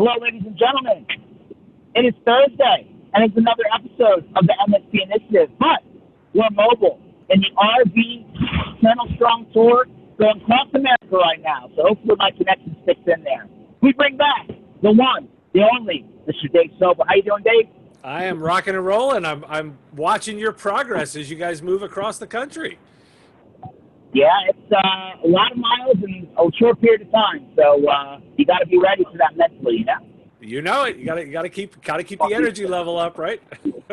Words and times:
Hello, 0.00 0.12
ladies 0.18 0.40
and 0.46 0.56
gentlemen. 0.56 1.04
It 1.94 2.06
is 2.06 2.14
Thursday, 2.24 2.88
and 3.12 3.22
it's 3.22 3.36
another 3.36 3.64
episode 3.68 4.24
of 4.34 4.46
the 4.46 4.54
MSP 4.66 4.96
Initiative. 5.04 5.50
But 5.58 5.84
we're 6.32 6.48
mobile 6.52 6.98
in 7.28 7.42
the 7.42 7.48
RV 7.54 8.80
Channel 8.80 9.08
Strong 9.16 9.50
Tour 9.52 9.84
going 10.18 10.40
across 10.40 10.68
America 10.72 11.16
right 11.18 11.42
now. 11.42 11.68
So 11.76 11.82
hopefully 11.88 12.16
my 12.16 12.30
connection 12.30 12.78
sticks 12.82 13.02
in 13.06 13.22
there. 13.24 13.46
We 13.82 13.92
bring 13.92 14.16
back 14.16 14.48
the 14.80 14.90
one, 14.90 15.28
the 15.52 15.68
only, 15.70 16.06
Mr. 16.26 16.50
Dave 16.50 16.70
Sobel. 16.80 17.04
How 17.06 17.16
you 17.16 17.22
doing, 17.22 17.42
Dave? 17.42 17.68
I 18.02 18.24
am 18.24 18.42
rocking 18.42 18.76
and 18.76 18.86
rolling. 18.86 19.26
I'm 19.26 19.44
I'm 19.46 19.76
watching 19.94 20.38
your 20.38 20.52
progress 20.52 21.14
as 21.14 21.30
you 21.30 21.36
guys 21.36 21.60
move 21.60 21.82
across 21.82 22.16
the 22.16 22.26
country. 22.26 22.78
Yeah, 24.12 24.26
it's 24.48 24.72
uh, 24.72 25.24
a 25.24 25.28
lot 25.28 25.52
of 25.52 25.58
miles 25.58 25.96
in 26.02 26.28
a 26.36 26.56
short 26.58 26.80
period 26.80 27.02
of 27.02 27.12
time. 27.12 27.46
So 27.54 27.88
uh, 27.88 28.20
you 28.36 28.44
got 28.44 28.58
to 28.58 28.66
be 28.66 28.78
ready 28.78 29.04
for 29.04 29.16
that 29.18 29.36
mentally, 29.36 29.78
you 29.78 29.84
know. 29.84 29.98
You 30.40 30.62
know 30.62 30.84
it. 30.84 30.96
You 30.96 31.06
got 31.06 31.16
to 31.16 31.26
you 31.26 31.32
got 31.32 31.42
to 31.42 31.48
keep 31.48 31.82
got 31.84 31.98
to 31.98 32.04
keep 32.04 32.18
the 32.18 32.34
energy 32.34 32.66
level 32.66 32.98
up, 32.98 33.18
right? 33.18 33.40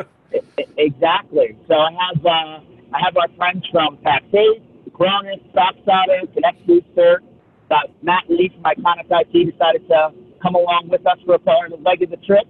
exactly. 0.76 1.56
So 1.68 1.74
I 1.74 1.90
have 1.92 2.26
uh, 2.26 2.60
I 2.92 3.00
have 3.04 3.16
our 3.16 3.28
friends 3.36 3.64
from 3.70 3.98
Pax8, 3.98 4.92
Cronus, 4.92 5.40
Stockstarter, 5.54 6.32
Connect 6.32 6.66
Booster. 6.66 7.22
Got 7.68 7.90
Matt 8.02 8.24
Lee 8.28 8.48
from 8.48 8.64
Iconic 8.64 9.06
IT 9.10 9.52
decided 9.52 9.86
to 9.88 10.12
come 10.42 10.54
along 10.54 10.88
with 10.88 11.06
us 11.06 11.18
for 11.26 11.34
a 11.34 11.38
part 11.38 11.70
of 11.70 11.78
the 11.78 11.84
leg 11.84 12.02
of 12.02 12.10
the 12.10 12.16
trip, 12.16 12.46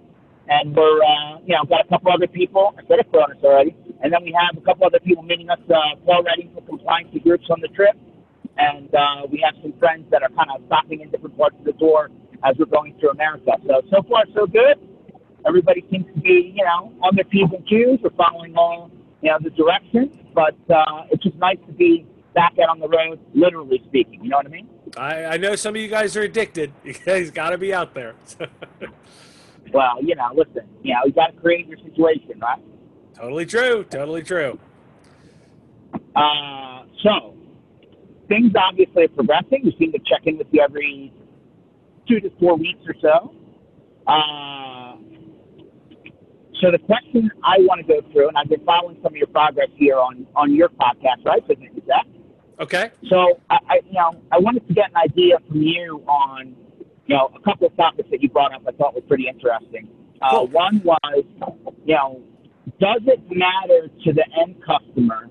and 0.49 0.75
we're 0.75 1.03
uh, 1.03 1.39
you 1.47 1.55
know 1.55 1.65
got 1.65 1.85
a 1.85 1.89
couple 1.89 2.13
other 2.13 2.29
people. 2.29 2.75
I 2.79 2.87
said 2.89 3.01
a 3.01 3.05
Cronus 3.05 3.39
already 3.43 3.77
and 4.01 4.13
then 4.13 4.23
we 4.23 4.33
have 4.33 4.57
a 4.57 4.65
couple 4.65 4.87
other 4.87 5.01
people 5.01 5.23
meeting 5.23 5.51
us 5.51 5.59
uh, 5.69 6.11
already 6.11 6.51
for 6.55 6.63
compliance 6.63 7.11
groups 7.23 7.47
on 7.51 7.61
the 7.61 7.69
trip. 7.69 7.97
And 8.57 8.93
uh, 8.95 9.27
we 9.31 9.43
have 9.45 9.55
some 9.63 9.73
friends 9.79 10.11
that 10.11 10.23
are 10.23 10.31
kind 10.31 10.51
of 10.55 10.63
stopping 10.67 11.01
in 11.01 11.11
different 11.11 11.37
parts 11.37 11.57
of 11.59 11.65
the 11.65 11.73
tour 11.73 12.11
as 12.45 12.57
we're 12.59 12.67
going 12.67 12.97
through 12.99 13.11
America. 13.11 13.53
So, 13.67 13.83
so 13.91 14.03
far, 14.09 14.25
so 14.35 14.47
good. 14.47 14.79
Everybody 15.47 15.85
seems 15.91 16.07
to 16.15 16.21
be, 16.21 16.55
you 16.57 16.65
know, 16.65 16.93
on 17.03 17.15
their 17.15 17.25
P's 17.25 17.49
and 17.53 17.67
Q's. 17.67 18.01
We're 18.03 18.11
following 18.11 18.57
all, 18.57 18.91
you 19.23 19.31
know, 19.31 19.39
the 19.41 19.51
directions. 19.51 20.13
But 20.35 20.57
uh, 20.71 21.07
it's 21.11 21.23
just 21.23 21.37
nice 21.37 21.59
to 21.67 21.73
be 21.73 22.07
back 22.35 22.55
out 22.63 22.69
on 22.69 22.81
the 22.81 22.89
road, 22.89 23.21
literally 23.35 23.83
speaking. 23.89 24.23
You 24.23 24.31
know 24.31 24.39
what 24.39 24.47
I 24.47 24.51
mean? 24.51 24.69
I, 24.97 25.25
I 25.25 25.37
know 25.37 25.55
some 25.57 25.75
of 25.75 25.81
you 25.81 25.89
guys 25.89 26.17
are 26.17 26.23
addicted. 26.23 26.73
You 26.85 26.95
guys 26.95 27.31
got 27.31 27.51
to 27.51 27.59
be 27.59 27.73
out 27.75 27.95
there. 27.95 28.15
well, 29.73 30.03
you 30.03 30.15
know, 30.15 30.29
listen, 30.35 30.69
you 30.83 30.95
know, 30.95 31.01
you 31.07 31.13
got 31.13 31.29
to 31.29 31.41
create 31.41 31.67
your 31.67 31.79
situation, 31.79 32.39
right? 32.41 32.61
Totally 33.15 33.47
true. 33.47 33.85
Totally 33.85 34.23
true. 34.23 34.59
Uh, 36.15 36.85
so, 37.03 37.35
things 38.29 38.53
obviously 38.57 39.05
are 39.05 39.09
progressing. 39.09 39.63
We 39.65 39.75
seem 39.79 39.93
to 39.93 39.99
check 39.99 40.27
in 40.27 40.39
with 40.39 40.49
you 40.53 40.63
every 40.63 41.13
two 42.09 42.21
to 42.21 42.31
four 42.39 42.57
weeks 42.57 42.81
or 42.87 42.95
so. 43.01 43.35
Uh, 44.07 44.97
so 46.61 46.71
the 46.73 46.79
question 46.79 47.31
I 47.45 47.59
want 47.61 47.87
to 47.87 47.87
go 47.87 48.01
through, 48.11 48.29
and 48.29 48.37
I've 48.37 48.49
been 48.49 48.65
following 48.65 48.97
some 49.03 49.13
of 49.13 49.17
your 49.17 49.29
progress 49.29 49.69
here 49.77 49.97
on, 49.97 50.27
on 50.35 50.55
your 50.55 50.69
podcast, 50.69 51.25
right, 51.25 51.47
Business 51.47 51.71
of 51.77 51.87
Tech. 51.87 52.07
Okay. 52.61 52.91
So 53.09 53.41
I, 53.49 53.59
I, 53.69 53.81
you 53.87 53.93
know, 53.93 54.21
I 54.33 54.39
wanted 54.39 54.67
to 54.67 54.75
get 54.75 54.91
an 54.91 54.97
idea 54.97 55.39
from 55.47 55.63
you 55.63 56.03
on, 56.09 56.57
you 57.09 57.17
know, 57.17 57.31
a 57.35 57.41
couple 57.41 57.67
of 57.67 57.77
topics 57.77 58.09
that 58.11 58.23
you 58.23 58.29
brought 58.29 58.55
up. 58.55 58.63
I 58.69 58.73
thought 58.73 58.95
were 58.95 59.01
pretty 59.01 59.27
interesting. 59.29 59.89
Uh, 60.21 60.31
cool. 60.31 60.49
One 60.49 60.81
was, 60.85 61.25
you 61.85 61.95
know, 61.95 62.23
does 62.79 63.01
it 63.07 63.21
matter 63.31 63.89
to 64.05 64.13
the 64.13 64.25
end 64.41 64.57
customer 64.65 65.31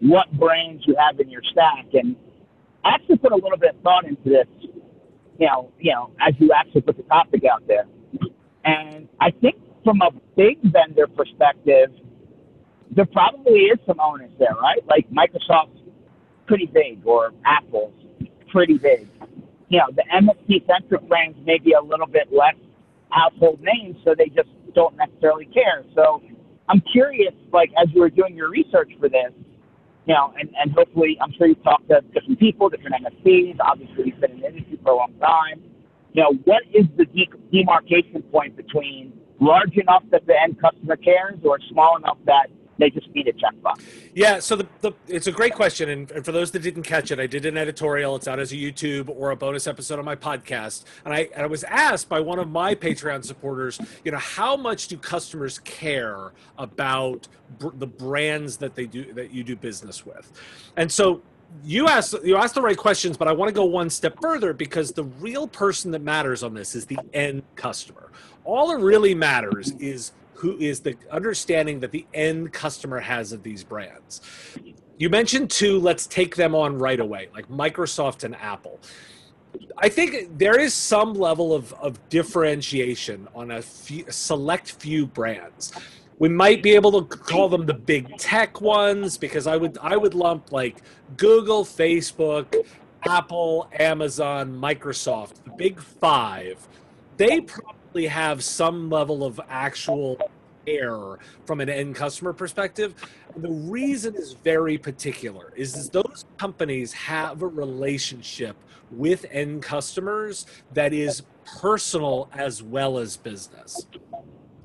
what 0.00 0.32
brands 0.32 0.82
you 0.86 0.96
have 0.98 1.20
in 1.20 1.28
your 1.28 1.42
stack? 1.52 1.86
And 1.92 2.16
I 2.84 2.94
actually 2.94 3.18
put 3.18 3.32
a 3.32 3.36
little 3.36 3.58
bit 3.58 3.74
of 3.76 3.82
thought 3.82 4.06
into 4.06 4.24
this, 4.24 4.46
you 5.38 5.46
know, 5.46 5.70
you 5.78 5.92
know, 5.92 6.10
as 6.18 6.34
you 6.38 6.50
actually 6.52 6.80
put 6.80 6.96
the 6.96 7.02
topic 7.04 7.42
out 7.44 7.66
there. 7.68 7.86
And 8.64 9.08
I 9.20 9.30
think 9.30 9.56
from 9.84 10.00
a 10.00 10.10
big 10.34 10.62
vendor 10.62 11.06
perspective, 11.08 11.90
there 12.90 13.06
probably 13.06 13.60
is 13.64 13.78
some 13.86 14.00
onus 14.00 14.30
there, 14.38 14.54
right? 14.60 14.82
Like 14.86 15.08
Microsoft's 15.10 15.80
pretty 16.46 16.66
big 16.66 17.00
or 17.04 17.32
Apple's 17.44 17.92
pretty 18.48 18.78
big. 18.78 19.08
You 19.72 19.78
know, 19.78 19.88
the 19.96 20.04
MSP 20.12 20.66
centric 20.66 21.08
brands 21.08 21.38
may 21.46 21.56
be 21.56 21.72
a 21.72 21.80
little 21.80 22.06
bit 22.06 22.28
less 22.30 22.56
household 23.08 23.58
names, 23.62 23.96
so 24.04 24.14
they 24.16 24.28
just 24.28 24.50
don't 24.74 24.94
necessarily 24.96 25.46
care. 25.46 25.82
So 25.94 26.20
I'm 26.68 26.82
curious, 26.92 27.32
like 27.54 27.70
as 27.80 27.88
you 27.94 28.02
were 28.02 28.10
doing 28.10 28.36
your 28.36 28.50
research 28.50 28.92
for 29.00 29.08
this, 29.08 29.32
you 30.04 30.12
know, 30.12 30.34
and, 30.38 30.50
and 30.60 30.72
hopefully, 30.72 31.16
I'm 31.22 31.32
sure 31.38 31.46
you've 31.46 31.62
talked 31.64 31.88
to 31.88 32.02
different 32.12 32.38
people, 32.38 32.68
different 32.68 32.96
MSPs. 33.02 33.56
Obviously, 33.60 34.08
you've 34.08 34.20
been 34.20 34.32
in 34.32 34.40
the 34.40 34.48
industry 34.48 34.78
for 34.82 34.92
a 34.92 34.96
long 34.96 35.14
time. 35.18 35.62
You 36.12 36.22
know, 36.22 36.32
what 36.44 36.64
is 36.74 36.84
the 36.98 37.06
de- 37.06 37.30
demarcation 37.50 38.20
point 38.30 38.56
between 38.58 39.14
large 39.40 39.78
enough 39.78 40.02
that 40.10 40.26
the 40.26 40.34
end 40.38 40.60
customer 40.60 40.96
cares, 40.96 41.38
or 41.44 41.58
small 41.70 41.96
enough 41.96 42.18
that 42.26 42.48
they 42.82 42.90
just 42.90 43.08
need 43.14 43.28
a 43.28 43.32
checkbox. 43.32 43.84
Yeah, 44.12 44.40
so 44.40 44.56
the, 44.56 44.66
the 44.80 44.92
it's 45.06 45.28
a 45.28 45.32
great 45.32 45.54
question, 45.54 45.88
and, 45.88 46.10
and, 46.10 46.24
for 46.24 46.32
those 46.32 46.50
that 46.50 46.62
didn't 46.62 46.82
catch 46.82 47.12
it, 47.12 47.20
I 47.20 47.28
did 47.28 47.46
an 47.46 47.56
editorial. 47.56 48.16
It's 48.16 48.26
out 48.26 48.40
as 48.40 48.50
a 48.50 48.56
YouTube 48.56 49.08
or 49.08 49.30
a 49.30 49.36
bonus 49.36 49.68
episode 49.68 50.00
on 50.00 50.04
my 50.04 50.16
podcast, 50.16 50.84
and 51.04 51.14
I, 51.14 51.28
and 51.34 51.44
I 51.44 51.46
was 51.46 51.62
asked 51.64 52.08
by 52.08 52.18
one 52.18 52.40
of 52.40 52.50
my 52.50 52.74
Patreon 52.74 53.24
supporters, 53.24 53.80
you 54.04 54.10
know, 54.10 54.18
how 54.18 54.56
much 54.56 54.88
do 54.88 54.96
customers 54.96 55.60
care 55.60 56.32
about 56.58 57.28
br- 57.60 57.68
the 57.74 57.86
brands 57.86 58.56
that 58.56 58.74
they 58.74 58.86
do 58.86 59.12
that 59.12 59.32
you 59.32 59.44
do 59.44 59.54
business 59.54 60.04
with, 60.04 60.32
and 60.76 60.90
so 60.90 61.22
you 61.62 61.86
asked 61.86 62.14
you 62.24 62.36
asked 62.36 62.56
the 62.56 62.62
right 62.62 62.76
questions, 62.76 63.16
but 63.16 63.28
I 63.28 63.32
want 63.32 63.48
to 63.48 63.54
go 63.54 63.64
one 63.64 63.90
step 63.90 64.16
further 64.20 64.52
because 64.52 64.90
the 64.90 65.04
real 65.04 65.46
person 65.46 65.92
that 65.92 66.02
matters 66.02 66.42
on 66.42 66.54
this 66.54 66.74
is 66.74 66.86
the 66.86 66.98
end 67.12 67.44
customer. 67.54 68.10
All 68.44 68.68
that 68.68 68.78
really 68.78 69.14
matters 69.14 69.70
is 69.78 70.12
who 70.42 70.58
is 70.58 70.80
the 70.80 70.96
understanding 71.12 71.78
that 71.78 71.92
the 71.92 72.04
end 72.12 72.52
customer 72.52 72.98
has 72.98 73.30
of 73.30 73.44
these 73.44 73.62
brands. 73.62 74.20
You 74.98 75.08
mentioned 75.08 75.50
two, 75.50 75.78
let's 75.78 76.04
take 76.08 76.34
them 76.34 76.52
on 76.52 76.78
right 76.78 76.98
away, 76.98 77.28
like 77.32 77.48
Microsoft 77.48 78.24
and 78.24 78.34
Apple. 78.34 78.80
I 79.78 79.88
think 79.88 80.36
there 80.36 80.58
is 80.58 80.74
some 80.74 81.14
level 81.14 81.54
of, 81.54 81.72
of 81.74 81.96
differentiation 82.08 83.28
on 83.36 83.52
a 83.52 83.62
few, 83.62 84.04
select 84.10 84.72
few 84.72 85.06
brands. 85.06 85.72
We 86.18 86.28
might 86.28 86.60
be 86.60 86.72
able 86.72 87.00
to 87.00 87.16
call 87.16 87.48
them 87.48 87.64
the 87.64 87.74
big 87.74 88.18
tech 88.18 88.60
ones 88.60 89.16
because 89.16 89.46
I 89.46 89.56
would 89.56 89.78
I 89.80 89.96
would 89.96 90.14
lump 90.14 90.50
like 90.50 90.82
Google, 91.16 91.64
Facebook, 91.64 92.52
Apple, 93.04 93.68
Amazon, 93.78 94.52
Microsoft, 94.52 95.44
the 95.44 95.52
big 95.56 95.80
five. 95.80 96.66
They 97.16 97.42
probably 97.42 98.06
have 98.06 98.42
some 98.42 98.88
level 98.88 99.24
of 99.24 99.40
actual 99.48 100.18
care 100.66 101.18
from 101.46 101.60
an 101.60 101.68
end 101.68 101.94
customer 101.94 102.32
perspective. 102.32 102.94
And 103.34 103.42
the 103.42 103.50
reason 103.50 104.14
is 104.14 104.32
very 104.32 104.78
particular 104.78 105.52
is, 105.56 105.76
is 105.76 105.90
those 105.90 106.24
companies 106.38 106.92
have 106.92 107.42
a 107.42 107.46
relationship 107.46 108.56
with 108.90 109.24
end 109.30 109.62
customers 109.62 110.46
that 110.74 110.92
is 110.92 111.22
personal 111.60 112.28
as 112.32 112.62
well 112.62 112.98
as 112.98 113.16
business 113.16 113.86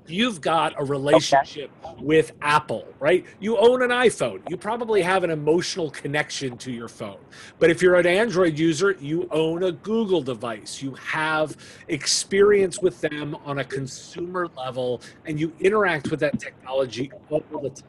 you've 0.07 0.41
got 0.41 0.73
a 0.79 0.83
relationship 0.83 1.71
okay. 1.83 2.03
with 2.03 2.31
Apple, 2.41 2.87
right? 2.99 3.25
You 3.39 3.57
own 3.57 3.81
an 3.81 3.89
iPhone. 3.89 4.41
You 4.49 4.57
probably 4.57 5.01
have 5.01 5.23
an 5.23 5.29
emotional 5.29 5.89
connection 5.89 6.57
to 6.57 6.71
your 6.71 6.87
phone. 6.87 7.17
But 7.59 7.69
if 7.69 7.81
you're 7.81 7.95
an 7.95 8.07
Android 8.07 8.57
user, 8.57 8.91
you 8.99 9.27
own 9.31 9.63
a 9.63 9.71
Google 9.71 10.21
device. 10.21 10.81
You 10.81 10.93
have 10.95 11.57
experience 11.87 12.81
with 12.81 13.01
them 13.01 13.35
on 13.45 13.59
a 13.59 13.63
consumer 13.63 14.47
level 14.57 15.01
and 15.25 15.39
you 15.39 15.53
interact 15.59 16.11
with 16.11 16.19
that 16.21 16.39
technology 16.39 17.11
all 17.29 17.43
the 17.61 17.69
time. 17.69 17.83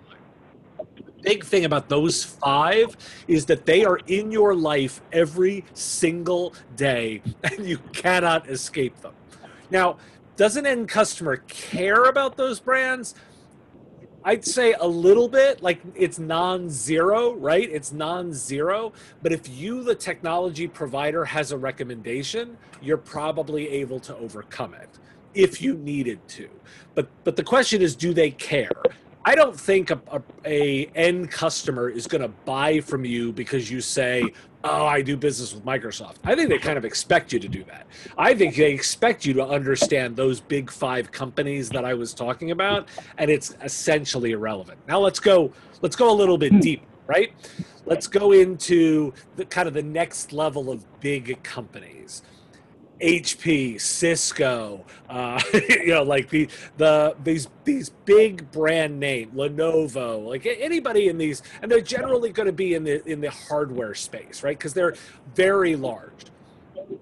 The 0.79 1.13
big 1.23 1.45
thing 1.45 1.65
about 1.65 1.89
those 1.89 2.25
five 2.25 2.97
is 3.27 3.47
that 3.47 3.67
they 3.67 3.85
are 3.85 3.99
in 4.07 4.31
your 4.31 4.55
life 4.55 5.01
every 5.13 5.65
single 5.75 6.55
day 6.77 7.23
and 7.45 7.67
you 7.67 7.79
cannot 7.93 8.49
escape 8.49 9.01
them. 9.01 9.15
Now, 9.71 9.99
does 10.39 10.57
an 10.57 10.65
end 10.65 10.89
customer 10.89 11.39
care 11.49 12.05
about 12.05 12.37
those 12.37 12.61
brands? 12.61 13.17
I'd 14.25 14.45
say 14.45 14.73
a 14.75 14.87
little 14.87 15.29
bit, 15.29 15.63
like 15.63 15.81
it's 15.97 16.21
non 16.21 16.71
zero, 16.71 17.35
right? 17.35 17.69
It's 17.69 17.93
non 17.93 18.33
zero. 18.33 18.93
But 19.21 19.33
if 19.33 19.49
you, 19.49 19.83
the 19.83 19.97
technology 19.97 20.69
provider, 20.69 21.25
has 21.25 21.51
a 21.51 21.59
recommendation, 21.59 22.57
you're 22.81 22.99
probably 22.99 23.69
able 23.69 23.99
to 24.01 24.17
overcome 24.17 24.75
it 24.75 24.89
if 25.35 25.61
you 25.61 25.75
needed 25.75 26.27
to. 26.29 26.49
But, 26.95 27.09
but 27.25 27.35
the 27.35 27.45
question 27.45 27.83
is, 27.83 27.97
do 27.97 28.15
they 28.15 28.31
care? 28.31 28.71
I 29.25 29.35
don't 29.35 29.59
think 29.59 29.91
a, 29.91 30.01
a, 30.13 30.23
a 30.45 30.87
end 30.95 31.33
customer 31.33 31.89
is 31.89 32.07
going 32.07 32.23
to 32.23 32.29
buy 32.29 32.81
from 32.81 33.05
you 33.05 33.33
because 33.33 33.71
you 33.71 33.81
say, 33.81 34.25
"Oh, 34.65 34.87
I 34.87 35.03
do 35.03 35.17
business 35.17 35.55
with 35.55 35.65
Microsoft." 35.65 36.17
I 36.25 36.35
think 36.35 36.49
they 36.49 36.59
kind 36.59 36.79
of 36.79 36.85
expect 36.85 37.33
you 37.33 37.39
to 37.39 37.49
do 37.49 37.65
that. 37.65 37.87
I 38.17 38.35
think 38.35 38.57
they 38.57 38.73
expect 38.73 39.25
you 39.25 39.33
to 39.35 39.47
understand 39.47 40.17
those 40.17 40.41
big 40.41 40.71
five 40.71 41.11
companies 41.13 41.69
that 41.71 41.85
I 41.85 41.95
was 41.95 42.15
talking 42.15 42.51
about, 42.51 42.89
and 43.19 43.31
it's 43.31 43.57
essentially 43.63 44.33
irrelevant. 44.33 44.79
Now 44.89 44.99
let's 45.01 45.21
go. 45.21 45.53
Let's 45.81 45.97
go 45.97 46.11
a 46.11 46.17
little 46.17 46.39
bit 46.39 46.53
hmm. 46.53 46.61
deep, 46.61 46.83
right? 47.07 47.33
Let's 47.87 48.07
go 48.07 48.33
into 48.33 49.15
the 49.37 49.45
kind 49.45 49.69
of 49.69 49.75
the 49.75 49.83
next 49.83 50.33
level 50.33 50.71
of 50.71 50.85
big 51.01 51.43
companies 51.43 52.23
HP, 53.01 53.81
Cisco, 53.81 54.85
uh, 55.09 55.41
you 55.69 55.89
know, 55.89 56.03
like 56.03 56.29
the 56.31 56.49
the 56.77 57.17
these 57.23 57.49
these 57.65 57.91
big 58.05 58.51
brand 58.51 58.99
name, 58.99 59.31
Lenovo, 59.35 60.27
like 60.27 60.47
anybody 60.47 61.09
in 61.09 61.19
these, 61.19 61.43
and 61.63 61.71
they're 61.71 61.81
generally 61.81 62.31
going 62.31 62.47
to 62.47 62.53
be 62.53 62.75
in 62.75 62.85
the 62.85 63.07
in 63.09 63.21
the 63.21 63.31
hardware 63.31 63.95
space, 63.95 64.43
right? 64.43 64.59
Because 64.59 64.75
they're 64.75 64.95
very 65.35 65.77
large. 65.77 66.27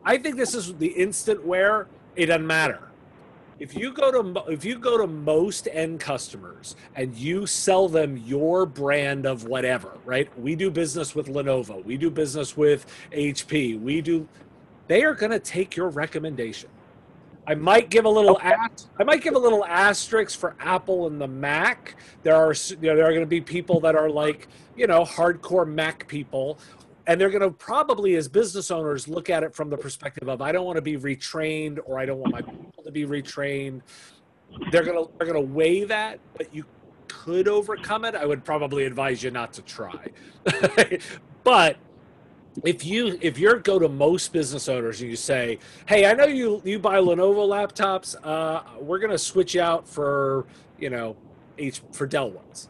I 0.04 0.18
think 0.18 0.36
this 0.36 0.54
is 0.54 0.74
the 0.74 0.88
instant 0.88 1.44
where 1.44 1.86
it 2.14 2.26
doesn't 2.26 2.46
matter. 2.46 2.80
If 3.58 3.74
you 3.74 3.90
go 3.90 4.10
to 4.10 4.52
if 4.52 4.66
you 4.66 4.78
go 4.78 4.98
to 4.98 5.06
most 5.06 5.66
end 5.72 5.98
customers 5.98 6.76
and 6.94 7.14
you 7.14 7.46
sell 7.46 7.88
them 7.88 8.18
your 8.18 8.66
brand 8.66 9.24
of 9.24 9.44
whatever, 9.44 9.92
right? 10.04 10.28
We 10.38 10.56
do 10.56 10.70
business 10.70 11.14
with 11.14 11.28
Lenovo, 11.28 11.82
we 11.82 11.96
do 11.96 12.10
business 12.10 12.54
with 12.54 12.84
HP, 13.12 13.80
we 13.80 14.02
do 14.02 14.28
they 14.88 15.04
are 15.04 15.14
going 15.14 15.32
to 15.32 15.40
take 15.40 15.76
your 15.76 15.88
recommendation. 15.88 16.70
I 17.48 17.54
might 17.54 17.90
give 17.90 18.04
a 18.04 18.08
little 18.08 18.36
okay. 18.36 18.54
I 18.98 19.04
might 19.04 19.22
give 19.22 19.34
a 19.34 19.38
little 19.38 19.64
asterisk 19.64 20.38
for 20.38 20.56
Apple 20.58 21.06
and 21.06 21.20
the 21.20 21.28
Mac. 21.28 21.94
There 22.22 22.34
are 22.34 22.52
you 22.52 22.76
know, 22.76 22.96
there 22.96 23.04
are 23.04 23.10
going 23.10 23.20
to 23.20 23.26
be 23.26 23.40
people 23.40 23.78
that 23.80 23.94
are 23.94 24.10
like 24.10 24.48
you 24.76 24.86
know 24.86 25.04
hardcore 25.04 25.66
Mac 25.66 26.08
people, 26.08 26.58
and 27.06 27.20
they're 27.20 27.30
going 27.30 27.42
to 27.42 27.50
probably 27.50 28.16
as 28.16 28.26
business 28.26 28.70
owners 28.70 29.06
look 29.06 29.30
at 29.30 29.44
it 29.44 29.54
from 29.54 29.70
the 29.70 29.76
perspective 29.76 30.28
of 30.28 30.42
I 30.42 30.50
don't 30.50 30.64
want 30.64 30.76
to 30.76 30.82
be 30.82 30.96
retrained 30.96 31.78
or 31.84 31.98
I 31.98 32.06
don't 32.06 32.18
want 32.18 32.32
my 32.32 32.42
people 32.42 32.82
to 32.84 32.90
be 32.90 33.04
retrained. 33.04 33.82
They're 34.72 34.84
going 34.84 35.04
to 35.04 35.12
they're 35.16 35.32
going 35.32 35.46
to 35.46 35.52
weigh 35.52 35.84
that, 35.84 36.18
but 36.36 36.52
you 36.52 36.64
could 37.06 37.46
overcome 37.46 38.04
it. 38.04 38.16
I 38.16 38.26
would 38.26 38.44
probably 38.44 38.84
advise 38.86 39.22
you 39.22 39.30
not 39.30 39.52
to 39.54 39.62
try, 39.62 40.08
but 41.44 41.76
if 42.64 42.84
you 42.84 43.18
if 43.20 43.38
you 43.38 43.58
go 43.60 43.78
to 43.78 43.88
most 43.88 44.32
business 44.32 44.68
owners 44.68 45.00
and 45.00 45.10
you 45.10 45.16
say, 45.16 45.58
"Hey, 45.86 46.06
I 46.06 46.14
know 46.14 46.24
you 46.24 46.62
you 46.64 46.78
buy 46.78 46.98
Lenovo 46.98 47.46
laptops. 47.48 48.16
Uh, 48.22 48.62
we're 48.80 48.98
going 48.98 49.10
to 49.10 49.18
switch 49.18 49.56
out 49.56 49.88
for 49.88 50.46
you 50.78 50.90
know 50.90 51.16
H 51.58 51.82
for 51.92 52.06
Dell 52.06 52.30
ones," 52.30 52.68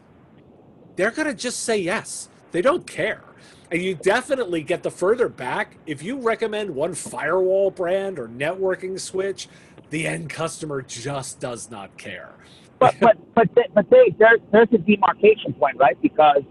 they're 0.95 1.11
going 1.11 1.27
to 1.27 1.33
just 1.33 1.63
say 1.63 1.77
yes. 1.77 2.29
They 2.51 2.61
don't 2.61 2.85
care. 2.87 3.23
And 3.69 3.81
you 3.81 3.95
definitely 3.95 4.61
get 4.61 4.83
the 4.83 4.91
further 4.91 5.27
back 5.27 5.77
if 5.85 6.01
you 6.01 6.19
recommend 6.21 6.73
one 6.73 6.93
firewall 6.93 7.69
brand 7.69 8.17
or 8.17 8.29
networking 8.29 8.97
switch, 8.97 9.49
the 9.89 10.07
end 10.07 10.29
customer 10.29 10.81
just 10.81 11.41
does 11.41 11.69
not 11.69 11.97
care. 11.97 12.33
But 12.79 12.95
but 13.01 13.17
but 13.35 13.49
but 13.73 13.89
they, 13.89 14.15
there, 14.17 14.37
there's 14.51 14.69
a 14.71 14.77
demarcation 14.77 15.53
point, 15.53 15.77
right? 15.77 15.99
Because 16.01 16.43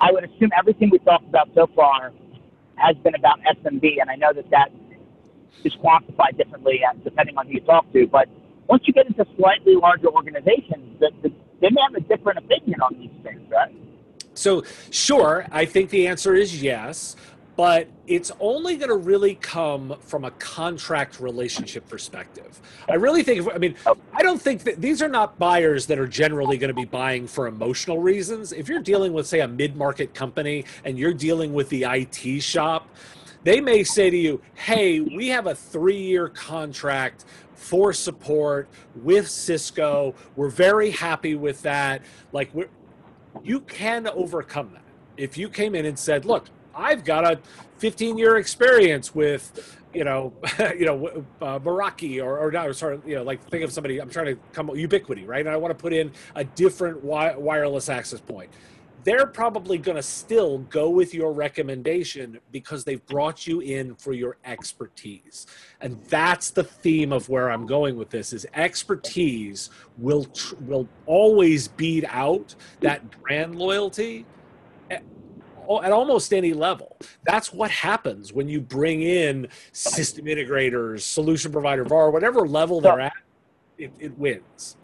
I 0.00 0.10
would 0.10 0.24
assume 0.24 0.50
everything 0.58 0.90
we 0.90 0.98
talked 0.98 1.28
about 1.28 1.48
so 1.54 1.68
far 1.76 2.12
has 2.76 2.96
been 2.98 3.14
about 3.14 3.40
SMB, 3.42 4.00
and 4.00 4.10
I 4.10 4.16
know 4.16 4.32
that 4.32 4.50
that 4.50 4.70
is 5.64 5.74
quantified 5.74 6.36
differently 6.36 6.82
uh, 6.84 6.94
depending 7.04 7.36
on 7.38 7.46
who 7.46 7.54
you 7.54 7.60
talk 7.60 7.90
to. 7.92 8.06
But 8.06 8.28
once 8.68 8.84
you 8.86 8.92
get 8.92 9.06
into 9.06 9.26
slightly 9.36 9.74
larger 9.74 10.08
organizations, 10.08 10.98
the, 11.00 11.10
the, 11.22 11.32
they 11.60 11.70
may 11.70 11.80
have 11.82 11.94
a 11.94 12.00
different 12.00 12.38
opinion 12.38 12.80
on 12.80 12.98
these 12.98 13.10
things, 13.22 13.40
right? 13.50 13.74
So, 14.34 14.64
sure, 14.90 15.46
I 15.52 15.66
think 15.66 15.90
the 15.90 16.06
answer 16.06 16.34
is 16.34 16.62
yes 16.62 17.16
but 17.62 17.86
it's 18.08 18.32
only 18.40 18.76
going 18.76 18.88
to 18.88 18.96
really 18.96 19.36
come 19.36 19.94
from 20.00 20.24
a 20.24 20.32
contract 20.32 21.20
relationship 21.20 21.88
perspective. 21.88 22.60
I 22.88 22.94
really 22.94 23.22
think, 23.22 23.46
I 23.54 23.58
mean, 23.58 23.76
I 24.12 24.20
don't 24.20 24.42
think 24.42 24.64
that 24.64 24.80
these 24.80 25.00
are 25.00 25.06
not 25.06 25.38
buyers 25.38 25.86
that 25.86 25.96
are 25.96 26.08
generally 26.08 26.58
going 26.58 26.74
to 26.74 26.74
be 26.74 26.84
buying 26.84 27.28
for 27.28 27.46
emotional 27.46 28.00
reasons. 28.00 28.52
If 28.52 28.68
you're 28.68 28.82
dealing 28.82 29.12
with, 29.12 29.28
say, 29.28 29.42
a 29.42 29.46
mid 29.46 29.76
market 29.76 30.12
company 30.12 30.64
and 30.84 30.98
you're 30.98 31.14
dealing 31.14 31.52
with 31.54 31.68
the 31.68 31.84
IT 31.84 32.40
shop, 32.42 32.88
they 33.44 33.60
may 33.60 33.84
say 33.84 34.10
to 34.10 34.16
you, 34.16 34.42
hey, 34.54 34.98
we 34.98 35.28
have 35.28 35.46
a 35.46 35.54
three 35.54 36.02
year 36.02 36.28
contract 36.28 37.26
for 37.54 37.92
support 37.92 38.68
with 38.96 39.30
Cisco. 39.30 40.16
We're 40.34 40.50
very 40.50 40.90
happy 40.90 41.36
with 41.36 41.62
that. 41.62 42.02
Like, 42.32 42.50
you 43.44 43.60
can 43.60 44.08
overcome 44.08 44.70
that. 44.72 44.82
If 45.16 45.38
you 45.38 45.48
came 45.48 45.76
in 45.76 45.86
and 45.86 45.96
said, 45.96 46.24
look, 46.24 46.48
I've 46.74 47.04
got 47.04 47.24
a 47.24 47.38
15 47.78 48.18
year 48.18 48.36
experience 48.36 49.14
with, 49.14 49.78
you 49.92 50.04
know, 50.04 50.32
you 50.78 50.86
know, 50.86 51.24
uh, 51.40 51.58
Meraki 51.58 52.22
or, 52.22 52.38
or 52.38 52.50
no, 52.50 52.72
sorry, 52.72 53.00
you 53.06 53.16
know, 53.16 53.22
like 53.22 53.42
think 53.48 53.64
of 53.64 53.72
somebody, 53.72 54.00
I'm 54.00 54.10
trying 54.10 54.26
to 54.26 54.36
come 54.52 54.68
Ubiquiti, 54.68 55.26
right? 55.26 55.40
And 55.40 55.48
I 55.48 55.56
want 55.56 55.76
to 55.76 55.80
put 55.80 55.92
in 55.92 56.12
a 56.34 56.44
different 56.44 56.98
wi- 57.02 57.36
wireless 57.36 57.88
access 57.88 58.20
point. 58.20 58.50
They're 59.04 59.26
probably 59.26 59.78
going 59.78 59.96
to 59.96 60.02
still 60.02 60.58
go 60.58 60.88
with 60.88 61.12
your 61.12 61.32
recommendation 61.32 62.38
because 62.52 62.84
they've 62.84 63.04
brought 63.06 63.48
you 63.48 63.58
in 63.58 63.96
for 63.96 64.12
your 64.12 64.36
expertise. 64.44 65.48
And 65.80 66.00
that's 66.04 66.52
the 66.52 66.62
theme 66.62 67.12
of 67.12 67.28
where 67.28 67.50
I'm 67.50 67.66
going 67.66 67.96
with 67.96 68.10
this 68.10 68.32
is 68.32 68.46
expertise 68.54 69.70
will 69.98 70.26
tr- 70.26 70.54
will 70.60 70.88
always 71.06 71.66
beat 71.66 72.04
out 72.10 72.54
that 72.78 73.20
brand 73.22 73.56
loyalty 73.56 74.24
at 75.82 75.92
almost 75.92 76.32
any 76.32 76.52
level. 76.52 76.96
That's 77.24 77.52
what 77.52 77.70
happens 77.70 78.32
when 78.32 78.48
you 78.48 78.60
bring 78.60 79.02
in 79.02 79.48
system 79.72 80.26
integrators, 80.26 81.00
solution 81.00 81.52
provider, 81.52 81.84
VAR, 81.84 82.10
whatever 82.10 82.46
level 82.46 82.80
they're 82.80 83.00
at, 83.00 83.12
it, 83.78 83.92
it 83.98 84.18
wins. 84.18 84.76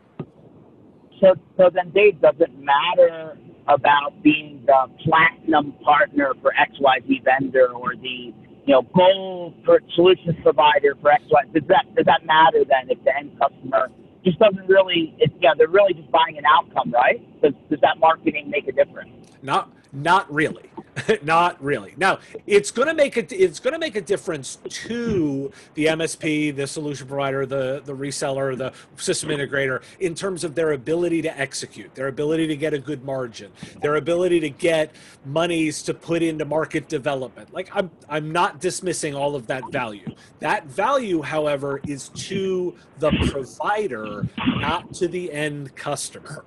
So, 1.20 1.34
so 1.56 1.70
then, 1.72 1.90
Dave, 1.90 2.20
does 2.20 2.36
it 2.38 2.56
matter 2.58 3.36
about 3.66 4.22
being 4.22 4.62
the 4.66 4.88
platinum 5.04 5.72
partner 5.84 6.32
for 6.40 6.52
XYZ 6.52 7.24
vendor 7.24 7.68
or 7.72 7.94
the 7.96 8.32
you 8.66 8.74
know 8.74 8.82
gold 8.94 9.54
for 9.64 9.80
solutions 9.94 10.36
provider 10.42 10.94
for 11.00 11.10
XYZ? 11.10 11.52
Does 11.54 11.68
that 11.68 11.94
does 11.94 12.06
that 12.06 12.24
matter 12.24 12.64
then 12.64 12.88
if 12.88 13.02
the 13.04 13.16
end 13.16 13.38
customer 13.38 13.90
just 14.24 14.38
doesn't 14.38 14.66
really? 14.66 15.14
It's 15.18 15.34
yeah, 15.40 15.50
they're 15.56 15.68
really 15.68 15.94
just 15.94 16.10
buying 16.10 16.38
an 16.38 16.44
outcome, 16.46 16.92
right? 16.92 17.20
Does 17.42 17.54
does 17.70 17.80
that 17.80 17.98
marketing 17.98 18.50
make 18.50 18.68
a 18.68 18.72
difference? 18.72 19.10
Not 19.42 19.72
not 19.92 20.32
really. 20.32 20.67
not 21.22 21.62
really. 21.62 21.94
Now, 21.96 22.18
it's 22.46 22.70
going 22.70 22.88
to 22.88 22.94
make 22.94 23.16
it 23.16 23.32
it's 23.32 23.60
going 23.60 23.72
to 23.72 23.78
make 23.78 23.96
a 23.96 24.00
difference 24.00 24.58
to 24.68 25.52
the 25.74 25.86
MSP, 25.86 26.54
the 26.54 26.66
solution 26.66 27.06
provider, 27.06 27.46
the 27.46 27.82
the 27.84 27.94
reseller, 27.94 28.56
the 28.56 28.72
system 28.96 29.30
integrator 29.30 29.82
in 30.00 30.14
terms 30.14 30.44
of 30.44 30.54
their 30.54 30.72
ability 30.72 31.22
to 31.22 31.38
execute, 31.38 31.94
their 31.94 32.08
ability 32.08 32.46
to 32.46 32.56
get 32.56 32.74
a 32.74 32.78
good 32.78 33.04
margin, 33.04 33.52
their 33.80 33.96
ability 33.96 34.40
to 34.40 34.50
get 34.50 34.94
monies 35.24 35.82
to 35.82 35.94
put 35.94 36.22
into 36.22 36.44
market 36.44 36.88
development. 36.88 37.52
Like 37.52 37.70
I'm 37.74 37.90
I'm 38.08 38.32
not 38.32 38.60
dismissing 38.60 39.14
all 39.14 39.34
of 39.34 39.46
that 39.48 39.70
value. 39.70 40.14
That 40.40 40.66
value, 40.66 41.22
however, 41.22 41.80
is 41.86 42.08
to 42.10 42.74
the 42.98 43.10
provider, 43.30 44.26
not 44.60 44.92
to 44.94 45.08
the 45.08 45.32
end 45.32 45.74
customer 45.76 46.44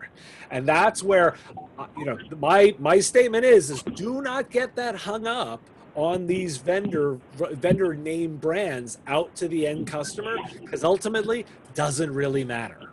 and 0.51 0.67
that's 0.67 1.01
where 1.01 1.36
uh, 1.79 1.88
you 1.98 2.05
know 2.05 2.17
my 2.38 2.75
my 2.77 3.00
statement 3.00 3.46
is 3.46 3.72
is 3.72 3.81
do 3.84 4.22
not 4.22 4.51
get 4.51 4.75
that 4.75 4.96
hung 4.96 5.25
up 5.25 5.62
on 5.96 6.27
these 6.27 6.58
vendor 6.58 7.17
vendor 7.53 7.96
name 7.96 8.38
brands 8.38 9.00
out 9.08 9.36
to 9.36 9.48
the 9.48 9.65
end 9.65 9.88
customer 9.88 10.36
because 10.60 10.84
ultimately 10.84 11.46
doesn't 11.74 12.13
really 12.13 12.43
matter. 12.43 12.91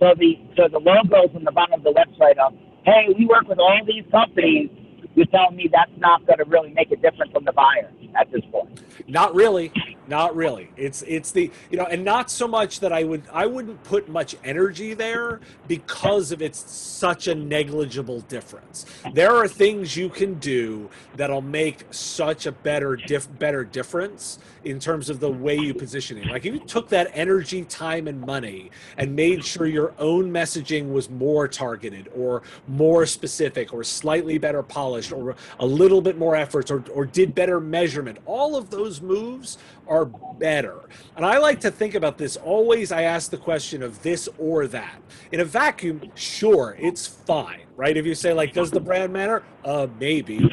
So 0.00 0.12
the 0.18 0.38
so 0.56 0.68
the 0.68 0.80
logos 0.80 1.34
on 1.34 1.44
the 1.44 1.52
bottom 1.52 1.74
of 1.74 1.84
the 1.84 1.92
website 1.92 2.38
of 2.38 2.54
hey 2.84 3.08
we 3.16 3.26
work 3.26 3.46
with 3.46 3.58
all 3.58 3.80
these 3.86 4.04
companies. 4.10 4.70
You're 5.14 5.26
telling 5.26 5.54
me 5.54 5.70
that's 5.72 5.96
not 5.98 6.26
going 6.26 6.38
to 6.38 6.44
really 6.46 6.72
make 6.72 6.90
a 6.90 6.96
difference 6.96 7.30
on 7.36 7.44
the 7.44 7.52
buyer 7.52 7.88
at 8.18 8.32
this 8.32 8.42
point. 8.50 8.82
Not 9.06 9.32
really 9.32 9.72
not 10.08 10.36
really. 10.36 10.70
It's 10.76 11.02
it's 11.02 11.30
the 11.30 11.50
you 11.70 11.78
know 11.78 11.84
and 11.84 12.04
not 12.04 12.30
so 12.30 12.46
much 12.46 12.80
that 12.80 12.92
i 12.92 13.04
would 13.04 13.22
i 13.32 13.46
wouldn't 13.46 13.82
put 13.84 14.08
much 14.08 14.36
energy 14.44 14.94
there 14.94 15.40
because 15.68 16.32
of 16.32 16.42
it's 16.42 16.70
such 16.70 17.28
a 17.28 17.34
negligible 17.34 18.20
difference. 18.22 18.86
There 19.12 19.34
are 19.34 19.48
things 19.48 19.96
you 19.96 20.08
can 20.08 20.34
do 20.34 20.90
that'll 21.16 21.42
make 21.42 21.84
such 21.90 22.46
a 22.46 22.52
better 22.52 22.96
diff, 22.96 23.28
better 23.38 23.64
difference 23.64 24.38
in 24.64 24.78
terms 24.78 25.10
of 25.10 25.20
the 25.20 25.30
way 25.30 25.56
you 25.56 25.74
position 25.74 26.18
it. 26.18 26.26
Like 26.26 26.46
if 26.46 26.54
you 26.54 26.60
took 26.60 26.88
that 26.88 27.10
energy 27.12 27.64
time 27.64 28.08
and 28.08 28.20
money 28.20 28.70
and 28.96 29.14
made 29.14 29.44
sure 29.44 29.66
your 29.66 29.94
own 29.98 30.30
messaging 30.30 30.90
was 30.90 31.10
more 31.10 31.46
targeted 31.46 32.08
or 32.16 32.42
more 32.66 33.06
specific 33.06 33.72
or 33.72 33.84
slightly 33.84 34.38
better 34.38 34.62
polished 34.62 35.12
or 35.12 35.36
a 35.60 35.66
little 35.66 36.00
bit 36.00 36.16
more 36.18 36.34
efforts 36.34 36.70
or, 36.70 36.82
or 36.92 37.04
did 37.04 37.34
better 37.34 37.60
measurement 37.60 38.18
all 38.26 38.56
of 38.56 38.70
those 38.70 39.00
moves 39.00 39.58
are 39.88 40.06
better. 40.38 40.80
And 41.16 41.24
I 41.24 41.38
like 41.38 41.60
to 41.60 41.70
think 41.70 41.94
about 41.94 42.18
this 42.18 42.36
always. 42.36 42.92
I 42.92 43.02
ask 43.02 43.30
the 43.30 43.36
question 43.36 43.82
of 43.82 44.02
this 44.02 44.28
or 44.38 44.66
that. 44.68 45.00
In 45.32 45.40
a 45.40 45.44
vacuum, 45.44 46.10
sure, 46.14 46.76
it's 46.78 47.06
fine, 47.06 47.66
right? 47.76 47.96
If 47.96 48.06
you 48.06 48.14
say, 48.14 48.32
like, 48.32 48.52
does 48.52 48.70
the 48.70 48.80
brand 48.80 49.12
matter? 49.12 49.42
Uh, 49.64 49.86
maybe. 49.98 50.50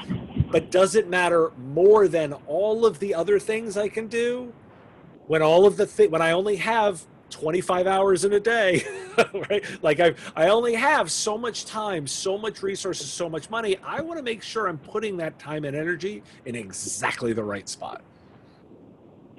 But 0.51 0.69
does 0.69 0.95
it 0.95 1.07
matter 1.09 1.51
more 1.57 2.07
than 2.07 2.33
all 2.47 2.85
of 2.85 2.99
the 2.99 3.13
other 3.13 3.39
things 3.39 3.77
I 3.77 3.87
can 3.87 4.07
do? 4.07 4.53
When 5.27 5.41
all 5.41 5.65
of 5.65 5.77
the 5.77 5.85
thi- 5.85 6.07
when 6.07 6.21
I 6.21 6.31
only 6.31 6.57
have 6.57 7.05
25 7.29 7.87
hours 7.87 8.25
in 8.25 8.33
a 8.33 8.39
day, 8.39 8.83
right? 9.49 9.63
Like 9.81 9.99
I, 9.99 10.13
I 10.35 10.49
only 10.49 10.75
have 10.75 11.09
so 11.11 11.37
much 11.37 11.65
time, 11.65 12.05
so 12.05 12.37
much 12.37 12.61
resources, 12.61 13.09
so 13.09 13.29
much 13.29 13.49
money. 13.49 13.77
I 13.83 14.01
want 14.01 14.17
to 14.17 14.23
make 14.23 14.43
sure 14.43 14.67
I'm 14.67 14.77
putting 14.77 15.17
that 15.17 15.39
time 15.39 15.63
and 15.63 15.75
energy 15.75 16.21
in 16.45 16.55
exactly 16.55 17.33
the 17.33 17.43
right 17.43 17.67
spot. 17.67 18.01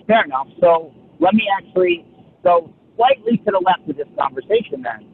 Fair 0.07 0.25
enough. 0.25 0.49
So 0.61 0.93
let 1.21 1.35
me 1.35 1.49
actually 1.57 2.05
go 2.43 2.73
slightly 2.97 3.39
to 3.39 3.51
the 3.51 3.61
left 3.65 3.89
of 3.89 3.97
this 3.97 4.09
conversation 4.19 4.83
then. 4.83 5.07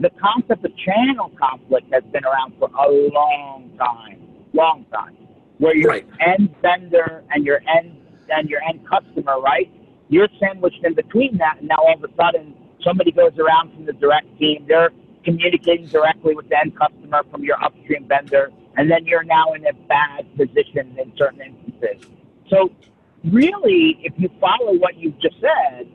The 0.00 0.10
concept 0.10 0.64
of 0.64 0.72
channel 0.76 1.30
conflict 1.38 1.92
has 1.92 2.04
been 2.12 2.24
around 2.24 2.54
for 2.58 2.68
a 2.68 2.90
long 3.12 3.70
time, 3.78 4.20
long 4.52 4.84
time, 4.92 5.16
where 5.58 5.74
your 5.74 5.90
Right. 5.90 6.06
end 6.20 6.54
vendor 6.62 7.24
and 7.30 7.44
your 7.44 7.60
end 7.66 7.96
and 8.30 8.48
your 8.48 8.60
end 8.62 8.86
customer, 8.86 9.40
right? 9.40 9.68
You're 10.08 10.28
sandwiched 10.38 10.84
in 10.84 10.94
between 10.94 11.36
that, 11.38 11.56
and 11.58 11.68
now 11.68 11.76
all 11.78 11.94
of 11.94 12.04
a 12.04 12.14
sudden 12.14 12.54
somebody 12.82 13.10
goes 13.10 13.32
around 13.38 13.72
from 13.74 13.86
the 13.86 13.92
direct 13.92 14.26
team. 14.38 14.64
They're 14.68 14.90
communicating 15.24 15.88
directly 15.88 16.34
with 16.34 16.48
the 16.48 16.58
end 16.58 16.78
customer 16.78 17.22
from 17.30 17.42
your 17.42 17.62
upstream 17.62 18.06
vendor, 18.06 18.50
and 18.76 18.90
then 18.90 19.04
you're 19.04 19.24
now 19.24 19.52
in 19.54 19.66
a 19.66 19.72
bad 19.72 20.24
position 20.36 20.96
in 20.98 21.12
certain 21.16 21.40
instances. 21.40 21.96
So, 22.48 22.70
really, 23.24 23.98
if 24.02 24.12
you 24.16 24.28
follow 24.40 24.74
what 24.74 24.96
you've 24.96 25.18
just 25.20 25.36
said, 25.40 25.88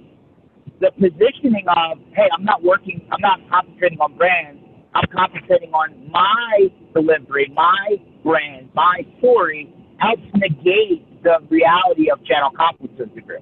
the 0.79 0.91
positioning 0.91 1.65
of, 1.67 1.99
hey, 2.13 2.29
I'm 2.37 2.43
not 2.43 2.63
working, 2.63 3.07
I'm 3.11 3.21
not 3.21 3.39
concentrating 3.49 3.99
on 3.99 4.17
brands, 4.17 4.61
I'm 4.93 5.07
concentrating 5.11 5.71
on 5.71 6.11
my 6.11 6.71
delivery, 6.93 7.51
my 7.55 8.01
brand, 8.23 8.69
my 8.73 9.05
story, 9.19 9.73
helps 9.97 10.23
negate 10.35 11.23
the 11.23 11.39
reality 11.49 12.11
of 12.11 12.23
channel 12.25 12.51
conflict 12.51 12.97
to 12.97 13.03
a 13.03 13.05
degree. 13.07 13.37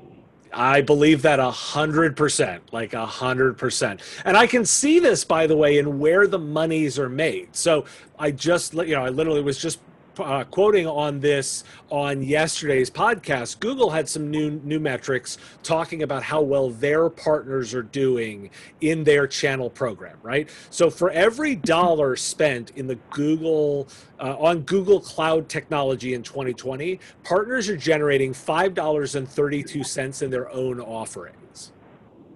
I 0.54 0.82
believe 0.82 1.22
that 1.22 1.40
a 1.40 1.50
hundred 1.50 2.18
percent, 2.18 2.74
like 2.74 2.94
a 2.94 3.06
hundred 3.06 3.58
percent. 3.58 4.02
And 4.26 4.36
I 4.36 4.48
can 4.48 4.66
see 4.66 5.00
this, 5.00 5.24
by 5.24 5.48
the 5.48 5.56
way, 5.56 5.78
in 5.78 5.98
where 6.00 6.28
the 6.28 6.40
monies 6.40 7.00
are 7.00 7.10
made. 7.10 7.56
So 7.56 7.86
I 8.20 8.32
just, 8.32 8.74
you 8.74 8.96
know, 8.96 9.06
I 9.06 9.10
literally 9.10 9.42
was 9.42 9.58
just 9.58 9.80
uh, 10.22 10.44
quoting 10.46 10.88
on 10.88 11.20
this 11.20 11.64
on 11.90 12.22
yesterday's 12.22 12.90
podcast. 12.90 13.60
Google 13.60 13.90
had 13.90 14.08
some 14.08 14.30
new 14.30 14.52
new 14.64 14.80
metrics 14.80 15.38
talking 15.64 16.04
about 16.04 16.24
how 16.24 16.42
well 16.42 16.70
their 16.70 17.10
partners 17.10 17.74
are 17.74 17.84
doing 17.84 18.50
in 18.82 19.04
their 19.04 19.28
channel 19.28 19.70
program. 19.70 20.18
Right. 20.24 20.50
So 20.70 20.90
for 20.90 21.10
every 21.12 21.56
dollar 21.56 22.16
spent 22.16 22.72
in 22.72 22.88
the 22.88 22.96
Google 23.10 23.88
uh, 24.20 24.38
on 24.38 24.62
Google 24.62 25.00
Cloud 25.00 25.50
technology 25.50 26.14
in 26.14 26.24
2020, 26.24 27.00
partners 27.24 27.70
are 27.70 27.78
generating 27.78 28.34
five 28.34 28.74
dollars 28.74 29.16
and 29.16 29.28
thirty-two 29.28 29.84
cents 29.84 30.22
in 30.22 30.30
their 30.30 30.50
own 30.52 30.80
offerings. 30.80 31.72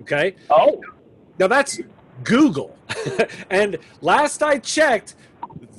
Okay. 0.01 0.35
Oh, 0.49 0.81
Now 1.39 1.47
that's 1.47 1.79
Google. 2.23 2.77
and 3.49 3.77
last 4.01 4.43
I 4.43 4.59
checked, 4.59 5.15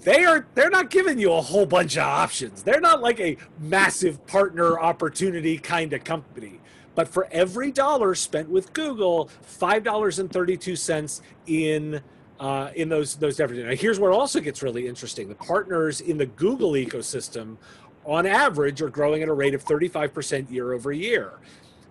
they 0.03 0.25
are 0.25 0.47
they're 0.55 0.71
not 0.71 0.91
giving 0.91 1.19
you 1.19 1.33
a 1.33 1.41
whole 1.41 1.67
bunch 1.67 1.97
of 1.97 2.05
options. 2.05 2.63
They're 2.63 2.81
not 2.81 3.01
like 3.01 3.21
a 3.21 3.37
massive 3.59 4.27
partner 4.27 4.79
opportunity 4.79 5.59
kind 5.59 5.93
of 5.93 6.05
company. 6.05 6.61
But 6.95 7.09
for 7.09 7.29
every 7.31 7.73
dollar 7.73 8.15
spent 8.15 8.49
with 8.49 8.73
Google, 8.73 9.29
five 9.43 9.83
dollars 9.85 10.19
and 10.19 10.31
thirty-two 10.31 10.77
cents 10.77 11.23
in 11.47 12.01
uh, 12.41 12.71
in 12.75 12.89
those 12.89 13.17
those 13.17 13.37
different. 13.37 13.67
Now, 13.67 13.75
here's 13.75 13.99
where 13.99 14.11
it 14.11 14.15
also 14.15 14.41
gets 14.41 14.63
really 14.63 14.87
interesting. 14.87 15.29
The 15.29 15.35
partners 15.35 16.01
in 16.01 16.19
the 16.19 16.27
Google 16.27 16.73
ecosystem, 16.73 17.57
on 18.05 18.27
average, 18.27 18.81
are 18.81 18.89
growing 18.89 19.23
at 19.23 19.29
a 19.29 19.35
rate 19.35 19.55
of 19.55 19.65
35% 19.65 20.51
year 20.51 20.73
over 20.73 20.93
year. 20.93 21.33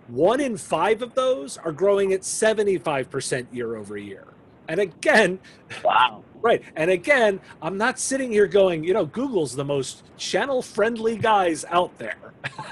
One 0.07 0.39
in 0.39 0.57
five 0.57 1.01
of 1.01 1.15
those 1.15 1.57
are 1.57 1.71
growing 1.71 2.13
at 2.13 2.21
75% 2.21 3.47
year 3.51 3.75
over 3.75 3.97
year. 3.97 4.34
And 4.67 4.79
again, 4.79 5.39
wow. 5.83 6.23
right. 6.41 6.61
And 6.75 6.91
again, 6.91 7.39
I'm 7.61 7.77
not 7.77 7.99
sitting 7.99 8.31
here 8.31 8.47
going, 8.47 8.83
you 8.83 8.93
know, 8.93 9.05
Google's 9.05 9.55
the 9.55 9.65
most 9.65 10.03
channel 10.17 10.61
friendly 10.61 11.17
guys 11.17 11.65
out 11.69 11.97
there. 11.97 12.17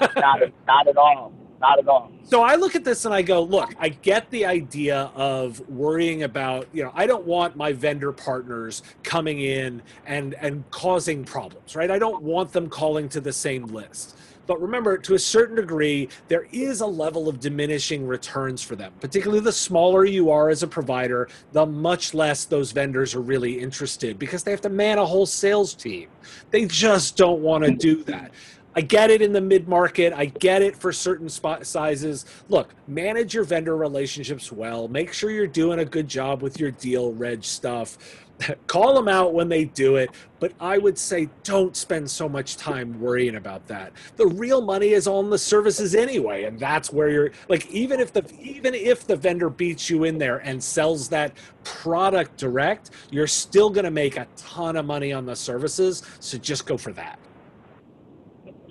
not, 0.16 0.40
not 0.66 0.88
at 0.88 0.96
all. 0.96 1.32
Not 1.60 1.78
at 1.78 1.88
all. 1.88 2.12
So 2.24 2.42
I 2.42 2.56
look 2.56 2.74
at 2.74 2.84
this 2.84 3.04
and 3.04 3.14
I 3.14 3.22
go, 3.22 3.42
look, 3.42 3.74
I 3.78 3.88
get 3.88 4.28
the 4.30 4.44
idea 4.44 5.10
of 5.14 5.66
worrying 5.68 6.24
about, 6.24 6.68
you 6.72 6.84
know, 6.84 6.90
I 6.94 7.06
don't 7.06 7.24
want 7.24 7.56
my 7.56 7.72
vendor 7.72 8.12
partners 8.12 8.82
coming 9.02 9.40
in 9.40 9.80
and 10.04 10.34
and 10.34 10.68
causing 10.70 11.24
problems, 11.24 11.74
right? 11.74 11.90
I 11.90 11.98
don't 11.98 12.22
want 12.22 12.52
them 12.52 12.68
calling 12.68 13.08
to 13.10 13.20
the 13.20 13.32
same 13.32 13.66
list. 13.66 14.16
But 14.46 14.60
remember, 14.60 14.98
to 14.98 15.14
a 15.14 15.18
certain 15.18 15.56
degree, 15.56 16.08
there 16.28 16.46
is 16.52 16.80
a 16.80 16.86
level 16.86 17.28
of 17.28 17.40
diminishing 17.40 18.06
returns 18.06 18.62
for 18.62 18.76
them. 18.76 18.92
Particularly 19.00 19.40
the 19.40 19.52
smaller 19.52 20.04
you 20.04 20.30
are 20.30 20.50
as 20.50 20.62
a 20.62 20.68
provider, 20.68 21.28
the 21.52 21.66
much 21.66 22.14
less 22.14 22.44
those 22.44 22.72
vendors 22.72 23.14
are 23.14 23.20
really 23.20 23.58
interested 23.58 24.18
because 24.18 24.42
they 24.42 24.50
have 24.50 24.60
to 24.62 24.68
man 24.68 24.98
a 24.98 25.04
whole 25.04 25.26
sales 25.26 25.74
team. 25.74 26.08
They 26.50 26.66
just 26.66 27.16
don't 27.16 27.40
want 27.40 27.64
to 27.64 27.70
do 27.70 28.04
that. 28.04 28.32
I 28.76 28.80
get 28.80 29.10
it 29.10 29.22
in 29.22 29.32
the 29.32 29.40
mid 29.40 29.68
market. 29.68 30.12
I 30.12 30.26
get 30.26 30.60
it 30.60 30.76
for 30.76 30.92
certain 30.92 31.28
spot 31.28 31.64
sizes. 31.64 32.24
Look, 32.48 32.74
manage 32.88 33.32
your 33.32 33.44
vendor 33.44 33.76
relationships 33.76 34.50
well. 34.50 34.88
Make 34.88 35.12
sure 35.12 35.30
you're 35.30 35.46
doing 35.46 35.78
a 35.78 35.84
good 35.84 36.08
job 36.08 36.42
with 36.42 36.58
your 36.58 36.72
deal 36.72 37.12
reg 37.12 37.44
stuff. 37.44 37.98
Call 38.66 38.94
them 38.94 39.08
out 39.08 39.32
when 39.32 39.48
they 39.48 39.64
do 39.64 39.96
it, 39.96 40.10
but 40.40 40.52
I 40.60 40.78
would 40.78 40.98
say 40.98 41.28
don't 41.42 41.76
spend 41.76 42.10
so 42.10 42.28
much 42.28 42.56
time 42.56 43.00
worrying 43.00 43.36
about 43.36 43.66
that. 43.68 43.92
The 44.16 44.26
real 44.26 44.60
money 44.60 44.88
is 44.88 45.06
on 45.06 45.30
the 45.30 45.38
services 45.38 45.94
anyway, 45.94 46.44
and 46.44 46.58
that's 46.58 46.92
where 46.92 47.08
you're 47.08 47.30
like 47.48 47.70
even 47.70 48.00
if 48.00 48.12
the 48.12 48.24
even 48.40 48.74
if 48.74 49.06
the 49.06 49.16
vendor 49.16 49.50
beats 49.50 49.88
you 49.88 50.04
in 50.04 50.18
there 50.18 50.38
and 50.38 50.62
sells 50.62 51.08
that 51.10 51.36
product 51.62 52.36
direct, 52.36 52.90
you're 53.10 53.26
still 53.26 53.70
going 53.70 53.84
to 53.84 53.90
make 53.90 54.16
a 54.16 54.26
ton 54.36 54.76
of 54.76 54.84
money 54.84 55.12
on 55.12 55.26
the 55.26 55.36
services, 55.36 56.02
so 56.20 56.36
just 56.38 56.66
go 56.66 56.76
for 56.76 56.92
that. 56.92 57.18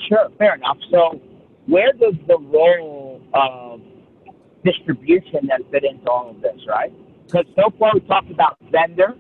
Sure, 0.07 0.29
fair 0.37 0.55
enough. 0.55 0.77
So, 0.91 1.21
where 1.67 1.93
does 1.93 2.15
the 2.27 2.37
role 2.37 3.21
of 3.33 3.81
distribution 4.65 5.47
then 5.47 5.63
fit 5.71 5.83
into 5.83 6.09
all 6.09 6.29
of 6.29 6.41
this, 6.41 6.59
right? 6.67 6.91
Because 7.25 7.45
so 7.55 7.71
far 7.79 7.91
we 7.93 8.01
talked 8.01 8.31
about 8.31 8.57
vendor, 8.71 9.15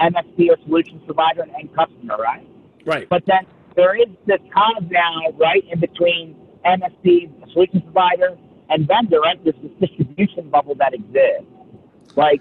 MSP 0.00 0.48
or 0.50 0.56
solutions 0.64 1.02
provider, 1.04 1.42
and 1.42 1.52
end 1.58 1.74
customer, 1.74 2.16
right? 2.16 2.46
Right. 2.84 3.08
But 3.08 3.24
then 3.26 3.46
there 3.76 3.94
is 3.96 4.08
this 4.26 4.40
cog 4.52 4.90
now, 4.90 5.30
right, 5.36 5.64
in 5.70 5.80
between 5.80 6.36
MSP, 6.64 7.52
solutions 7.52 7.82
provider, 7.82 8.36
and 8.70 8.86
vendor, 8.86 9.20
right? 9.20 9.42
There's 9.44 9.56
this 9.62 9.72
distribution 9.88 10.50
bubble 10.50 10.74
that 10.76 10.94
exists. 10.94 11.50
Like, 12.16 12.40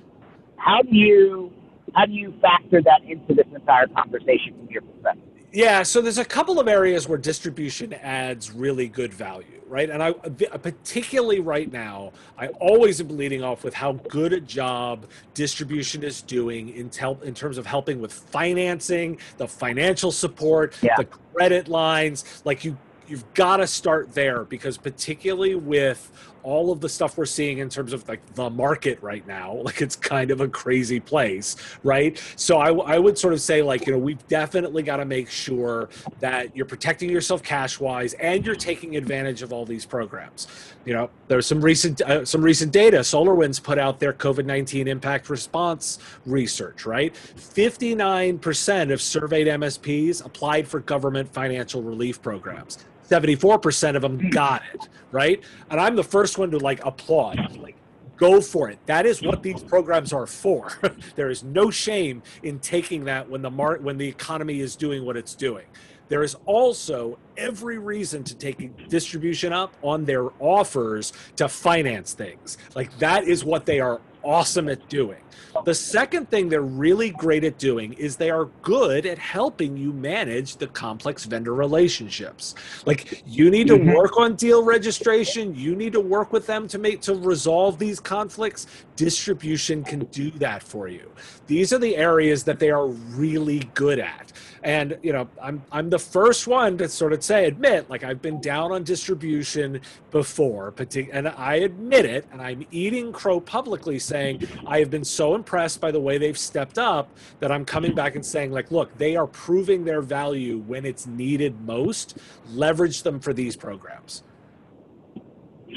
how 0.57 0.81
do 0.81 0.95
you 0.95 1.51
how 1.95 2.05
do 2.05 2.13
you 2.13 2.33
factor 2.41 2.81
that 2.81 3.03
into 3.07 3.33
this 3.33 3.45
entire 3.53 3.87
conversation 3.87 4.55
from 4.57 4.67
your 4.69 4.81
perspective? 4.81 5.32
Yeah, 5.53 5.83
so 5.83 6.01
there's 6.01 6.17
a 6.17 6.25
couple 6.25 6.59
of 6.59 6.67
areas 6.67 7.07
where 7.07 7.17
distribution 7.19 7.93
adds 7.93 8.49
really 8.51 8.87
good 8.87 9.13
value, 9.13 9.61
right? 9.67 9.87
And 9.87 10.01
I 10.01 10.11
particularly 10.13 11.41
right 11.41 11.71
now, 11.71 12.11
I 12.39 12.47
always 12.59 12.99
am 12.99 13.09
leading 13.09 13.43
off 13.43 13.63
with 13.63 13.75
how 13.75 13.93
good 13.93 14.33
a 14.33 14.39
job 14.41 15.05
distribution 15.35 16.03
is 16.03 16.23
doing 16.23 16.69
in, 16.69 16.89
tel- 16.89 17.19
in 17.21 17.35
terms 17.35 17.59
of 17.59 17.67
helping 17.67 18.01
with 18.01 18.11
financing, 18.11 19.19
the 19.37 19.47
financial 19.47 20.11
support, 20.11 20.75
Yeah. 20.81 20.95
the 20.97 21.05
credit 21.35 21.67
lines. 21.67 22.41
Like 22.45 22.65
you, 22.65 22.75
you've 23.07 23.31
got 23.35 23.57
to 23.57 23.67
start 23.67 24.11
there 24.15 24.45
because 24.45 24.75
particularly 24.79 25.53
with 25.53 26.11
all 26.43 26.71
of 26.71 26.81
the 26.81 26.89
stuff 26.89 27.17
we're 27.17 27.25
seeing 27.25 27.59
in 27.59 27.69
terms 27.69 27.93
of 27.93 28.07
like 28.07 28.21
the 28.35 28.49
market 28.49 29.01
right 29.01 29.25
now 29.27 29.53
like 29.63 29.81
it's 29.81 29.95
kind 29.95 30.31
of 30.31 30.41
a 30.41 30.47
crazy 30.47 30.99
place 30.99 31.55
right? 31.83 32.21
So 32.35 32.57
I, 32.57 32.71
I 32.95 32.99
would 32.99 33.17
sort 33.17 33.33
of 33.33 33.41
say 33.41 33.61
like 33.61 33.85
you 33.85 33.93
know 33.93 33.99
we've 33.99 34.25
definitely 34.27 34.83
got 34.83 34.97
to 34.97 35.05
make 35.05 35.29
sure 35.29 35.89
that 36.19 36.55
you're 36.55 36.65
protecting 36.65 37.09
yourself 37.09 37.43
cash 37.43 37.79
wise 37.79 38.13
and 38.15 38.45
you're 38.45 38.55
taking 38.55 38.95
advantage 38.95 39.41
of 39.41 39.53
all 39.53 39.65
these 39.65 39.85
programs. 39.85 40.47
You 40.85 40.93
know 40.93 41.09
there's 41.27 41.45
some 41.45 41.61
recent 41.61 42.01
uh, 42.01 42.25
some 42.25 42.41
recent 42.41 42.71
data. 42.71 42.99
Solarwinds 42.99 43.61
put 43.61 43.77
out 43.77 43.99
their 43.99 44.13
covid-19 44.13 44.87
impact 44.87 45.29
response 45.29 45.99
research 46.25 46.85
right? 46.85 47.13
59% 47.13 48.91
of 48.91 49.01
surveyed 49.01 49.47
msps 49.47 50.25
applied 50.25 50.67
for 50.67 50.79
government 50.79 51.31
financial 51.33 51.81
relief 51.81 52.21
programs 52.21 52.77
74% 53.13 53.95
of 53.95 54.01
them 54.01 54.19
hmm. 54.19 54.29
got 54.29 54.63
it, 54.73 54.87
right? 55.11 55.43
And 55.69 55.79
I'm 55.79 55.95
the 55.95 56.03
first 56.03 56.37
one 56.37 56.51
to 56.51 56.57
like 56.57 56.83
applaud. 56.85 57.57
Like, 57.57 57.75
go 58.17 58.41
for 58.41 58.69
it. 58.69 58.79
That 58.85 59.05
is 59.05 59.21
what 59.21 59.43
these 59.43 59.61
programs 59.61 60.13
are 60.13 60.27
for. 60.27 60.71
there 61.15 61.29
is 61.29 61.43
no 61.43 61.69
shame 61.69 62.23
in 62.43 62.59
taking 62.59 63.05
that 63.05 63.29
when 63.29 63.41
the 63.41 63.51
mar- 63.51 63.79
when 63.79 63.97
the 63.97 64.07
economy 64.07 64.59
is 64.59 64.75
doing 64.75 65.05
what 65.05 65.17
it's 65.17 65.35
doing. 65.35 65.65
There 66.09 66.23
is 66.23 66.35
also 66.45 67.17
every 67.37 67.79
reason 67.79 68.23
to 68.25 68.35
take 68.35 68.87
distribution 68.89 69.53
up 69.53 69.73
on 69.81 70.05
their 70.05 70.29
offers 70.39 71.13
to 71.37 71.47
finance 71.47 72.13
things. 72.13 72.57
Like 72.75 72.95
that 72.99 73.23
is 73.23 73.43
what 73.43 73.65
they 73.65 73.79
are 73.79 74.01
awesome 74.23 74.69
at 74.69 74.87
doing. 74.89 75.19
The 75.65 75.73
second 75.73 76.29
thing 76.29 76.49
they're 76.49 76.61
really 76.61 77.11
great 77.11 77.43
at 77.43 77.57
doing 77.57 77.93
is 77.93 78.15
they 78.15 78.31
are 78.31 78.45
good 78.63 79.05
at 79.05 79.17
helping 79.17 79.77
you 79.77 79.93
manage 79.93 80.57
the 80.57 80.67
complex 80.67 81.25
vendor 81.25 81.53
relationships. 81.53 82.55
Like 82.85 83.23
you 83.25 83.49
need 83.49 83.67
to 83.67 83.75
mm-hmm. 83.75 83.93
work 83.93 84.17
on 84.17 84.35
deal 84.35 84.63
registration, 84.63 85.55
you 85.55 85.75
need 85.75 85.93
to 85.93 85.99
work 85.99 86.33
with 86.33 86.47
them 86.47 86.67
to 86.69 86.79
make 86.79 87.01
to 87.01 87.15
resolve 87.15 87.77
these 87.77 87.99
conflicts. 87.99 88.67
Distribution 88.95 89.83
can 89.83 90.05
do 90.05 90.31
that 90.31 90.63
for 90.63 90.87
you. 90.87 91.11
These 91.47 91.73
are 91.73 91.79
the 91.79 91.95
areas 91.97 92.43
that 92.45 92.59
they 92.59 92.69
are 92.69 92.87
really 92.87 93.59
good 93.73 93.99
at. 93.99 94.31
And 94.63 94.97
you 95.03 95.11
know, 95.11 95.27
I'm 95.41 95.61
I'm 95.71 95.89
the 95.89 95.99
first 95.99 96.47
one 96.47 96.77
to 96.77 96.87
sort 96.87 97.13
of 97.13 97.23
say 97.23 97.45
admit 97.45 97.89
like 97.89 98.03
I've 98.03 98.21
been 98.21 98.39
down 98.39 98.71
on 98.71 98.83
distribution 98.83 99.81
before, 100.11 100.73
and 101.11 101.27
I 101.27 101.55
admit 101.55 102.05
it, 102.05 102.25
and 102.31 102.41
I'm 102.41 102.65
eating 102.71 103.11
crow 103.11 103.39
publicly 103.39 103.99
saying 104.13 104.47
I 104.67 104.79
have 104.79 104.91
been 104.91 105.03
so 105.03 105.33
impressed 105.33 105.81
by 105.81 105.91
the 105.91 105.99
way 105.99 106.17
they've 106.19 106.37
stepped 106.37 106.77
up 106.77 107.09
that 107.39 107.51
I'm 107.51 107.65
coming 107.65 107.95
back 107.95 108.15
and 108.15 108.23
saying 108.23 108.51
like, 108.51 108.71
look, 108.71 108.95
they 108.97 109.15
are 109.15 109.25
proving 109.25 109.85
their 109.85 110.01
value 110.01 110.59
when 110.59 110.85
it's 110.85 111.07
needed 111.07 111.61
most. 111.61 112.17
Leverage 112.51 113.01
them 113.01 113.19
for 113.19 113.33
these 113.33 113.55
programs. 113.55 114.23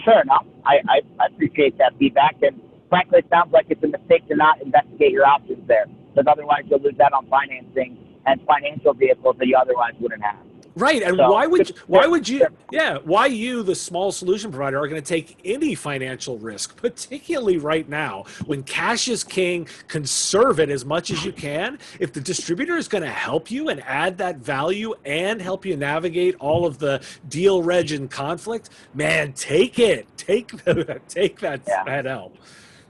Sure 0.04 0.20
enough, 0.20 0.44
I, 0.66 0.74
I, 0.88 1.00
I 1.18 1.26
appreciate 1.32 1.78
that 1.78 1.94
feedback, 1.98 2.36
and 2.42 2.60
frankly, 2.90 3.20
it 3.20 3.26
sounds 3.30 3.50
like 3.50 3.64
it's 3.70 3.82
a 3.82 3.88
mistake 3.88 4.28
to 4.28 4.36
not 4.36 4.60
investigate 4.60 5.10
your 5.10 5.26
options 5.26 5.66
there, 5.66 5.86
because 6.14 6.30
otherwise 6.30 6.64
you'll 6.68 6.82
lose 6.82 7.00
out 7.00 7.14
on 7.14 7.26
financing 7.28 7.96
and 8.26 8.38
financial 8.46 8.92
vehicles 8.92 9.36
that 9.38 9.46
you 9.46 9.56
otherwise 9.56 9.94
wouldn't 9.98 10.22
have. 10.22 10.36
Right, 10.76 11.02
and 11.02 11.16
so, 11.16 11.32
why 11.32 11.46
would 11.46 11.70
why 11.86 12.06
would 12.06 12.28
you? 12.28 12.46
Yeah, 12.70 12.98
why 12.98 13.26
you, 13.26 13.62
the 13.62 13.74
small 13.74 14.12
solution 14.12 14.50
provider, 14.50 14.78
are 14.78 14.86
going 14.88 15.00
to 15.00 15.08
take 15.08 15.38
any 15.42 15.74
financial 15.74 16.36
risk, 16.36 16.76
particularly 16.76 17.56
right 17.56 17.88
now 17.88 18.24
when 18.44 18.62
cash 18.62 19.08
is 19.08 19.24
king. 19.24 19.68
Conserve 19.88 20.60
it 20.60 20.68
as 20.68 20.84
much 20.84 21.10
as 21.10 21.24
you 21.24 21.32
can. 21.32 21.78
If 21.98 22.12
the 22.12 22.20
distributor 22.20 22.76
is 22.76 22.88
going 22.88 23.04
to 23.04 23.10
help 23.10 23.50
you 23.50 23.70
and 23.70 23.82
add 23.84 24.18
that 24.18 24.36
value 24.36 24.94
and 25.06 25.40
help 25.40 25.64
you 25.64 25.78
navigate 25.78 26.34
all 26.40 26.66
of 26.66 26.78
the 26.78 27.02
deal 27.26 27.62
reg 27.62 27.90
and 27.92 28.10
conflict, 28.10 28.68
man, 28.92 29.32
take 29.32 29.78
it. 29.78 30.06
Take 30.18 30.48
the, 30.64 31.00
take 31.08 31.40
that 31.40 31.62
yeah, 31.66 31.84
that 31.84 32.04
help. 32.04 32.36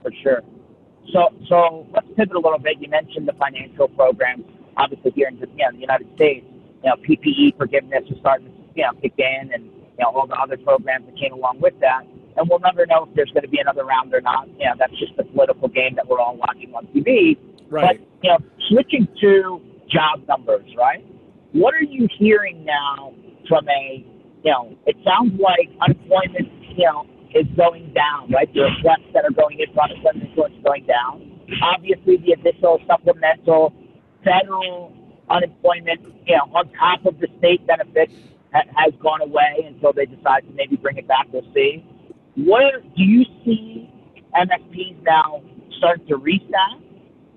For 0.02 0.10
sure. 0.24 0.42
So 1.12 1.28
so 1.48 1.86
let's 1.92 2.08
pivot 2.16 2.34
a 2.34 2.40
little 2.40 2.58
bit. 2.58 2.78
You 2.80 2.88
mentioned 2.88 3.28
the 3.28 3.34
financial 3.34 3.86
programs 3.86 4.44
obviously 4.76 5.10
here 5.12 5.28
in, 5.28 5.36
you 5.36 5.46
know, 5.46 5.72
the 5.72 5.78
United 5.78 6.08
States, 6.14 6.46
you 6.86 6.92
know, 6.92 6.96
PPP 7.02 7.56
forgiveness 7.56 8.04
is 8.08 8.16
starting 8.20 8.46
to, 8.46 8.52
you 8.76 8.82
know, 8.84 8.92
kick 9.02 9.14
in 9.18 9.52
and, 9.52 9.64
you 9.64 10.00
know, 10.00 10.10
all 10.14 10.26
the 10.26 10.36
other 10.36 10.56
programs 10.56 11.06
that 11.06 11.18
came 11.18 11.32
along 11.32 11.60
with 11.60 11.74
that. 11.80 12.02
And 12.36 12.48
we'll 12.48 12.60
never 12.60 12.86
know 12.86 13.08
if 13.08 13.14
there's 13.16 13.30
going 13.32 13.42
to 13.42 13.48
be 13.48 13.58
another 13.58 13.84
round 13.84 14.14
or 14.14 14.20
not. 14.20 14.46
You 14.58 14.66
know, 14.66 14.74
that's 14.78 14.96
just 14.98 15.16
the 15.16 15.24
political 15.24 15.68
game 15.68 15.96
that 15.96 16.06
we're 16.06 16.20
all 16.20 16.36
watching 16.36 16.72
on 16.74 16.86
TV. 16.94 17.36
Right. 17.68 17.98
But, 17.98 18.06
you 18.22 18.30
know, 18.30 18.38
switching 18.68 19.08
to 19.20 19.60
job 19.90 20.22
numbers, 20.28 20.68
right? 20.78 21.04
What 21.52 21.74
are 21.74 21.82
you 21.82 22.06
hearing 22.18 22.64
now 22.64 23.14
from 23.48 23.66
a, 23.68 24.06
you 24.44 24.52
know, 24.52 24.76
it 24.86 24.96
sounds 25.02 25.40
like 25.40 25.70
unemployment, 25.80 26.52
you 26.76 26.84
know, 26.84 27.06
is 27.34 27.46
going 27.56 27.92
down, 27.94 28.30
right? 28.30 28.52
The 28.54 28.60
requests 28.60 29.10
that 29.12 29.24
are 29.24 29.32
going 29.32 29.58
in 29.58 29.74
for 29.74 29.82
unemployment 29.82 30.30
insurance 30.30 30.54
going 30.64 30.86
down. 30.86 31.40
Obviously, 31.62 32.18
the 32.18 32.32
additional 32.32 32.78
supplemental 32.86 33.72
federal 34.22 34.95
unemployment, 35.30 36.00
you 36.26 36.36
know, 36.36 36.44
on 36.54 36.70
top 36.72 37.04
of 37.06 37.18
the 37.20 37.28
state 37.38 37.66
benefits 37.66 38.12
ha- 38.52 38.68
has 38.76 38.92
gone 39.02 39.20
away 39.20 39.64
until 39.66 39.92
they 39.92 40.06
decide 40.06 40.46
to 40.46 40.52
maybe 40.54 40.76
bring 40.76 40.96
it 40.96 41.08
back. 41.08 41.26
We'll 41.32 41.46
see. 41.54 41.84
Where 42.36 42.80
do 42.80 43.02
you 43.02 43.24
see 43.44 43.90
MSPs 44.34 45.02
now 45.02 45.42
starting 45.78 46.06
to 46.08 46.16
reset 46.16 46.80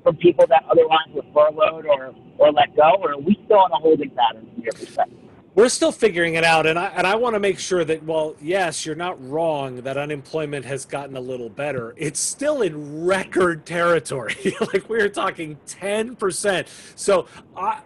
from 0.03 0.15
people 0.17 0.45
that 0.47 0.63
otherwise 0.69 1.07
were 1.13 1.23
furloughed 1.33 1.85
or, 1.85 2.13
or 2.37 2.51
let 2.51 2.75
go, 2.75 2.95
or 3.01 3.13
are 3.13 3.19
we 3.19 3.39
still 3.45 3.65
in 3.65 3.71
a 3.71 3.77
holding 3.77 4.11
pattern 4.11 4.49
from 4.53 4.63
your 4.63 4.73
perspective? 4.73 5.17
We're 5.59 5.67
still 5.67 5.91
figuring 5.91 6.35
it 6.35 6.45
out 6.45 6.65
and 6.65 6.79
i 6.79 6.87
and 6.95 7.05
i 7.05 7.13
want 7.13 7.35
to 7.35 7.39
make 7.39 7.59
sure 7.59 7.83
that 7.83 8.01
well 8.03 8.33
yes 8.41 8.85
you're 8.85 8.95
not 8.95 9.21
wrong 9.29 9.81
that 9.81 9.97
unemployment 9.97 10.63
has 10.63 10.85
gotten 10.85 11.17
a 11.17 11.19
little 11.19 11.49
better. 11.49 11.93
It's 11.97 12.19
still 12.19 12.61
in 12.61 13.05
record 13.05 13.65
territory. 13.65 14.35
Like 14.73 14.87
we 14.87 14.99
are 15.01 15.09
talking 15.09 15.57
10% 15.67 16.67
so 16.95 17.27
i 17.57 17.81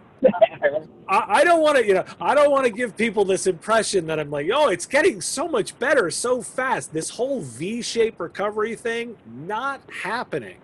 I, 1.06 1.44
don't 1.44 1.60
want 1.60 1.76
to, 1.76 1.86
you 1.86 1.92
know, 1.92 2.04
I 2.18 2.34
don't 2.34 2.50
want 2.50 2.64
to 2.64 2.70
give 2.70 2.96
people 2.96 3.26
this 3.26 3.46
impression 3.46 4.06
that 4.06 4.18
I'm 4.18 4.30
like, 4.30 4.48
oh, 4.52 4.68
it's 4.68 4.86
getting 4.86 5.20
so 5.20 5.46
much 5.46 5.78
better 5.78 6.10
so 6.10 6.40
fast. 6.40 6.94
This 6.94 7.10
whole 7.10 7.42
V-shaped 7.42 8.18
recovery 8.18 8.74
thing, 8.74 9.16
not 9.26 9.82
happening 10.02 10.56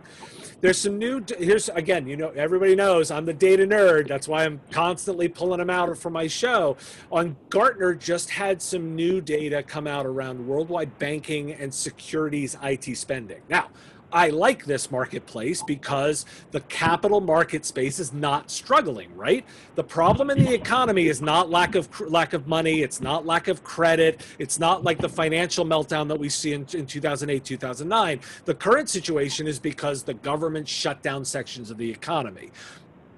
there's 0.61 0.79
some 0.79 0.99
new 0.99 1.25
here's 1.39 1.69
again 1.71 2.07
you 2.07 2.17
know 2.17 2.29
everybody 2.31 2.75
knows 2.75 3.11
i'm 3.11 3.25
the 3.25 3.33
data 3.33 3.67
nerd. 3.67 4.09
That's 4.09 4.29
why 4.29 4.45
i'm 4.45 4.61
constantly 4.71 5.29
pulling 5.29 5.59
them 5.59 5.71
out 5.71 5.97
for 5.99 6.11
my 6.11 6.27
show. 6.27 6.77
On 7.11 7.37
gartner 7.49 7.95
just 7.95 8.31
had 8.31 8.61
some 8.61 8.95
new 8.95 9.21
data 9.21 9.63
come 9.63 9.87
out 9.87 10.07
around 10.07 10.47
worldwide 10.47 10.99
banking 10.99 11.53
and 11.53 11.73
securities 11.73 12.57
it 12.63 12.97
spending. 12.97 13.41
Now 13.49 13.69
I 14.13 14.29
like 14.31 14.65
this 14.65 14.91
marketplace 14.91 15.63
because 15.63 16.27
the 16.51 16.61
capital 16.63 17.21
market 17.21 17.65
space 17.65 17.99
is 17.99 18.13
not 18.13 18.51
struggling, 18.51 19.15
right? 19.17 19.45
The 19.75 19.85
problem 19.85 20.31
in 20.31 20.45
the 20.45 20.53
economy 20.53 21.07
is 21.07 21.21
not 21.21 21.51
lack 21.51 21.75
of 21.75 21.89
lack 22.01 22.33
of 22.33 22.47
money, 22.47 22.83
it's 22.83 23.01
not 23.01 23.27
lack 23.27 23.49
of 23.49 23.63
credit, 23.63 24.23
it's 24.39 24.59
not 24.59 24.85
like 24.85 24.99
the 24.99 25.09
financial 25.09 25.65
meltdown 25.65 26.09
that 26.09 26.19
we 26.19 26.29
see 26.29 26.53
in, 26.53 26.67
in 26.75 26.87
2008, 26.87 27.45
2009. 27.45 28.21
The 28.45 28.55
current 28.55 28.89
situation 28.89 29.47
is 29.47 29.59
because 29.59 30.03
the 30.03 30.15
government 30.15 30.69
shut 30.69 31.03
down 31.03 31.25
sections 31.25 31.71
of 31.71 31.79
the 31.79 31.91
economy. 31.91 32.51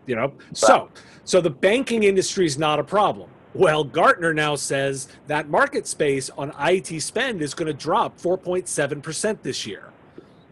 You 0.07 0.17
know, 0.17 0.35
so 0.53 0.91
so 1.25 1.41
the 1.41 1.51
banking 1.51 2.03
industry 2.03 2.47
is 2.47 2.59
not 2.59 2.79
a 2.79 2.85
problem. 2.85 3.31
Well, 3.55 3.85
Gartner 3.85 4.33
now 4.33 4.57
says 4.57 5.09
that 5.27 5.49
market 5.49 5.87
space 5.87 6.31
on 6.31 6.53
IT 6.59 7.01
spend 7.03 7.43
is 7.43 7.53
going 7.53 7.67
to 7.67 7.75
drop 7.75 8.19
4.7% 8.19 9.43
this 9.43 9.67
year. 9.67 9.92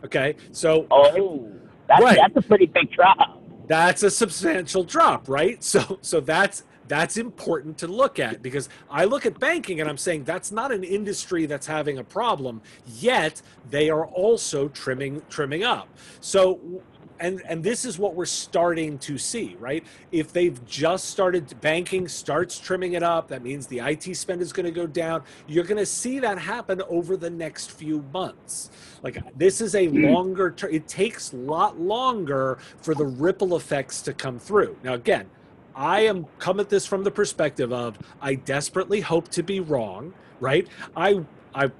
Okay, 0.04 0.36
so 0.52 0.86
oh, 0.90 1.50
that's, 1.88 2.02
right. 2.02 2.18
that's 2.20 2.36
a 2.36 2.48
pretty 2.48 2.66
big 2.66 2.90
drop. 2.92 3.42
That's 3.66 4.02
a 4.02 4.10
substantial 4.10 4.84
drop, 4.84 5.28
right? 5.28 5.62
So 5.64 5.98
so 6.00 6.20
that's 6.20 6.64
that's 6.88 7.16
important 7.16 7.78
to 7.78 7.86
look 7.86 8.18
at 8.18 8.42
because 8.42 8.68
I 8.90 9.04
look 9.04 9.24
at 9.24 9.38
banking 9.38 9.80
and 9.80 9.88
I'm 9.88 9.96
saying 9.96 10.24
that's 10.24 10.50
not 10.50 10.72
an 10.72 10.82
industry 10.82 11.46
that's 11.46 11.68
having 11.68 11.98
a 11.98 12.04
problem 12.04 12.62
yet 12.84 13.40
they 13.70 13.90
are 13.90 14.06
also 14.06 14.66
trimming 14.68 15.22
trimming 15.30 15.62
up. 15.62 15.88
So 16.20 16.82
and 17.20 17.42
and 17.46 17.62
this 17.62 17.84
is 17.84 17.98
what 17.98 18.14
we're 18.14 18.24
starting 18.24 18.98
to 18.98 19.18
see 19.18 19.56
right? 19.58 19.84
If 20.12 20.32
they've 20.32 20.64
just 20.66 21.06
started 21.06 21.60
banking 21.60 22.08
starts 22.08 22.58
trimming 22.58 22.94
it 22.94 23.02
up 23.02 23.28
that 23.28 23.42
means 23.42 23.66
the 23.66 23.78
it 23.78 24.16
spend 24.16 24.42
is 24.42 24.52
going 24.52 24.66
to 24.66 24.72
go 24.72 24.86
down. 24.86 25.22
You're 25.46 25.64
going 25.64 25.78
to 25.78 25.86
see 25.86 26.18
that 26.20 26.38
happen 26.38 26.82
over 26.88 27.16
the 27.16 27.30
next 27.30 27.72
few 27.72 28.04
months. 28.12 28.70
Like 29.02 29.18
this 29.36 29.60
is 29.60 29.74
a 29.74 29.86
hmm. 29.86 30.04
longer 30.06 30.50
term 30.50 30.72
it 30.72 30.88
takes 30.88 31.32
a 31.32 31.36
lot 31.36 31.78
longer 31.80 32.58
for 32.82 32.94
the 32.94 33.04
ripple 33.04 33.56
effects 33.56 34.02
to 34.02 34.12
come 34.12 34.38
through. 34.38 34.76
Now 34.82 34.94
again 34.94 35.28
i 35.76 36.00
am 36.00 36.26
come 36.40 36.58
at 36.58 36.68
this 36.68 36.84
from 36.84 37.04
the 37.04 37.10
perspective 37.12 37.72
of 37.72 37.96
i 38.20 38.34
desperately 38.34 39.00
hope 39.00 39.28
to 39.28 39.40
be 39.40 39.60
wrong 39.60 40.12
right? 40.40 40.66
I 40.96 41.20
I 41.54 41.70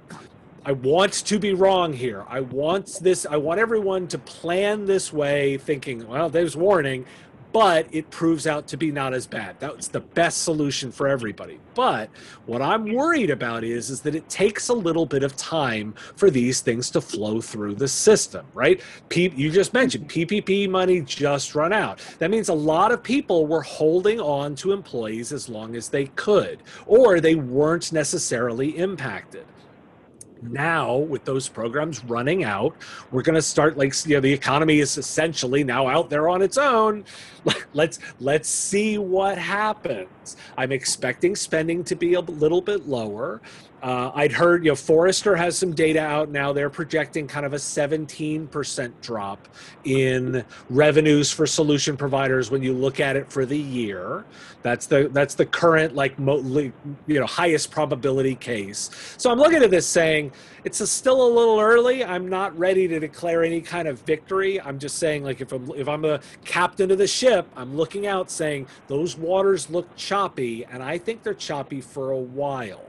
I 0.63 0.73
want 0.73 1.13
to 1.13 1.39
be 1.39 1.53
wrong 1.55 1.91
here. 1.91 2.23
I 2.29 2.41
want 2.41 2.99
this. 3.01 3.25
I 3.25 3.35
want 3.37 3.59
everyone 3.59 4.07
to 4.09 4.19
plan 4.19 4.85
this 4.85 5.11
way, 5.11 5.57
thinking, 5.57 6.07
well, 6.07 6.29
there's 6.29 6.55
warning, 6.55 7.07
but 7.51 7.87
it 7.91 8.11
proves 8.11 8.45
out 8.45 8.67
to 8.67 8.77
be 8.77 8.91
not 8.91 9.15
as 9.15 9.25
bad. 9.25 9.55
That's 9.59 9.87
the 9.87 10.01
best 10.01 10.43
solution 10.43 10.91
for 10.91 11.07
everybody. 11.07 11.59
But 11.73 12.11
what 12.45 12.61
I'm 12.61 12.93
worried 12.93 13.31
about 13.31 13.63
is, 13.63 13.89
is 13.89 14.01
that 14.01 14.13
it 14.13 14.29
takes 14.29 14.69
a 14.69 14.73
little 14.73 15.07
bit 15.07 15.23
of 15.23 15.35
time 15.35 15.95
for 16.15 16.29
these 16.29 16.61
things 16.61 16.91
to 16.91 17.01
flow 17.01 17.41
through 17.41 17.75
the 17.75 17.87
system, 17.87 18.45
right? 18.53 18.79
P- 19.09 19.33
you 19.35 19.49
just 19.49 19.73
mentioned 19.73 20.07
mm-hmm. 20.07 20.35
PPP 20.35 20.69
money 20.69 21.01
just 21.01 21.55
run 21.55 21.73
out. 21.73 21.99
That 22.19 22.29
means 22.29 22.49
a 22.49 22.53
lot 22.53 22.91
of 22.91 23.01
people 23.01 23.47
were 23.47 23.63
holding 23.63 24.21
on 24.21 24.53
to 24.57 24.73
employees 24.73 25.33
as 25.33 25.49
long 25.49 25.75
as 25.75 25.89
they 25.89 26.05
could, 26.05 26.61
or 26.85 27.19
they 27.19 27.33
weren't 27.33 27.91
necessarily 27.91 28.77
impacted 28.77 29.45
now 30.41 30.95
with 30.95 31.23
those 31.25 31.47
programs 31.47 32.03
running 32.05 32.43
out 32.43 32.75
we're 33.11 33.21
going 33.21 33.35
to 33.35 33.41
start 33.41 33.77
like 33.77 33.93
you 34.05 34.15
know 34.15 34.21
the 34.21 34.31
economy 34.31 34.79
is 34.79 34.97
essentially 34.97 35.63
now 35.63 35.87
out 35.87 36.09
there 36.09 36.29
on 36.29 36.41
its 36.41 36.57
own. 36.57 37.03
Let's 37.73 37.99
let's 38.19 38.49
see 38.49 38.97
what 38.97 39.37
happens. 39.37 40.35
I'm 40.57 40.71
expecting 40.71 41.35
spending 41.35 41.83
to 41.85 41.95
be 41.95 42.13
a 42.13 42.19
little 42.19 42.61
bit 42.61 42.87
lower 42.87 43.41
Uh, 43.81 44.11
I'd 44.13 44.31
heard, 44.31 44.63
you 44.63 44.71
know, 44.71 44.75
Forrester 44.75 45.35
has 45.35 45.57
some 45.57 45.73
data 45.73 45.99
out 45.99 46.29
now. 46.29 46.53
They're 46.53 46.69
projecting 46.69 47.27
kind 47.27 47.45
of 47.45 47.53
a 47.53 47.57
17% 47.57 48.93
drop 49.01 49.47
in 49.85 50.45
revenues 50.69 51.31
for 51.31 51.47
solution 51.47 51.97
providers 51.97 52.51
when 52.51 52.61
you 52.61 52.73
look 52.73 52.99
at 52.99 53.15
it 53.15 53.31
for 53.31 53.45
the 53.45 53.57
year. 53.57 54.23
That's 54.61 54.85
the 54.85 55.09
that's 55.11 55.33
the 55.33 55.45
current 55.45 55.95
like 55.95 56.15
you 56.19 56.71
know 57.07 57.25
highest 57.25 57.71
probability 57.71 58.35
case. 58.35 59.15
So 59.17 59.31
I'm 59.31 59.39
looking 59.39 59.63
at 59.63 59.71
this 59.71 59.87
saying 59.87 60.31
it's 60.63 60.79
a, 60.81 60.87
still 60.87 61.25
a 61.25 61.31
little 61.33 61.59
early. 61.59 62.05
I'm 62.05 62.29
not 62.29 62.57
ready 62.57 62.87
to 62.87 62.99
declare 62.99 63.43
any 63.43 63.61
kind 63.61 63.87
of 63.87 63.99
victory. 64.01 64.61
I'm 64.61 64.77
just 64.77 64.99
saying 64.99 65.23
like 65.23 65.41
if 65.41 65.51
I'm 65.51 65.71
if 65.71 65.87
I'm 65.87 66.05
a 66.05 66.19
captain 66.45 66.91
of 66.91 66.99
the 66.99 67.07
ship, 67.07 67.47
I'm 67.55 67.75
looking 67.75 68.05
out 68.05 68.29
saying 68.29 68.67
those 68.87 69.17
waters 69.17 69.71
look 69.71 69.95
choppy, 69.95 70.65
and 70.65 70.83
I 70.83 70.99
think 70.99 71.23
they're 71.23 71.33
choppy 71.33 71.81
for 71.81 72.11
a 72.11 72.19
while. 72.19 72.85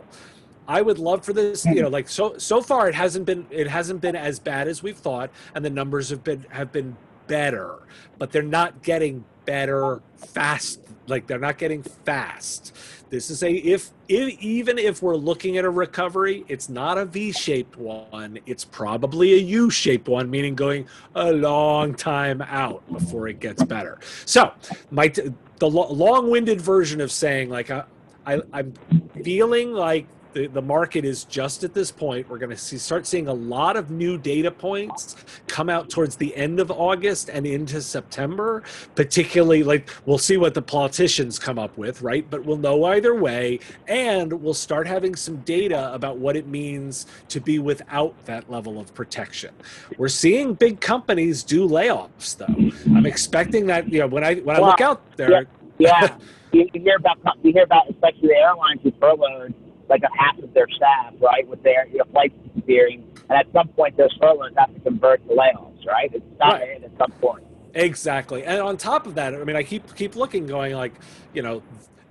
I 0.69 0.83
would 0.83 0.99
love 0.99 1.25
for 1.25 1.33
this, 1.33 1.65
you 1.65 1.77
know, 1.77 1.87
hmm. 1.89 1.93
like 1.93 2.09
so 2.09 2.39
so 2.39 2.61
far 2.61 2.89
it 2.89 2.95
hasn't 2.95 3.27
been 3.27 3.47
it 3.51 3.69
hasn't 3.69 4.01
been 4.01 4.17
as 4.17 4.39
bad 4.39 4.69
as 4.69 4.83
we've 4.83 4.97
thought, 4.97 5.31
and 5.55 5.65
the 5.65 5.71
numbers 5.71 6.11
have 6.11 6.23
been 6.23 6.47
have 6.51 6.73
been 6.73 6.97
better, 7.27 7.79
but 8.19 8.31
they're 8.33 8.43
not 8.43 8.83
getting 8.83 9.25
better 9.45 10.03
fast. 10.17 10.81
Like 11.07 11.27
they're 11.27 11.39
not 11.39 11.59
getting 11.59 11.83
fast. 11.83 12.77
This 13.11 13.29
is 13.29 13.43
a 13.43 13.53
if, 13.53 13.91
if 14.09 14.41
even 14.41 14.79
if 14.79 15.03
we're 15.03 15.17
looking 15.17 15.59
at 15.59 15.65
a 15.65 15.71
recovery, 15.71 16.45
it's 16.49 16.69
not 16.69 16.97
a 16.97 17.05
V-shaped 17.05 17.77
one. 17.77 18.39
It's 18.47 18.65
probably 18.65 19.35
a 19.35 19.39
U-shaped 19.39 20.09
one, 20.09 20.31
meaning 20.31 20.55
going 20.55 20.87
a 21.15 21.33
long 21.33 21.95
time 21.95 22.41
out 22.43 22.83
before 22.91 23.29
it 23.29 23.41
gets 23.41 23.63
better. 23.65 23.99
So 24.25 24.53
my 24.91 25.09
the 25.09 25.69
long-winded 25.69 26.61
version 26.61 27.01
of 27.01 27.13
saying 27.13 27.51
like 27.51 27.71
I, 27.71 27.85
I 28.27 28.41
I'm 28.53 28.73
feeling 29.23 29.73
like 29.73 30.07
the, 30.33 30.47
the 30.47 30.63
market 30.63 31.05
is 31.05 31.25
just 31.25 31.65
at 31.65 31.75
this 31.75 31.91
point. 31.91 32.29
We're 32.29 32.39
going 32.39 32.51
to 32.51 32.57
see, 32.57 32.79
start 32.79 33.07
seeing 33.07 33.29
a 33.29 33.33
lot 33.33 33.77
of 33.77 33.91
new 33.91 34.19
data 34.19 34.51
points 34.51 35.17
come 35.47 35.69
out 35.69 35.91
towards 35.91 36.17
the 36.17 36.35
end 36.37 36.61
of 36.61 36.71
August 36.71 37.29
and 37.29 37.47
into 37.47 37.81
September. 37.81 38.63
Particularly, 38.95 39.63
like 39.63 39.91
we'll 40.07 40.19
see 40.19 40.37
what 40.37 40.55
the 40.55 40.63
politicians 40.63 41.39
come 41.39 41.59
up 41.59 41.77
with, 41.77 42.03
right? 42.03 42.29
But 42.29 42.45
we'll 42.45 42.57
know 42.57 42.85
either 42.85 43.15
way, 43.15 43.61
and 43.89 44.33
we'll 44.33 44.55
start 44.55 44.87
having 44.87 45.15
some 45.15 45.37
data 45.39 45.93
about 45.93 46.19
what 46.19 46.37
it 46.37 46.47
means 46.47 47.07
to 47.29 47.41
be 47.41 47.59
without 47.59 48.15
that 48.27 48.51
level 48.51 48.79
of 48.79 48.95
protection. 48.95 49.55
We're 49.99 50.09
seeing 50.09 50.55
big 50.55 50.81
companies 50.81 51.43
do 51.43 51.69
layoffs, 51.69 52.37
though. 52.37 52.97
I'm 52.97 53.07
expecting 53.07 53.67
that. 53.67 53.91
You 53.93 54.01
know, 54.01 54.07
when 54.07 54.25
I 54.25 54.37
when 54.37 54.57
I 54.57 54.61
look 54.61 54.81
out 54.81 55.17
there, 55.17 55.31
yeah, 55.31 55.43
yeah. 55.79 56.17
you 56.53 56.69
hear 56.73 56.97
about 56.97 57.19
you 57.43 57.53
hear 57.53 57.65
about 57.65 57.91
especially 57.91 58.29
the 58.29 58.37
airlines 58.37 58.81
who 58.83 58.93
furloughed 59.01 59.55
like 59.89 60.03
a 60.03 60.09
half 60.19 60.39
of 60.39 60.53
their 60.55 60.69
staff, 60.69 61.15
right, 61.21 61.47
with 61.49 61.63
their 61.63 61.87
you 61.89 61.99
know, 61.99 62.05
flights 62.13 62.35
disappearing. 62.47 63.05
And 63.29 63.39
at 63.39 63.47
some 63.53 63.69
point, 63.69 63.97
those 63.97 64.13
furloughs 64.21 64.53
have 64.59 64.75
to 64.75 64.81
convert 64.81 65.27
to 65.29 65.35
layoffs, 65.35 65.87
right? 65.87 66.11
It's 66.13 66.25
not 66.39 66.61
right. 66.61 66.83
at 66.83 66.91
some 66.99 67.13
point. 67.13 67.45
Exactly. 67.75 68.45
And 68.45 68.61
on 68.61 68.77
top 68.77 69.07
of 69.07 69.15
that, 69.15 69.35
I 69.35 69.45
mean, 69.45 69.57
I 69.57 69.63
keep 69.63 69.95
keep 69.95 70.15
looking, 70.17 70.47
going 70.47 70.75
like, 70.75 70.93
you 71.33 71.43
know, 71.43 71.63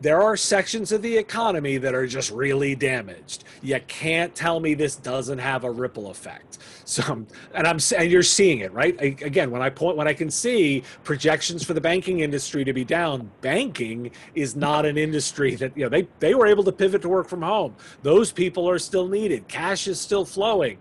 there 0.01 0.21
are 0.21 0.35
sections 0.35 0.91
of 0.91 1.03
the 1.03 1.15
economy 1.15 1.77
that 1.77 1.93
are 1.93 2.07
just 2.07 2.31
really 2.31 2.73
damaged. 2.73 3.43
You 3.61 3.79
can't 3.87 4.33
tell 4.33 4.59
me 4.59 4.73
this 4.73 4.95
doesn't 4.95 5.37
have 5.37 5.63
a 5.63 5.71
ripple 5.71 6.09
effect. 6.09 6.57
So, 6.83 7.25
and 7.53 7.67
I'm 7.67 7.77
and 7.95 8.11
you're 8.11 8.23
seeing 8.23 8.59
it, 8.59 8.73
right? 8.73 8.99
Again, 9.01 9.49
when 9.49 9.61
I 9.61 9.69
point, 9.69 9.95
when 9.95 10.09
I 10.09 10.13
can 10.13 10.29
see 10.29 10.83
projections 11.05 11.63
for 11.63 11.73
the 11.73 11.79
banking 11.79 12.19
industry 12.19 12.65
to 12.65 12.73
be 12.73 12.83
down, 12.83 13.31
banking 13.39 14.11
is 14.35 14.57
not 14.57 14.85
an 14.85 14.97
industry 14.97 15.55
that 15.55 15.77
you 15.77 15.83
know 15.83 15.89
they 15.89 16.07
they 16.19 16.35
were 16.35 16.47
able 16.47 16.65
to 16.65 16.71
pivot 16.73 17.01
to 17.03 17.09
work 17.09 17.29
from 17.29 17.43
home. 17.43 17.75
Those 18.01 18.31
people 18.31 18.69
are 18.69 18.79
still 18.79 19.07
needed. 19.07 19.47
Cash 19.47 19.87
is 19.87 20.01
still 20.01 20.25
flowing, 20.25 20.79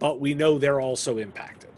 but 0.00 0.18
we 0.18 0.34
know 0.34 0.58
they're 0.58 0.80
also 0.80 1.18
impacted. 1.18 1.70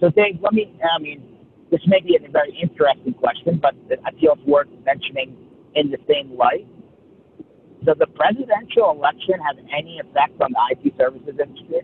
So, 0.00 0.10
Dave, 0.10 0.38
let 0.42 0.52
me. 0.52 0.74
I 0.82 0.98
mean, 0.98 1.31
this 1.72 1.80
may 1.86 2.00
be 2.00 2.16
a 2.16 2.30
very 2.30 2.52
interesting 2.62 3.14
question, 3.14 3.58
but 3.60 3.74
I 4.04 4.12
feel 4.20 4.34
it's 4.36 4.46
worth 4.46 4.68
mentioning 4.84 5.34
in 5.74 5.90
the 5.90 5.98
same 6.06 6.36
light. 6.36 6.68
Does 7.82 7.96
the 7.98 8.06
presidential 8.06 8.90
election 8.92 9.40
have 9.40 9.56
any 9.76 9.98
effect 9.98 10.38
on 10.40 10.52
the 10.52 10.60
IT 10.70 10.94
services 10.98 11.34
industry? 11.40 11.80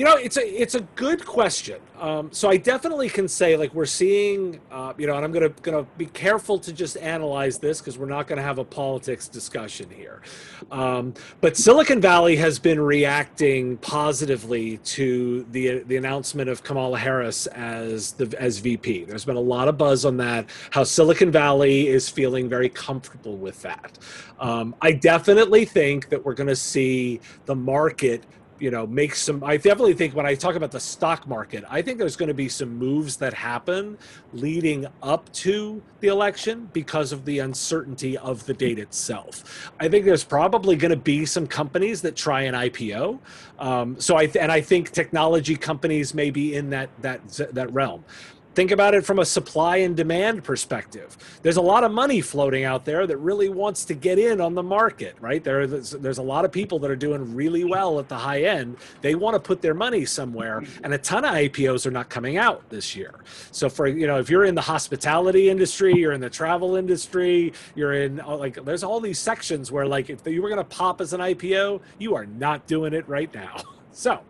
You 0.00 0.06
know, 0.06 0.16
it's 0.16 0.38
a 0.38 0.62
it's 0.62 0.74
a 0.74 0.80
good 0.96 1.26
question. 1.26 1.78
Um, 2.00 2.32
so 2.32 2.48
I 2.48 2.56
definitely 2.56 3.10
can 3.10 3.28
say 3.28 3.54
like 3.58 3.74
we're 3.74 3.84
seeing, 3.84 4.58
uh, 4.72 4.94
you 4.96 5.06
know, 5.06 5.14
and 5.14 5.22
I'm 5.26 5.30
gonna 5.30 5.50
gonna 5.50 5.82
be 5.98 6.06
careful 6.06 6.58
to 6.58 6.72
just 6.72 6.96
analyze 6.96 7.58
this 7.58 7.82
because 7.82 7.98
we're 7.98 8.06
not 8.06 8.26
gonna 8.26 8.40
have 8.40 8.56
a 8.56 8.64
politics 8.64 9.28
discussion 9.28 9.90
here. 9.90 10.22
Um, 10.70 11.12
but 11.42 11.54
Silicon 11.54 12.00
Valley 12.00 12.34
has 12.36 12.58
been 12.58 12.80
reacting 12.80 13.76
positively 13.76 14.78
to 14.78 15.44
the 15.50 15.80
the 15.80 15.98
announcement 15.98 16.48
of 16.48 16.64
Kamala 16.64 16.98
Harris 16.98 17.46
as 17.48 18.12
the 18.12 18.34
as 18.40 18.58
VP. 18.58 19.04
There's 19.04 19.26
been 19.26 19.36
a 19.36 19.38
lot 19.38 19.68
of 19.68 19.76
buzz 19.76 20.06
on 20.06 20.16
that. 20.16 20.48
How 20.70 20.82
Silicon 20.82 21.30
Valley 21.30 21.88
is 21.88 22.08
feeling 22.08 22.48
very 22.48 22.70
comfortable 22.70 23.36
with 23.36 23.60
that. 23.60 23.98
Um, 24.38 24.74
I 24.80 24.92
definitely 24.92 25.66
think 25.66 26.08
that 26.08 26.24
we're 26.24 26.32
to 26.46 26.56
see 26.56 27.20
the 27.44 27.54
market 27.54 28.24
you 28.60 28.70
know 28.70 28.86
make 28.86 29.14
some 29.14 29.42
i 29.42 29.56
definitely 29.56 29.94
think 29.94 30.14
when 30.14 30.26
i 30.26 30.34
talk 30.34 30.54
about 30.54 30.70
the 30.70 30.78
stock 30.78 31.26
market 31.26 31.64
i 31.68 31.80
think 31.82 31.98
there's 31.98 32.16
going 32.16 32.28
to 32.28 32.34
be 32.34 32.48
some 32.48 32.76
moves 32.76 33.16
that 33.16 33.32
happen 33.32 33.96
leading 34.32 34.86
up 35.02 35.32
to 35.32 35.82
the 36.00 36.08
election 36.08 36.68
because 36.72 37.10
of 37.10 37.24
the 37.24 37.38
uncertainty 37.40 38.16
of 38.18 38.46
the 38.46 38.54
date 38.54 38.78
itself. 38.78 39.72
I 39.78 39.88
think 39.88 40.04
there's 40.04 40.24
probably 40.24 40.76
going 40.76 40.90
to 40.90 40.96
be 40.96 41.26
some 41.26 41.46
companies 41.46 42.00
that 42.02 42.16
try 42.16 42.42
an 42.42 42.54
ipo 42.54 43.18
um, 43.58 43.98
so 43.98 44.16
i 44.16 44.24
and 44.38 44.52
i 44.52 44.60
think 44.60 44.90
technology 44.90 45.56
companies 45.56 46.14
may 46.14 46.30
be 46.30 46.54
in 46.54 46.70
that 46.70 46.90
that 47.00 47.26
that 47.52 47.72
realm 47.72 48.04
think 48.54 48.70
about 48.70 48.94
it 48.94 49.04
from 49.04 49.18
a 49.18 49.24
supply 49.24 49.78
and 49.78 49.96
demand 49.96 50.44
perspective. 50.44 51.16
There's 51.42 51.56
a 51.56 51.62
lot 51.62 51.84
of 51.84 51.92
money 51.92 52.20
floating 52.20 52.64
out 52.64 52.84
there 52.84 53.06
that 53.06 53.16
really 53.18 53.48
wants 53.48 53.84
to 53.86 53.94
get 53.94 54.18
in 54.18 54.40
on 54.40 54.54
the 54.54 54.62
market, 54.62 55.16
right? 55.20 55.42
There, 55.42 55.66
there's, 55.66 55.92
there's 55.92 56.18
a 56.18 56.22
lot 56.22 56.44
of 56.44 56.52
people 56.52 56.78
that 56.80 56.90
are 56.90 56.96
doing 56.96 57.34
really 57.34 57.64
well 57.64 57.98
at 57.98 58.08
the 58.08 58.16
high 58.16 58.42
end. 58.42 58.76
They 59.00 59.14
want 59.14 59.34
to 59.34 59.40
put 59.40 59.62
their 59.62 59.74
money 59.74 60.04
somewhere, 60.04 60.62
and 60.82 60.92
a 60.92 60.98
ton 60.98 61.24
of 61.24 61.32
IPOs 61.32 61.86
are 61.86 61.90
not 61.90 62.08
coming 62.08 62.36
out 62.36 62.68
this 62.70 62.96
year. 62.96 63.14
So 63.52 63.68
for 63.68 63.86
you 63.86 64.06
know, 64.06 64.18
if 64.18 64.28
you're 64.28 64.44
in 64.44 64.54
the 64.54 64.60
hospitality 64.60 65.50
industry, 65.50 65.94
you're 65.94 66.12
in 66.12 66.20
the 66.20 66.30
travel 66.30 66.76
industry, 66.76 67.52
you're 67.74 67.94
in 67.94 68.20
uh, 68.20 68.36
like 68.36 68.64
there's 68.64 68.82
all 68.82 69.00
these 69.00 69.18
sections 69.18 69.70
where 69.70 69.86
like 69.86 70.10
if 70.10 70.26
you 70.26 70.42
were 70.42 70.48
going 70.48 70.58
to 70.58 70.64
pop 70.64 71.00
as 71.00 71.12
an 71.12 71.20
IPO, 71.20 71.80
you 71.98 72.14
are 72.14 72.26
not 72.26 72.66
doing 72.66 72.92
it 72.92 73.08
right 73.08 73.32
now. 73.34 73.56
So 73.92 74.20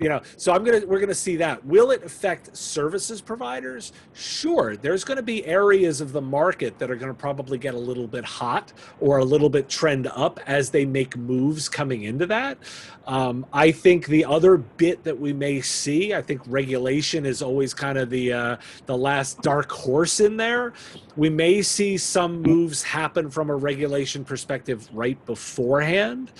you 0.00 0.08
know 0.08 0.20
so 0.36 0.52
i'm 0.52 0.64
gonna 0.64 0.84
we're 0.86 1.00
gonna 1.00 1.14
see 1.14 1.36
that. 1.36 1.64
Will 1.64 1.90
it 1.90 2.02
affect 2.02 2.56
services 2.56 3.20
providers? 3.20 3.92
Sure 4.14 4.76
there's 4.76 5.04
to 5.16 5.22
be 5.22 5.44
areas 5.46 6.00
of 6.00 6.12
the 6.12 6.20
market 6.20 6.78
that 6.78 6.90
are 6.90 6.96
to 7.12 7.14
probably 7.14 7.58
get 7.58 7.74
a 7.74 7.78
little 7.78 8.06
bit 8.06 8.24
hot 8.24 8.72
or 9.00 9.18
a 9.18 9.24
little 9.24 9.50
bit 9.50 9.68
trend 9.68 10.06
up 10.08 10.40
as 10.46 10.70
they 10.70 10.84
make 10.84 11.16
moves 11.16 11.68
coming 11.68 12.04
into 12.04 12.26
that. 12.26 12.58
Um, 13.06 13.46
i 13.52 13.70
think 13.72 14.06
the 14.06 14.24
other 14.24 14.56
bit 14.56 15.02
that 15.04 15.18
we 15.18 15.32
may 15.32 15.60
see 15.60 16.14
i 16.14 16.22
think 16.22 16.42
regulation 16.46 17.26
is 17.26 17.42
always 17.42 17.74
kind 17.74 17.98
of 17.98 18.10
the 18.10 18.32
uh, 18.32 18.56
the 18.86 18.96
last 18.96 19.40
dark 19.42 19.70
horse 19.70 20.20
in 20.20 20.36
there. 20.36 20.72
We 21.16 21.30
may 21.30 21.62
see 21.62 21.96
some 21.96 22.42
moves 22.42 22.82
happen 22.82 23.30
from 23.30 23.50
a 23.50 23.56
regulation 23.56 24.24
perspective 24.24 24.88
right 24.92 25.24
beforehand. 25.26 26.32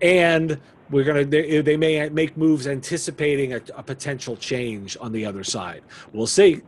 And 0.00 0.60
we're 0.90 1.04
to 1.04 1.24
they, 1.24 1.60
they, 1.60 1.76
may 1.76 2.08
make 2.08 2.36
moves 2.36 2.66
anticipating 2.66 3.52
a, 3.52 3.60
a, 3.76 3.82
potential 3.82 4.36
change 4.36 4.96
on 5.00 5.12
the 5.12 5.26
other 5.26 5.44
side. 5.44 5.82
We'll 6.12 6.26
see. 6.26 6.62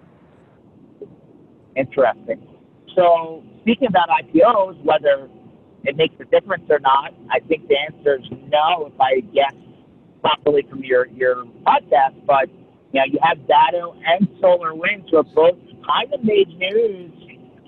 Interesting. 1.77 2.47
So 2.95 3.43
speaking 3.63 3.89
about 3.89 4.09
ipos 4.09 4.83
whether 4.85 5.29
it 5.85 5.97
makes 5.97 6.15
a 6.21 6.25
difference 6.25 6.65
or 6.71 6.79
not 6.81 7.15
i 7.31 7.39
think 7.41 7.69
the 7.69 7.77
answer 7.77 8.17
is 8.17 8.27
no 8.49 8.87
if 8.87 9.01
i 9.01 9.21
guess 9.33 9.55
properly 10.21 10.67
from 10.69 10.83
your 10.83 11.07
your 11.09 11.45
podcast 11.67 12.15
but 12.27 12.49
you 12.93 13.01
know 13.01 13.05
you 13.07 13.19
have 13.23 13.39
Datto 13.47 13.95
and 14.05 14.29
SolarWinds 14.43 15.11
who 15.11 15.19
have 15.19 15.35
both 15.35 15.57
kind 15.87 16.13
of 16.13 16.23
made 16.25 16.49
news 16.59 17.13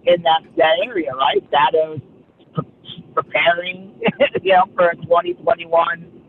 in 0.04 0.22
that, 0.22 0.42
that 0.56 0.76
area 0.84 1.12
right? 1.14 1.48
Datto's 1.50 2.00
preparing 3.14 3.94
you 4.42 4.52
know 4.52 4.64
for 4.74 4.88
a 4.88 4.96
2021 4.96 6.21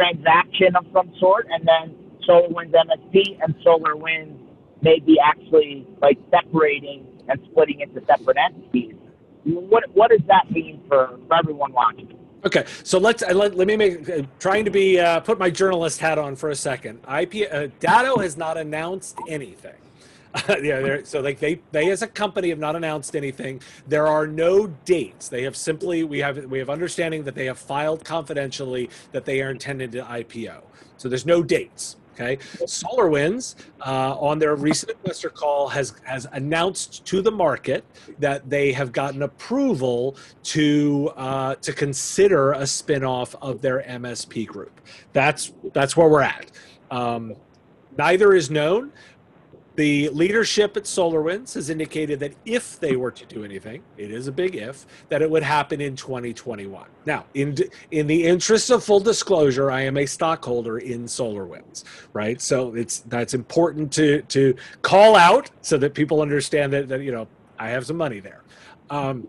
transaction 0.00 0.76
of 0.76 0.86
some 0.92 1.12
sort, 1.18 1.46
and 1.50 1.66
then 1.66 1.94
SolarWinds 2.28 2.72
MSP 2.72 3.38
and 3.42 3.54
SolarWinds 3.64 4.38
may 4.82 4.98
be 5.00 5.18
actually 5.22 5.86
like 6.00 6.18
separating 6.30 7.06
and 7.28 7.40
splitting 7.50 7.80
into 7.80 8.04
separate 8.06 8.36
entities. 8.38 8.94
What 9.44 9.84
what 9.94 10.10
does 10.10 10.26
that 10.26 10.50
mean 10.50 10.82
for, 10.88 11.18
for 11.28 11.36
everyone 11.36 11.72
watching? 11.72 12.16
Okay, 12.44 12.64
so 12.82 12.98
let's 12.98 13.22
uh, 13.22 13.32
let, 13.34 13.56
let 13.56 13.66
me 13.66 13.76
make 13.76 14.08
uh, 14.08 14.22
trying 14.38 14.64
to 14.64 14.70
be 14.70 14.98
uh, 14.98 15.20
put 15.20 15.38
my 15.38 15.50
journalist 15.50 16.00
hat 16.00 16.18
on 16.18 16.36
for 16.36 16.50
a 16.50 16.56
second. 16.56 17.00
IP 17.20 17.48
uh, 17.52 17.68
Datto 17.80 18.18
has 18.18 18.36
not 18.36 18.56
announced 18.56 19.18
anything. 19.28 19.74
yeah, 20.62 20.98
so 21.02 21.20
like 21.20 21.40
they 21.40 21.60
they 21.72 21.90
as 21.90 22.02
a 22.02 22.06
company 22.06 22.50
have 22.50 22.58
not 22.58 22.76
announced 22.76 23.16
anything. 23.16 23.60
There 23.88 24.06
are 24.06 24.26
no 24.26 24.68
dates. 24.84 25.28
They 25.28 25.42
have 25.42 25.56
simply 25.56 26.04
we 26.04 26.20
have 26.20 26.44
we 26.46 26.58
have 26.60 26.70
understanding 26.70 27.24
that 27.24 27.34
they 27.34 27.46
have 27.46 27.58
filed 27.58 28.04
confidentially 28.04 28.90
that 29.10 29.24
they 29.24 29.42
are 29.42 29.50
intended 29.50 29.90
to 29.92 30.02
IPO. 30.02 30.62
So 30.98 31.08
there's 31.08 31.26
no 31.26 31.42
dates. 31.42 31.96
Okay, 32.14 32.36
SolarWinds 32.58 33.54
uh, 33.86 34.14
on 34.18 34.38
their 34.38 34.54
recent 34.54 34.92
investor 34.92 35.30
call 35.30 35.68
has 35.68 35.94
has 36.04 36.26
announced 36.32 37.04
to 37.06 37.22
the 37.22 37.30
market 37.30 37.84
that 38.18 38.48
they 38.48 38.72
have 38.72 38.92
gotten 38.92 39.22
approval 39.22 40.16
to 40.44 41.10
uh, 41.16 41.54
to 41.56 41.72
consider 41.72 42.52
a 42.52 42.62
spinoff 42.62 43.34
of 43.40 43.62
their 43.62 43.82
MSP 43.82 44.46
group. 44.46 44.80
That's 45.12 45.52
that's 45.72 45.96
where 45.96 46.08
we're 46.08 46.22
at. 46.22 46.50
Um, 46.90 47.34
neither 47.96 48.34
is 48.34 48.50
known. 48.50 48.92
The 49.76 50.08
leadership 50.10 50.76
at 50.76 50.84
SolarWinds 50.84 51.54
has 51.54 51.70
indicated 51.70 52.20
that 52.20 52.34
if 52.44 52.78
they 52.80 52.96
were 52.96 53.10
to 53.12 53.24
do 53.26 53.44
anything, 53.44 53.82
it 53.96 54.10
is 54.10 54.26
a 54.26 54.32
big 54.32 54.56
if, 54.56 54.86
that 55.08 55.22
it 55.22 55.30
would 55.30 55.42
happen 55.42 55.80
in 55.80 55.96
2021. 55.96 56.86
Now, 57.06 57.24
in 57.34 57.56
in 57.90 58.06
the 58.06 58.26
interest 58.26 58.70
of 58.70 58.82
full 58.82 59.00
disclosure, 59.00 59.70
I 59.70 59.82
am 59.82 59.96
a 59.96 60.06
stockholder 60.06 60.78
in 60.78 61.04
SolarWinds, 61.04 61.84
right? 62.12 62.40
So 62.40 62.74
it's 62.74 63.00
that's 63.00 63.34
important 63.34 63.92
to 63.92 64.22
to 64.22 64.54
call 64.82 65.16
out 65.16 65.50
so 65.62 65.78
that 65.78 65.94
people 65.94 66.20
understand 66.20 66.72
that 66.72 66.88
that 66.88 67.02
you 67.02 67.12
know 67.12 67.28
I 67.58 67.68
have 67.68 67.86
some 67.86 67.96
money 67.96 68.20
there. 68.20 68.42
Um, 68.90 69.28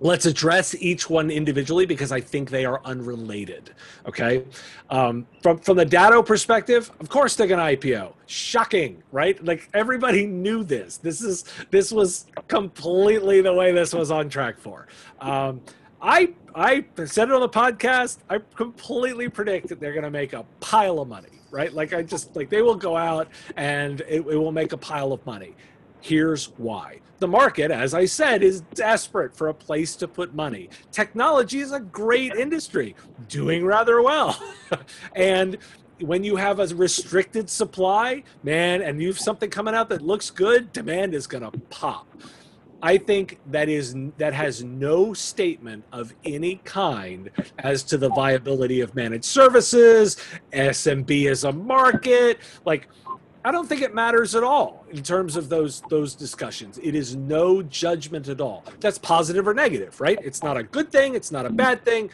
let's 0.00 0.26
address 0.26 0.74
each 0.76 1.10
one 1.10 1.30
individually 1.30 1.86
because 1.86 2.12
I 2.12 2.20
think 2.20 2.50
they 2.50 2.64
are 2.64 2.80
unrelated. 2.84 3.74
Okay, 4.06 4.44
um, 4.90 5.26
from 5.42 5.58
from 5.58 5.76
the 5.76 5.84
Datto 5.84 6.22
perspective, 6.22 6.90
of 7.00 7.08
course 7.08 7.36
they're 7.36 7.46
going 7.46 7.78
to 7.78 7.88
IPO. 7.88 8.12
Shocking, 8.26 9.02
right? 9.12 9.42
Like 9.44 9.68
everybody 9.74 10.26
knew 10.26 10.64
this. 10.64 10.98
This 10.98 11.20
is 11.20 11.44
this 11.70 11.90
was 11.92 12.26
completely 12.46 13.40
the 13.40 13.52
way 13.52 13.72
this 13.72 13.92
was 13.92 14.10
on 14.10 14.28
track 14.28 14.58
for. 14.58 14.86
Um, 15.20 15.60
I 16.00 16.34
I 16.54 16.84
said 17.04 17.28
it 17.28 17.34
on 17.34 17.40
the 17.40 17.48
podcast. 17.48 18.18
I 18.28 18.38
completely 18.54 19.28
predict 19.28 19.68
that 19.68 19.80
they're 19.80 19.92
going 19.92 20.04
to 20.04 20.10
make 20.10 20.32
a 20.32 20.44
pile 20.60 21.00
of 21.00 21.08
money. 21.08 21.28
Right? 21.50 21.72
Like 21.72 21.94
I 21.94 22.02
just 22.02 22.36
like 22.36 22.50
they 22.50 22.60
will 22.60 22.74
go 22.74 22.94
out 22.94 23.28
and 23.56 24.02
it, 24.02 24.20
it 24.20 24.36
will 24.36 24.52
make 24.52 24.72
a 24.72 24.76
pile 24.76 25.12
of 25.12 25.24
money. 25.24 25.54
Here's 26.00 26.46
why 26.58 27.00
the 27.18 27.28
market, 27.28 27.70
as 27.70 27.94
I 27.94 28.04
said, 28.04 28.42
is 28.42 28.60
desperate 28.74 29.34
for 29.34 29.48
a 29.48 29.54
place 29.54 29.96
to 29.96 30.08
put 30.08 30.34
money. 30.34 30.70
Technology 30.92 31.60
is 31.60 31.72
a 31.72 31.80
great 31.80 32.32
industry, 32.34 32.94
doing 33.28 33.64
rather 33.64 34.02
well. 34.02 34.40
and 35.16 35.58
when 36.00 36.22
you 36.22 36.36
have 36.36 36.60
a 36.60 36.66
restricted 36.68 37.50
supply, 37.50 38.22
man, 38.42 38.82
and 38.82 39.02
you 39.02 39.08
have 39.08 39.18
something 39.18 39.50
coming 39.50 39.74
out 39.74 39.88
that 39.88 40.02
looks 40.02 40.30
good, 40.30 40.72
demand 40.72 41.14
is 41.14 41.26
going 41.26 41.42
to 41.42 41.58
pop. 41.70 42.06
I 42.80 42.96
think 42.96 43.40
that 43.46 43.68
is 43.68 43.96
that 44.18 44.32
has 44.34 44.62
no 44.62 45.12
statement 45.12 45.84
of 45.90 46.14
any 46.24 46.60
kind 46.64 47.28
as 47.58 47.82
to 47.84 47.98
the 47.98 48.08
viability 48.10 48.80
of 48.82 48.94
managed 48.94 49.24
services, 49.24 50.16
SMB 50.52 51.28
as 51.28 51.42
a 51.42 51.52
market. 51.52 52.38
Like 52.64 52.86
I 53.48 53.50
don't 53.50 53.66
think 53.66 53.80
it 53.80 53.94
matters 53.94 54.34
at 54.34 54.44
all 54.44 54.84
in 54.90 55.02
terms 55.02 55.34
of 55.34 55.48
those 55.48 55.80
those 55.88 56.14
discussions. 56.14 56.78
It 56.82 56.94
is 56.94 57.16
no 57.16 57.62
judgment 57.62 58.28
at 58.28 58.42
all. 58.42 58.62
That's 58.78 58.98
positive 58.98 59.48
or 59.48 59.54
negative, 59.54 59.98
right? 60.02 60.18
It's 60.22 60.42
not 60.42 60.58
a 60.58 60.62
good 60.62 60.92
thing, 60.92 61.14
it's 61.14 61.32
not 61.32 61.46
a 61.46 61.50
bad 61.50 61.82
thing. 61.82 62.10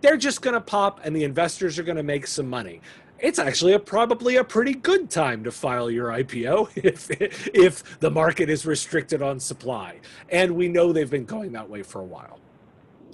They're 0.00 0.16
just 0.16 0.40
going 0.40 0.54
to 0.54 0.60
pop 0.62 1.00
and 1.04 1.14
the 1.14 1.22
investors 1.24 1.78
are 1.78 1.82
going 1.82 1.98
to 1.98 2.02
make 2.02 2.26
some 2.26 2.48
money. 2.48 2.80
It's 3.18 3.38
actually 3.38 3.74
a, 3.74 3.78
probably 3.78 4.36
a 4.36 4.44
pretty 4.44 4.72
good 4.72 5.10
time 5.10 5.44
to 5.44 5.50
file 5.50 5.90
your 5.90 6.08
IPO 6.08 6.70
if 6.76 7.10
if 7.54 8.00
the 8.00 8.10
market 8.10 8.48
is 8.48 8.64
restricted 8.64 9.20
on 9.20 9.38
supply. 9.38 9.98
And 10.30 10.56
we 10.56 10.66
know 10.68 10.94
they've 10.94 11.10
been 11.10 11.26
going 11.26 11.52
that 11.52 11.68
way 11.68 11.82
for 11.82 12.00
a 12.00 12.06
while. 12.06 12.40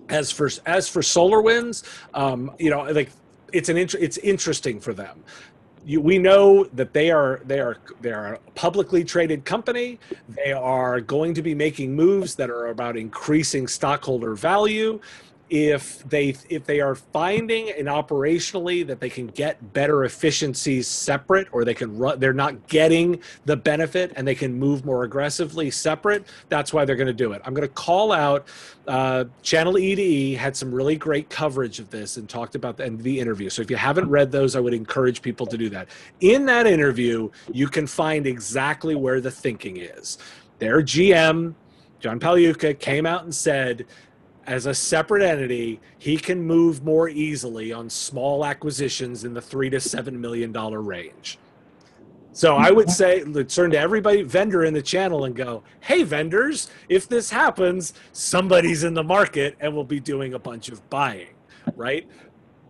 As 0.08 0.30
for 0.30 0.48
as 0.66 0.88
for 0.88 1.00
SolarWinds, 1.00 1.82
um, 2.14 2.52
you 2.60 2.70
know, 2.70 2.84
like 2.84 3.10
it's 3.52 3.68
an 3.68 3.76
int- 3.76 3.94
it's 3.94 4.18
interesting 4.18 4.78
for 4.78 4.94
them 4.94 5.24
you, 5.86 6.00
we 6.00 6.18
know 6.18 6.64
that 6.74 6.92
they 6.92 7.12
are 7.12 7.40
they 7.46 7.60
are 7.60 7.78
they 8.00 8.10
are 8.10 8.34
a 8.34 8.38
publicly 8.56 9.04
traded 9.04 9.44
company. 9.44 10.00
They 10.28 10.52
are 10.52 11.00
going 11.00 11.32
to 11.34 11.42
be 11.42 11.54
making 11.54 11.94
moves 11.94 12.34
that 12.34 12.50
are 12.50 12.66
about 12.66 12.96
increasing 12.96 13.68
stockholder 13.68 14.34
value 14.34 15.00
if 15.48 16.02
they 16.08 16.34
if 16.48 16.64
they 16.64 16.80
are 16.80 16.94
finding 16.96 17.70
and 17.70 17.86
operationally 17.86 18.84
that 18.84 18.98
they 18.98 19.08
can 19.08 19.28
get 19.28 19.72
better 19.72 20.04
efficiencies 20.04 20.88
separate 20.88 21.46
or 21.52 21.64
they 21.64 21.74
can 21.74 21.96
run 21.96 22.18
they're 22.18 22.32
not 22.32 22.66
getting 22.66 23.20
the 23.44 23.56
benefit 23.56 24.12
and 24.16 24.26
they 24.26 24.34
can 24.34 24.52
move 24.52 24.84
more 24.84 25.04
aggressively 25.04 25.70
separate 25.70 26.26
that's 26.48 26.72
why 26.72 26.84
they're 26.84 26.96
going 26.96 27.06
to 27.06 27.12
do 27.12 27.32
it. 27.32 27.42
I'm 27.44 27.54
going 27.54 27.66
to 27.66 27.74
call 27.74 28.12
out 28.12 28.48
uh, 28.88 29.24
channel 29.42 29.78
e 29.78 29.94
to 29.94 30.02
e 30.02 30.34
had 30.34 30.56
some 30.56 30.72
really 30.72 30.96
great 30.96 31.28
coverage 31.28 31.78
of 31.78 31.90
this 31.90 32.16
and 32.16 32.28
talked 32.28 32.54
about 32.54 32.76
the, 32.76 32.84
and 32.84 33.00
the 33.00 33.20
interview. 33.20 33.48
So 33.50 33.62
if 33.62 33.70
you 33.70 33.76
haven't 33.76 34.08
read 34.08 34.32
those 34.32 34.56
i 34.56 34.60
would 34.60 34.74
encourage 34.74 35.22
people 35.22 35.46
to 35.46 35.56
do 35.56 35.68
that. 35.70 35.88
In 36.20 36.46
that 36.46 36.66
interview 36.66 37.30
you 37.52 37.68
can 37.68 37.86
find 37.86 38.26
exactly 38.26 38.94
where 38.94 39.20
the 39.20 39.30
thinking 39.30 39.76
is. 39.76 40.18
Their 40.58 40.82
gm 40.82 41.54
john 41.98 42.20
pagliuca 42.20 42.78
came 42.78 43.06
out 43.06 43.24
and 43.24 43.34
said 43.34 43.86
as 44.46 44.66
a 44.66 44.74
separate 44.74 45.22
entity, 45.22 45.80
he 45.98 46.16
can 46.16 46.40
move 46.40 46.84
more 46.84 47.08
easily 47.08 47.72
on 47.72 47.90
small 47.90 48.44
acquisitions 48.44 49.24
in 49.24 49.34
the 49.34 49.40
three 49.40 49.70
to 49.70 49.80
seven 49.80 50.20
million 50.20 50.52
dollar 50.52 50.80
range. 50.80 51.38
So 52.32 52.54
I 52.54 52.70
would 52.70 52.90
say 52.90 53.24
turn 53.44 53.70
to 53.70 53.78
everybody 53.78 54.22
vendor 54.22 54.64
in 54.64 54.74
the 54.74 54.82
channel 54.82 55.24
and 55.24 55.34
go, 55.34 55.62
"Hey 55.80 56.02
vendors, 56.02 56.68
if 56.88 57.08
this 57.08 57.30
happens, 57.30 57.94
somebody's 58.12 58.84
in 58.84 58.94
the 58.94 59.02
market 59.02 59.56
and 59.58 59.74
will 59.74 59.84
be 59.84 60.00
doing 60.00 60.34
a 60.34 60.38
bunch 60.38 60.68
of 60.68 60.88
buying." 60.90 61.28
Right? 61.74 62.06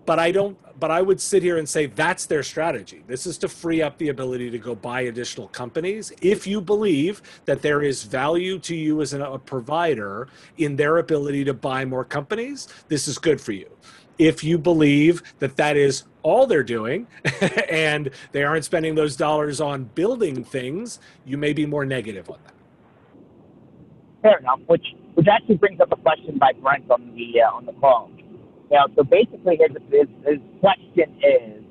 But 0.06 0.18
I 0.18 0.30
don't. 0.30 0.56
But 0.78 0.90
I 0.90 1.02
would 1.02 1.20
sit 1.20 1.42
here 1.42 1.58
and 1.58 1.68
say 1.68 1.86
that's 1.86 2.26
their 2.26 2.42
strategy. 2.42 3.02
This 3.06 3.26
is 3.26 3.38
to 3.38 3.48
free 3.48 3.82
up 3.82 3.98
the 3.98 4.08
ability 4.10 4.50
to 4.50 4.58
go 4.58 4.74
buy 4.74 5.02
additional 5.02 5.48
companies. 5.48 6.12
If 6.20 6.46
you 6.46 6.60
believe 6.60 7.22
that 7.46 7.62
there 7.62 7.82
is 7.82 8.02
value 8.04 8.58
to 8.60 8.76
you 8.76 9.00
as 9.00 9.14
a 9.14 9.40
provider 9.44 10.28
in 10.58 10.76
their 10.76 10.98
ability 10.98 11.44
to 11.44 11.54
buy 11.54 11.84
more 11.86 12.04
companies, 12.04 12.68
this 12.88 13.08
is 13.08 13.18
good 13.18 13.40
for 13.40 13.52
you. 13.52 13.68
If 14.18 14.44
you 14.44 14.58
believe 14.58 15.22
that 15.40 15.56
that 15.56 15.76
is 15.76 16.04
all 16.22 16.46
they're 16.46 16.62
doing 16.62 17.06
and 17.70 18.10
they 18.32 18.44
aren't 18.44 18.64
spending 18.64 18.94
those 18.94 19.16
dollars 19.16 19.60
on 19.60 19.84
building 19.84 20.44
things, 20.44 21.00
you 21.24 21.38
may 21.38 21.52
be 21.52 21.66
more 21.66 21.86
negative 21.86 22.30
on 22.30 22.38
that. 22.44 22.54
Fair 24.22 24.38
enough. 24.38 24.60
Which 24.66 24.86
which 25.14 25.26
actually 25.28 25.56
brings 25.56 25.80
up 25.80 25.92
a 25.92 25.96
question 25.96 26.38
by 26.38 26.52
Brent 26.52 26.90
on 26.90 27.14
the 27.14 27.40
uh, 27.40 27.56
on 27.56 27.64
the 27.64 27.72
call 27.74 28.10
you 28.70 28.76
know, 28.76 28.86
so 28.96 29.04
basically 29.04 29.58
his, 29.60 29.70
his, 29.90 30.08
his 30.26 30.40
question 30.60 31.14
is, 31.22 31.62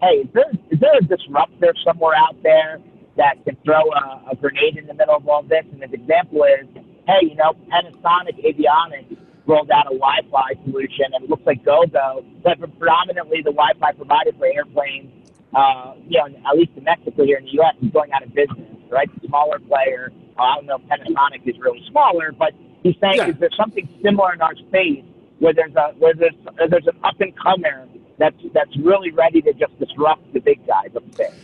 hey, 0.00 0.22
is 0.22 0.28
there, 0.32 0.50
is 0.70 0.80
there 0.80 0.96
a 0.96 1.02
disruptor 1.02 1.74
somewhere 1.84 2.14
out 2.14 2.40
there 2.42 2.80
that 3.16 3.42
can 3.44 3.56
throw 3.64 3.82
a, 3.92 4.32
a 4.32 4.36
grenade 4.36 4.76
in 4.76 4.86
the 4.86 4.94
middle 4.94 5.16
of 5.16 5.28
all 5.28 5.42
this? 5.42 5.64
And 5.72 5.82
his 5.82 5.92
example 5.92 6.44
is, 6.44 6.66
hey, 7.06 7.26
you 7.26 7.34
know, 7.34 7.54
Panasonic 7.70 8.38
Avionics 8.44 9.16
rolled 9.46 9.70
out 9.70 9.86
a 9.86 9.96
Wi-Fi 9.98 10.54
solution, 10.64 11.06
and 11.12 11.24
it 11.24 11.30
looks 11.30 11.44
like 11.44 11.64
GoGo, 11.64 12.24
but 12.42 12.58
predominantly 12.78 13.42
the 13.42 13.52
Wi-Fi 13.52 13.92
provider 13.92 14.32
for 14.38 14.46
airplanes, 14.46 15.10
uh, 15.54 15.94
you 16.08 16.18
know, 16.18 16.26
at 16.26 16.56
least 16.56 16.72
in 16.76 16.84
Mexico 16.84 17.24
here 17.24 17.38
in 17.38 17.44
the 17.44 17.52
U.S. 17.52 17.74
is 17.82 17.90
going 17.90 18.12
out 18.12 18.22
of 18.22 18.34
business, 18.34 18.78
right? 18.90 19.10
Smaller 19.26 19.58
player. 19.58 20.12
Uh, 20.38 20.42
I 20.42 20.54
don't 20.56 20.66
know 20.66 20.76
if 20.76 20.82
Panasonic 20.88 21.46
is 21.46 21.58
really 21.58 21.84
smaller, 21.90 22.32
but 22.32 22.54
he's 22.82 22.96
saying, 23.00 23.16
yeah. 23.16 23.28
is 23.28 23.38
there 23.38 23.50
something 23.56 23.88
similar 24.02 24.32
in 24.32 24.40
our 24.40 24.56
space 24.56 25.04
where 25.38 25.52
there's 25.52 25.74
a 25.74 25.92
where 25.98 26.14
there's 26.14 26.34
there's 26.70 26.86
an 26.86 26.98
up 27.02 27.20
and 27.20 27.36
comer 27.38 27.88
that's 28.18 28.36
that's 28.52 28.76
really 28.78 29.10
ready 29.10 29.42
to 29.42 29.52
just 29.52 29.78
disrupt 29.78 30.32
the 30.32 30.40
big 30.40 30.66
guys 30.66 30.90
upstairs. 30.94 31.34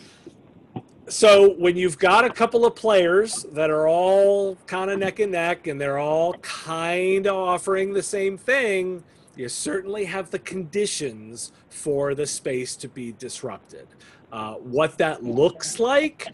So 1.09 1.55
when 1.55 1.77
you've 1.77 1.99
got 1.99 2.25
a 2.25 2.31
couple 2.31 2.65
of 2.65 2.77
players 2.77 3.45
that 3.53 3.69
are 3.69 3.89
all 3.89 4.57
kind 4.67 4.91
of 4.91 5.01
neck 5.01 5.19
and 5.19 5.33
neck 5.33 5.67
and 5.67 5.81
they're 5.81 5.99
all 5.99 6.35
kind 6.35 7.27
of 7.27 7.35
offering 7.35 7.93
the 7.93 8.03
same 8.03 8.39
thing, 8.39 9.03
you 9.35 9.49
certainly 9.49 10.05
have 10.05 10.31
the 10.31 10.39
conditions 10.39 11.51
for 11.69 12.15
the 12.15 12.27
space 12.27 12.77
to 12.77 12.89
be 12.89 13.11
disrupted. 13.13 13.89
Uh, 14.31 14.55
what 14.55 14.99
that 14.99 15.25
looks 15.25 15.81
like, 15.81 16.29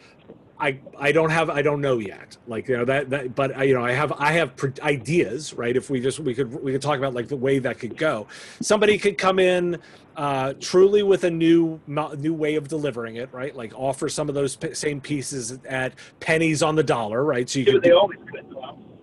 I 0.58 0.78
I 0.98 1.12
don't 1.12 1.30
have 1.30 1.50
I 1.50 1.62
don't 1.62 1.80
know 1.80 1.98
yet. 1.98 2.36
Like 2.46 2.68
you 2.68 2.76
know 2.76 2.84
that 2.86 3.10
that 3.10 3.34
but 3.34 3.56
I, 3.56 3.64
you 3.64 3.74
know 3.74 3.84
I 3.84 3.92
have 3.92 4.12
I 4.12 4.32
have 4.32 4.52
ideas 4.82 5.52
right. 5.54 5.76
If 5.76 5.90
we 5.90 6.00
just 6.00 6.20
we 6.20 6.34
could 6.34 6.52
we 6.62 6.72
could 6.72 6.82
talk 6.82 6.98
about 6.98 7.14
like 7.14 7.28
the 7.28 7.36
way 7.36 7.58
that 7.58 7.78
could 7.78 7.96
go. 7.96 8.26
Somebody 8.62 8.98
could 8.98 9.18
come 9.18 9.38
in 9.38 9.78
uh, 10.16 10.54
truly 10.60 11.02
with 11.02 11.24
a 11.24 11.30
new 11.30 11.80
new 11.86 12.34
way 12.34 12.54
of 12.54 12.68
delivering 12.68 13.16
it, 13.16 13.32
right? 13.32 13.54
Like 13.54 13.72
offer 13.74 14.08
some 14.08 14.28
of 14.28 14.34
those 14.34 14.56
p- 14.56 14.74
same 14.74 15.00
pieces 15.00 15.58
at 15.68 15.94
pennies 16.20 16.62
on 16.62 16.74
the 16.74 16.84
dollar, 16.84 17.22
right? 17.24 17.48
So 17.48 17.58
you 17.58 17.66
could, 17.66 17.82
they 17.82 17.92
always 17.92 18.18
could. 18.30 18.46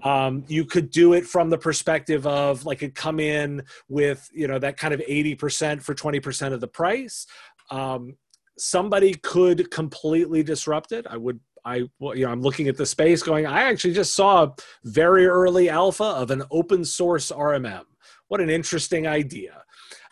Um, 0.03 0.43
you 0.47 0.65
could 0.65 0.91
do 0.91 1.13
it 1.13 1.25
from 1.25 1.49
the 1.49 1.57
perspective 1.57 2.27
of 2.27 2.65
like 2.65 2.83
it 2.83 2.93
come 2.93 3.19
in 3.21 3.63
with 3.87 4.27
you 4.33 4.47
know 4.47 4.59
that 4.59 4.75
kind 4.75 4.93
of 4.93 4.99
80% 4.99 5.81
for 5.81 5.95
20% 5.95 6.51
of 6.51 6.59
the 6.59 6.67
price 6.67 7.25
um, 7.69 8.17
somebody 8.57 9.13
could 9.13 9.71
completely 9.71 10.43
disrupt 10.43 10.91
it. 10.91 11.05
I 11.09 11.17
would 11.17 11.39
I, 11.65 11.75
you 11.75 11.89
know, 11.99 12.29
I'm 12.29 12.41
looking 12.41 12.67
at 12.67 12.75
the 12.75 12.85
space 12.85 13.23
going, 13.23 13.45
I 13.45 13.63
actually 13.63 13.93
just 13.93 14.15
saw 14.15 14.53
very 14.83 15.25
early 15.25 15.69
alpha 15.69 16.03
of 16.03 16.29
an 16.29 16.43
open 16.51 16.83
source 16.83 17.31
RMM. 17.31 17.83
What 18.27 18.41
an 18.41 18.49
interesting 18.49 19.07
idea. 19.07 19.63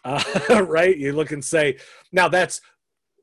Uh, 0.06 0.66
right? 0.68 0.98
You 0.98 1.14
look 1.14 1.32
and 1.32 1.44
say, 1.44 1.78
now 2.12 2.30
that's 2.30 2.62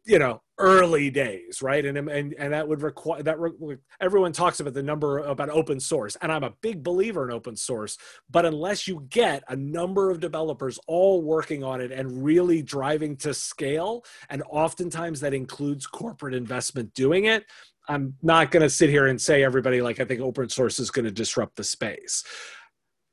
you 0.09 0.19
know 0.19 0.41
early 0.59 1.11
days 1.11 1.63
right? 1.63 1.85
And 1.85 1.97
and, 1.97 2.35
and 2.35 2.53
that 2.53 2.67
would 2.67 2.83
require 2.83 3.23
that 3.23 3.39
re- 3.39 3.77
everyone 4.01 4.33
talks 4.33 4.59
about 4.59 4.75
the 4.75 4.83
number 4.83 5.19
about 5.19 5.51
open 5.51 5.79
source 5.79 6.17
and 6.23 6.33
i'm 6.33 6.43
a 6.43 6.55
big 6.63 6.83
believer 6.83 7.29
in 7.29 7.33
open 7.33 7.55
source 7.55 7.99
but 8.31 8.45
unless 8.45 8.89
you 8.89 9.07
get 9.11 9.45
a 9.49 9.57
number 9.57 10.11
of 10.11 10.19
developers 10.19 10.79
all 10.87 11.23
working 11.23 11.63
on 11.63 11.81
it 11.81 11.93
and 11.93 12.25
really 12.25 12.63
driving 12.63 13.17
to 13.17 13.35
scale 13.35 14.05
and 14.31 14.43
oftentimes 14.51 15.21
that 15.21 15.35
includes 15.35 15.87
corporate 15.87 16.35
investment 16.35 16.93
doing 16.95 17.27
it 17.27 17.45
i'm 17.89 18.15
not 18.23 18.51
going 18.51 18.63
to 18.63 18.71
sit 18.71 18.89
here 18.91 19.07
and 19.09 19.21
say 19.21 19.45
everybody 19.45 19.81
like 19.81 20.01
i 20.01 20.05
think 20.05 20.21
open 20.21 20.49
source 20.49 20.79
is 20.79 20.91
going 20.91 21.05
to 21.05 21.11
disrupt 21.11 21.57
the 21.57 21.65
space. 21.65 22.25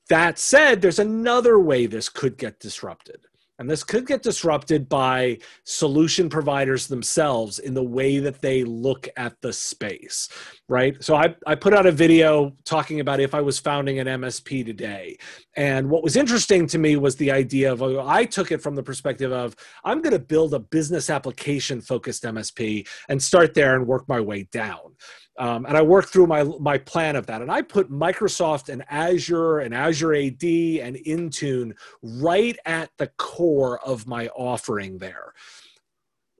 That 0.09 0.37
said 0.37 0.81
there's 0.81 0.99
another 0.99 1.59
way 1.59 1.87
this 1.87 2.09
could 2.09 2.37
get 2.37 2.59
disrupted 2.59 3.25
and 3.59 3.69
this 3.69 3.83
could 3.83 4.05
get 4.05 4.21
disrupted 4.21 4.89
by 4.89 5.37
solution 5.63 6.29
providers 6.29 6.87
themselves 6.87 7.59
in 7.59 7.73
the 7.73 7.83
way 7.83 8.19
that 8.19 8.41
they 8.41 8.63
look 8.63 9.07
at 9.15 9.39
the 9.41 9.53
space, 9.53 10.29
right? 10.67 11.01
So 11.03 11.15
I, 11.15 11.35
I 11.47 11.55
put 11.55 11.73
out 11.73 11.85
a 11.85 11.91
video 11.91 12.53
talking 12.65 12.99
about 12.99 13.19
if 13.19 13.33
I 13.33 13.41
was 13.41 13.59
founding 13.59 13.99
an 13.99 14.07
MSP 14.07 14.65
today. 14.65 15.17
And 15.55 15.89
what 15.89 16.03
was 16.03 16.15
interesting 16.15 16.67
to 16.67 16.77
me 16.77 16.97
was 16.97 17.15
the 17.15 17.31
idea 17.31 17.71
of 17.71 17.81
I 17.81 18.25
took 18.25 18.51
it 18.51 18.61
from 18.61 18.75
the 18.75 18.83
perspective 18.83 19.31
of 19.31 19.55
I'm 19.83 20.01
going 20.01 20.13
to 20.13 20.19
build 20.19 20.53
a 20.53 20.59
business 20.59 21.09
application 21.09 21.81
focused 21.81 22.23
MSP 22.23 22.87
and 23.07 23.21
start 23.21 23.53
there 23.53 23.75
and 23.75 23.87
work 23.87 24.07
my 24.07 24.19
way 24.19 24.47
down. 24.51 24.95
Um, 25.37 25.65
and 25.65 25.75
I 25.75 25.81
worked 25.81 26.09
through 26.09 26.27
my 26.27 26.43
my 26.43 26.77
plan 26.77 27.15
of 27.15 27.25
that, 27.27 27.41
and 27.41 27.51
I 27.51 27.61
put 27.61 27.91
Microsoft 27.91 28.69
and 28.69 28.83
Azure 28.89 29.59
and 29.59 29.73
Azure 29.73 30.13
AD 30.13 30.43
and 30.43 30.95
Intune 31.05 31.73
right 32.01 32.57
at 32.65 32.89
the 32.97 33.07
core 33.17 33.79
of 33.85 34.07
my 34.07 34.27
offering 34.29 34.97
there. 34.97 35.33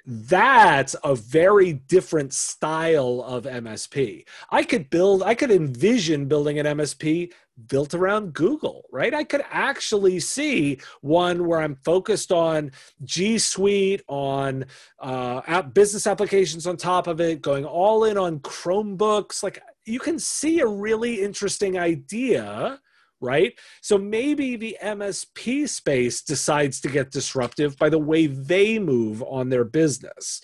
That's 0.06 0.96
a 1.04 1.15
very 1.15 1.74
different 1.74 2.34
style 2.34 3.24
of 3.26 3.46
MSP. 3.46 4.26
I 4.52 4.63
could 4.63 4.89
build, 4.89 5.24
I 5.24 5.34
could 5.34 5.52
envision 5.52 6.28
building 6.28 6.60
an 6.60 6.65
MSP 6.65 7.32
built 7.68 7.94
around 7.94 8.34
Google, 8.34 8.86
right? 8.91 9.13
I 9.13 9.24
could 9.24 9.44
actually 9.50 10.20
see 10.20 10.80
one 11.02 11.48
where 11.48 11.60
I'm 11.60 11.76
focused 11.76 12.32
on 12.32 12.72
G 13.04 13.39
Suite, 13.39 14.04
on 14.08 14.65
uh, 15.00 15.41
app 15.48 15.74
business 15.74 16.06
applications 16.06 16.68
on 16.68 16.78
top 16.78 17.08
of 17.08 17.20
it, 17.22 17.41
going 17.41 17.65
all 17.65 18.04
in 18.04 18.18
on 18.18 18.39
Chromebooks. 18.39 19.41
Like 19.41 19.62
you 19.86 20.00
can 20.00 20.20
see 20.20 20.60
a 20.60 20.68
really 20.68 21.22
interesting 21.22 21.80
idea, 21.80 22.80
right? 23.25 23.51
So 23.81 23.97
maybe 23.97 24.55
the 24.55 24.77
MSP 24.81 25.67
space 25.67 26.21
decides 26.21 26.79
to 26.81 26.88
get 26.88 27.11
disruptive 27.11 27.77
by 27.77 27.89
the 27.89 27.99
way 27.99 28.27
they 28.27 28.79
move 28.79 29.21
on 29.23 29.49
their 29.49 29.65
business 29.65 30.41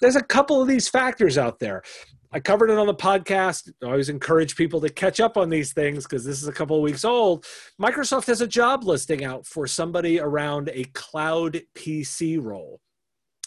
there's 0.00 0.16
a 0.16 0.22
couple 0.22 0.60
of 0.60 0.68
these 0.68 0.88
factors 0.88 1.38
out 1.38 1.58
there. 1.58 1.82
I 2.32 2.40
covered 2.40 2.70
it 2.70 2.78
on 2.78 2.86
the 2.86 2.94
podcast. 2.94 3.72
I 3.82 3.86
always 3.86 4.08
encourage 4.08 4.56
people 4.56 4.80
to 4.80 4.88
catch 4.90 5.20
up 5.20 5.36
on 5.36 5.48
these 5.48 5.72
things 5.72 6.04
because 6.04 6.24
this 6.24 6.42
is 6.42 6.48
a 6.48 6.52
couple 6.52 6.76
of 6.76 6.82
weeks 6.82 7.04
old. 7.04 7.46
Microsoft 7.80 8.26
has 8.26 8.40
a 8.40 8.46
job 8.46 8.84
listing 8.84 9.24
out 9.24 9.46
for 9.46 9.66
somebody 9.66 10.20
around 10.20 10.68
a 10.72 10.84
cloud 10.92 11.62
PC 11.74 12.42
role. 12.42 12.80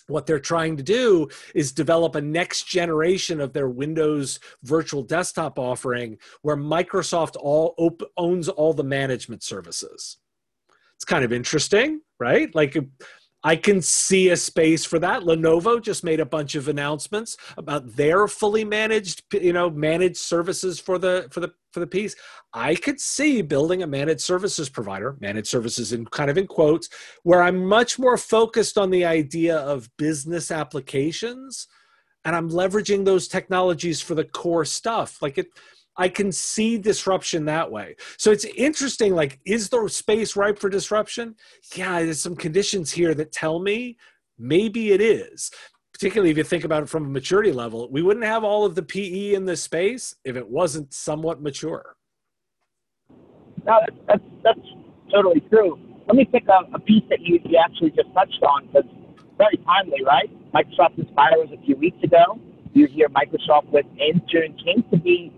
What 0.10 0.26
they're 0.26 0.40
trying 0.40 0.78
to 0.78 0.84
do 0.84 1.28
is 1.56 1.72
develop 1.72 2.16
a 2.16 2.22
next 2.22 2.68
generation 2.68 3.40
of 3.40 3.54
their 3.54 3.70
Windows 3.70 4.40
virtual 4.64 5.04
desktop 5.04 5.60
offering 5.60 6.18
where 6.42 6.58
Microsoft 6.58 7.36
all 7.40 7.76
op- 7.78 8.12
owns 8.18 8.50
all 8.50 8.74
the 8.74 8.84
management 8.84 9.44
services. 9.44 10.18
It's 10.96 11.06
kind 11.06 11.24
of 11.24 11.32
interesting, 11.32 12.02
right? 12.20 12.54
Like 12.54 12.78
I 13.44 13.56
can 13.56 13.82
see 13.82 14.30
a 14.30 14.38
space 14.38 14.84
for 14.84 15.00
that. 15.00 15.22
Lenovo 15.22 15.82
just 15.82 16.04
made 16.04 16.20
a 16.20 16.26
bunch 16.26 16.56
of 16.56 16.68
announcements 16.68 17.38
about 17.58 17.96
their 17.96 18.28
fully 18.28 18.66
managed, 18.66 19.24
you 19.34 19.54
know, 19.54 19.70
managed 19.70 20.18
services 20.18 20.80
for 20.80 20.98
the 20.98 21.28
for 21.32 21.40
the 21.40 21.54
for 21.72 21.80
the 21.80 21.88
piece. 21.88 22.16
I 22.54 22.76
could 22.76 23.00
see 23.00 23.42
building 23.42 23.84
a 23.84 23.88
managed 23.88 24.22
services 24.22 24.70
provider, 24.70 25.18
managed 25.20 25.48
services 25.48 25.94
in 25.94 26.06
kind 26.06 26.30
of 26.30 26.38
in 26.38 26.48
quotes, 26.48 26.90
where 27.24 27.42
I'm 27.42 27.66
much 27.66 28.00
more 28.00 28.18
focused 28.18 28.78
on 28.78 28.90
the 28.90 29.06
idea 29.06 29.58
of 29.58 29.90
business 29.98 30.52
applications 30.52 31.68
and 32.26 32.36
I'm 32.36 32.50
leveraging 32.50 33.06
those 33.06 33.28
technologies 33.28 34.02
for 34.02 34.16
the 34.16 34.26
core 34.26 34.66
stuff. 34.66 35.22
Like 35.22 35.38
it 35.38 35.48
I 36.00 36.08
can 36.08 36.32
see 36.32 36.78
disruption 36.78 37.44
that 37.46 37.70
way. 37.70 37.98
So 38.18 38.32
it's 38.32 38.46
interesting. 38.46 39.14
Like, 39.14 39.42
is 39.46 39.68
the 39.68 39.86
space 39.90 40.38
ripe 40.38 40.58
for 40.58 40.70
disruption? 40.70 41.36
Yeah, 41.76 42.02
there's 42.02 42.22
some 42.22 42.38
conditions 42.38 42.90
here 42.90 43.14
that 43.16 43.34
tell 43.34 43.60
me 43.60 43.98
maybe 44.38 44.94
it 44.94 45.02
is. 45.02 45.52
Particularly 46.00 46.32
if 46.32 46.38
you 46.38 46.46
think 46.46 46.64
about 46.64 46.82
it 46.82 46.88
from 46.88 47.06
a 47.06 47.10
maturity 47.10 47.52
level, 47.52 47.90
we 47.92 48.02
wouldn't 48.02 48.26
have 48.26 48.46
all 48.46 48.64
of 48.64 48.74
the 48.74 48.82
PE 48.82 49.34
in 49.34 49.44
this 49.44 49.62
space 49.62 50.16
if 50.24 50.38
it 50.38 50.50
wasn't 50.50 50.94
somewhat 50.94 51.42
mature. 51.42 51.98
No, 53.66 53.82
that's, 53.86 53.98
that's, 54.08 54.24
that's 54.42 54.68
totally 55.12 55.42
true. 55.50 55.78
Let 56.08 56.16
me 56.16 56.24
pick 56.24 56.46
a, 56.48 56.74
a 56.74 56.80
piece 56.80 57.04
that 57.10 57.20
you, 57.20 57.42
you 57.44 57.60
actually 57.62 57.90
just 57.90 58.14
touched 58.14 58.42
on 58.44 58.68
because 58.68 58.90
very 59.38 59.58
timely, 59.66 60.02
right? 60.06 60.32
Microsoft 60.54 60.98
Inspire 60.98 61.36
was 61.36 61.50
a 61.52 61.62
few 61.66 61.76
weeks 61.76 62.02
ago. 62.02 62.40
You 62.72 62.88
hear 62.88 63.10
Microsoft 63.10 63.68
with 63.68 63.86
Intune 64.00 64.56
came 64.64 64.86
to 64.92 64.98
be 64.98 65.34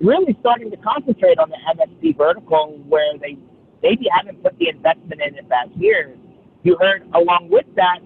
really 0.00 0.36
starting 0.40 0.72
to 0.72 0.76
concentrate 0.78 1.38
on 1.38 1.50
the 1.50 1.58
MSP 1.78 2.16
vertical 2.18 2.80
where 2.88 3.16
they 3.18 3.38
maybe 3.80 4.08
haven't 4.12 4.42
put 4.42 4.58
the 4.58 4.70
investment 4.70 5.22
in 5.22 5.36
it 5.36 5.48
back 5.48 5.68
here. 5.78 6.16
You 6.64 6.76
heard 6.80 7.08
along 7.14 7.48
with 7.48 7.66
that, 7.76 8.00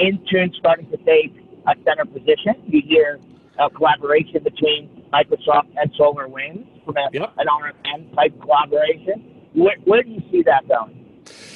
Intune 0.00 0.54
starting 0.54 0.90
to 0.90 0.96
take 0.96 1.39
a 1.66 1.74
center 1.84 2.04
position. 2.04 2.54
You 2.66 2.82
hear 2.84 3.20
a 3.58 3.70
collaboration 3.70 4.42
between 4.42 5.04
Microsoft 5.12 5.68
and 5.76 5.92
SolarWinds 5.94 6.84
from 6.84 6.96
a, 6.96 7.08
yep. 7.12 7.34
an 7.38 7.46
RMM 7.46 8.14
type 8.14 8.40
collaboration. 8.40 9.48
Where, 9.54 9.76
where 9.84 10.02
do 10.02 10.10
you 10.10 10.22
see 10.30 10.42
that 10.44 10.66
going? 10.68 11.00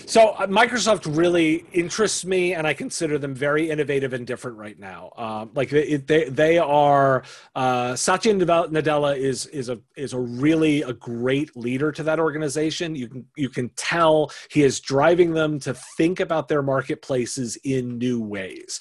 So 0.07 0.31
uh, 0.31 0.47
Microsoft 0.47 1.17
really 1.17 1.65
interests 1.73 2.25
me, 2.25 2.55
and 2.55 2.67
I 2.67 2.75
consider 2.75 3.19
them 3.19 3.35
very 3.35 3.71
innovative 3.71 4.13
and 4.13 4.27
different 4.27 4.59
right 4.59 4.79
now. 4.79 5.11
Um, 5.17 5.51
like 5.55 5.71
they, 5.71 5.97
they, 5.97 6.29
they 6.29 6.59
are 6.59 7.25
uh, 7.55 7.97
Satya 7.97 8.35
Nadella 8.35 9.17
is 9.17 9.47
is 9.47 9.71
a 9.71 9.81
is 9.97 10.13
a 10.13 10.19
really 10.19 10.83
a 10.83 10.93
great 10.93 11.57
leader 11.57 11.91
to 11.93 12.03
that 12.03 12.21
organization. 12.21 12.95
You 12.95 13.09
can 13.09 13.27
you 13.37 13.49
can 13.49 13.71
tell 13.71 14.31
he 14.51 14.63
is 14.63 14.79
driving 14.81 15.33
them 15.33 15.59
to 15.61 15.75
think 15.97 16.21
about 16.21 16.49
their 16.49 16.63
marketplaces 16.63 17.57
in 17.65 17.99
new 17.99 18.21
ways 18.21 18.81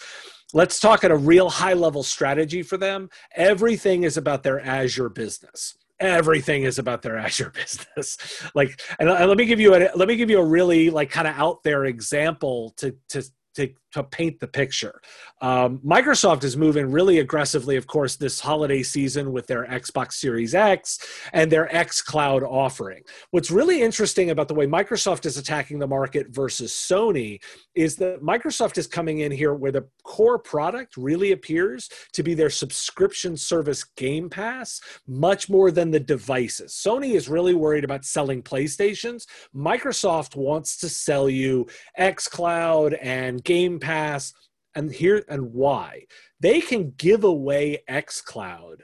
let's 0.54 0.80
talk 0.80 1.04
at 1.04 1.12
a 1.12 1.18
real 1.18 1.50
high 1.50 1.74
level 1.74 2.04
strategy 2.04 2.64
for 2.64 2.78
them. 2.78 3.10
Everything 3.36 4.04
is 4.04 4.18
about 4.18 4.44
their 4.44 4.60
Azure 4.62 5.10
business 5.10 5.76
everything 6.00 6.64
is 6.64 6.80
about 6.80 7.02
their 7.02 7.18
Azure 7.26 7.52
business. 7.52 8.18
like, 8.54 8.82
and 9.00 9.10
let 9.10 9.38
me 9.38 9.46
give 9.46 9.60
you 9.60 9.76
a 9.76 9.90
let 9.96 10.08
me 10.08 10.16
give 10.16 10.30
you 10.30 10.40
a 10.40 10.46
really 10.46 10.90
like 10.90 11.10
kind 11.10 11.28
of 11.28 11.36
out 11.36 11.64
there 11.64 11.86
example 11.86 12.74
to 12.78 12.96
to 13.10 13.24
to, 13.56 13.70
to 13.94 14.04
paint 14.04 14.40
the 14.40 14.48
picture. 14.48 15.02
Um, 15.42 15.80
Microsoft 15.80 16.44
is 16.44 16.58
moving 16.58 16.92
really 16.92 17.20
aggressively, 17.20 17.76
of 17.76 17.88
course, 17.88 18.16
this 18.16 18.40
holiday 18.40 18.84
season 18.84 19.32
with 19.32 19.48
their 19.48 19.66
Xbox 19.66 20.14
Series 20.14 20.56
X 20.56 21.00
and 21.32 21.52
their 21.52 21.68
xCloud 21.68 22.44
offering. 22.44 23.04
What's 23.32 23.52
really 23.52 23.82
interesting 23.82 24.30
about 24.30 24.48
the 24.48 24.54
way 24.54 24.66
Microsoft 24.66 25.26
is 25.26 25.38
attacking 25.38 25.80
the 25.80 25.88
market 25.88 26.28
versus 26.30 26.72
Sony 26.72 27.40
is 27.76 27.96
that 27.98 28.22
Microsoft 28.22 28.78
is 28.78 28.88
coming 28.88 29.20
in 29.20 29.32
here 29.32 29.54
where 29.54 29.72
the 29.72 29.88
core 30.04 30.40
product 30.40 30.98
really 30.98 31.32
appears 31.32 31.90
to 32.14 32.24
be 32.24 32.34
their 32.34 32.50
subscription 32.50 33.36
service 33.38 33.84
Game 33.84 34.30
Pass, 34.30 34.82
much 35.08 35.50
more 35.50 35.72
than 35.72 35.92
the 35.92 36.00
devices. 36.00 36.74
Sony 36.74 37.14
is 37.16 37.30
really 37.30 37.54
worried 37.54 37.84
about 37.84 38.06
selling 38.06 38.42
PlayStations. 38.42 39.26
Microsoft 39.56 40.36
wants 40.36 40.78
to 40.78 40.90
sell 40.90 41.30
you 41.30 41.68
xCloud 42.00 42.98
and 43.02 43.44
Game 43.44 43.80
Pass, 43.84 44.34
and 44.76 44.92
here 44.92 45.24
and 45.28 45.54
why. 45.54 46.06
They 46.40 46.62
can 46.62 46.94
give 46.98 47.24
away 47.24 47.84
xCloud 47.90 48.82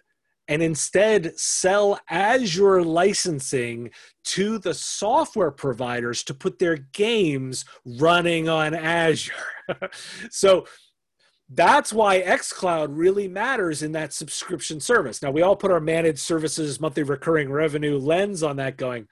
and 0.47 0.63
instead 0.63 1.37
sell 1.39 1.99
Azure 2.09 2.83
licensing 2.83 3.91
to 4.23 4.57
the 4.57 4.73
software 4.73 5.51
providers 5.51 6.23
to 6.23 6.33
put 6.33 6.57
their 6.57 6.75
games 6.75 7.65
running 7.85 8.49
on 8.49 8.73
Azure. 8.73 9.33
so 10.31 10.65
that's 11.51 11.93
why 11.93 12.21
xCloud 12.21 12.87
really 12.91 13.27
matters 13.27 13.83
in 13.83 13.91
that 13.91 14.11
subscription 14.11 14.79
service. 14.79 15.21
Now, 15.21 15.31
we 15.31 15.43
all 15.43 15.55
put 15.55 15.71
our 15.71 15.79
managed 15.79 16.19
services, 16.19 16.79
monthly 16.79 17.03
recurring 17.03 17.51
revenue 17.51 17.97
lens 17.97 18.41
on 18.41 18.55
that 18.57 18.77
going, 18.77 19.07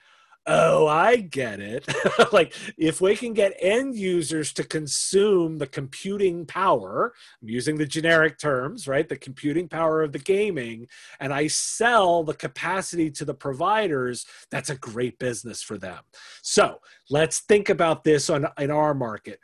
oh, 0.48 0.88
I 0.88 1.18
get 1.18 1.60
it. 1.60 1.86
like 2.34 2.54
if 2.78 3.02
we 3.02 3.16
can 3.16 3.34
get 3.34 3.58
end 3.60 3.96
users 3.96 4.54
to 4.54 4.64
consume 4.64 5.58
the 5.58 5.68
computing 5.68 6.46
power, 6.46 7.14
I'm 7.42 7.50
using 7.50 7.78
the 7.78 7.86
generic 7.86 8.40
terms, 8.40 8.88
right? 8.88 9.08
The 9.08 9.18
computing 9.18 9.68
power 9.68 10.02
of 10.02 10.14
the 10.14 10.20
gaming, 10.20 10.88
and 11.20 11.34
I 11.34 11.48
sell 11.48 12.24
the 12.24 12.34
capacity 12.34 13.12
to 13.12 13.26
the 13.26 13.34
providers, 13.34 14.26
that's 14.50 14.70
a 14.70 14.78
great 14.78 15.20
business 15.20 15.62
for 15.62 15.78
them. 15.78 16.00
So 16.42 16.80
let's 17.10 17.42
think 17.42 17.70
about 17.70 18.04
this 18.04 18.30
on 18.30 18.48
in 18.58 18.72
our 18.72 18.94
market 18.94 19.40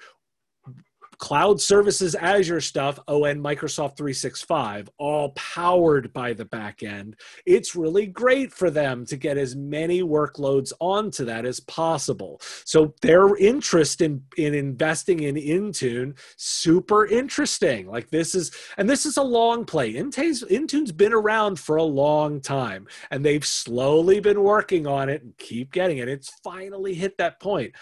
cloud 1.23 1.61
services 1.61 2.15
Azure 2.15 2.59
stuff, 2.59 2.99
ON 3.07 3.39
Microsoft 3.39 3.95
365, 3.95 4.89
all 4.97 5.29
powered 5.37 6.11
by 6.11 6.33
the 6.33 6.43
back 6.43 6.83
end. 6.83 7.15
It's 7.45 7.77
really 7.77 8.07
great 8.07 8.51
for 8.51 8.69
them 8.69 9.05
to 9.05 9.15
get 9.15 9.37
as 9.37 9.55
many 9.55 10.01
workloads 10.01 10.73
onto 10.81 11.23
that 11.23 11.45
as 11.45 11.61
possible. 11.61 12.41
So 12.65 12.93
their 13.01 13.37
interest 13.37 14.01
in, 14.01 14.21
in 14.35 14.53
investing 14.53 15.23
in 15.23 15.35
Intune, 15.35 16.19
super 16.35 17.05
interesting. 17.05 17.87
Like 17.87 18.09
this 18.09 18.35
is, 18.35 18.51
and 18.75 18.89
this 18.89 19.05
is 19.05 19.15
a 19.15 19.23
long 19.23 19.63
play. 19.63 19.93
Intune's, 19.93 20.43
Intune's 20.43 20.91
been 20.91 21.13
around 21.13 21.57
for 21.57 21.77
a 21.77 21.83
long 21.83 22.41
time 22.41 22.85
and 23.11 23.25
they've 23.25 23.45
slowly 23.45 24.19
been 24.19 24.43
working 24.43 24.85
on 24.85 25.07
it 25.07 25.23
and 25.23 25.37
keep 25.37 25.71
getting 25.71 25.99
it. 25.99 26.09
It's 26.09 26.33
finally 26.43 26.95
hit 26.95 27.17
that 27.17 27.39
point. 27.39 27.73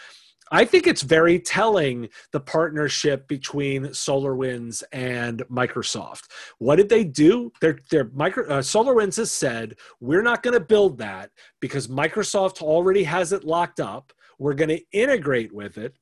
I 0.53 0.65
think 0.65 0.85
it's 0.85 1.01
very 1.01 1.39
telling 1.39 2.09
the 2.31 2.41
partnership 2.41 3.27
between 3.29 3.85
SolarWinds 3.85 4.83
and 4.91 5.39
Microsoft. 5.49 6.23
What 6.57 6.75
did 6.75 6.89
they 6.89 7.05
do? 7.05 7.53
Their 7.61 7.79
their 7.89 8.11
micro 8.13 8.45
uh, 8.47 8.61
SolarWinds 8.61 9.15
has 9.15 9.31
said 9.31 9.77
we're 10.01 10.21
not 10.21 10.43
going 10.43 10.53
to 10.53 10.59
build 10.59 10.97
that 10.97 11.31
because 11.61 11.87
Microsoft 11.87 12.61
already 12.61 13.03
has 13.03 13.31
it 13.31 13.45
locked 13.45 13.79
up. 13.79 14.11
We're 14.39 14.53
going 14.53 14.69
to 14.69 14.83
integrate 14.91 15.53
with 15.53 15.77
it. 15.77 15.95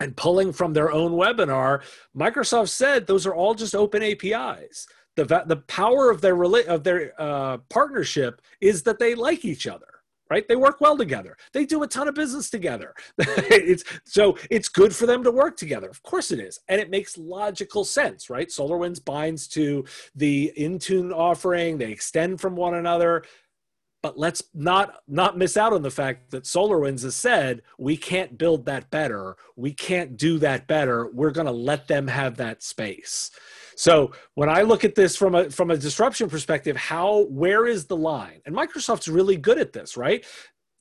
And 0.00 0.16
pulling 0.16 0.52
from 0.52 0.72
their 0.72 0.90
own 0.90 1.12
webinar, 1.12 1.82
Microsoft 2.16 2.70
said 2.70 3.06
those 3.06 3.26
are 3.26 3.34
all 3.34 3.54
just 3.54 3.74
open 3.74 4.02
APIs. 4.02 4.86
The, 5.16 5.24
the 5.46 5.62
power 5.68 6.10
of 6.10 6.20
their 6.20 6.42
of 6.68 6.84
their 6.84 7.12
uh, 7.18 7.58
partnership 7.70 8.42
is 8.60 8.82
that 8.82 8.98
they 8.98 9.14
like 9.14 9.44
each 9.46 9.66
other 9.66 9.91
right? 10.32 10.48
They 10.48 10.56
work 10.56 10.80
well 10.80 10.96
together. 10.96 11.36
They 11.52 11.66
do 11.66 11.82
a 11.82 11.86
ton 11.86 12.08
of 12.08 12.14
business 12.14 12.48
together. 12.48 12.94
it's 13.18 13.84
so 14.06 14.38
it's 14.50 14.70
good 14.70 14.96
for 14.96 15.04
them 15.04 15.22
to 15.24 15.30
work 15.30 15.58
together. 15.58 15.90
Of 15.90 16.02
course 16.02 16.30
it 16.30 16.40
is. 16.40 16.58
And 16.68 16.80
it 16.80 16.88
makes 16.88 17.18
logical 17.18 17.84
sense, 17.84 18.30
right? 18.30 18.48
SolarWinds 18.48 19.04
binds 19.04 19.46
to 19.48 19.84
the 20.14 20.50
Intune 20.56 21.14
offering, 21.14 21.76
they 21.76 21.92
extend 21.92 22.40
from 22.40 22.56
one 22.56 22.76
another. 22.76 23.24
But 24.02 24.18
let's 24.18 24.42
not 24.54 25.02
not 25.06 25.36
miss 25.36 25.58
out 25.58 25.74
on 25.74 25.82
the 25.82 25.90
fact 25.90 26.30
that 26.30 26.44
SolarWinds 26.44 27.02
has 27.02 27.14
said 27.14 27.60
we 27.78 27.98
can't 27.98 28.38
build 28.38 28.64
that 28.64 28.90
better. 28.90 29.36
We 29.54 29.74
can't 29.74 30.16
do 30.16 30.38
that 30.38 30.66
better. 30.66 31.10
We're 31.12 31.30
going 31.30 31.46
to 31.46 31.52
let 31.52 31.88
them 31.88 32.08
have 32.08 32.38
that 32.38 32.62
space. 32.62 33.30
So 33.76 34.12
when 34.34 34.48
I 34.48 34.62
look 34.62 34.84
at 34.84 34.94
this 34.94 35.16
from 35.16 35.34
a 35.34 35.50
from 35.50 35.70
a 35.70 35.76
disruption 35.76 36.28
perspective, 36.28 36.76
how 36.76 37.26
where 37.30 37.66
is 37.66 37.86
the 37.86 37.96
line? 37.96 38.40
And 38.46 38.54
Microsoft's 38.54 39.08
really 39.08 39.36
good 39.36 39.58
at 39.58 39.72
this, 39.72 39.96
right? 39.96 40.24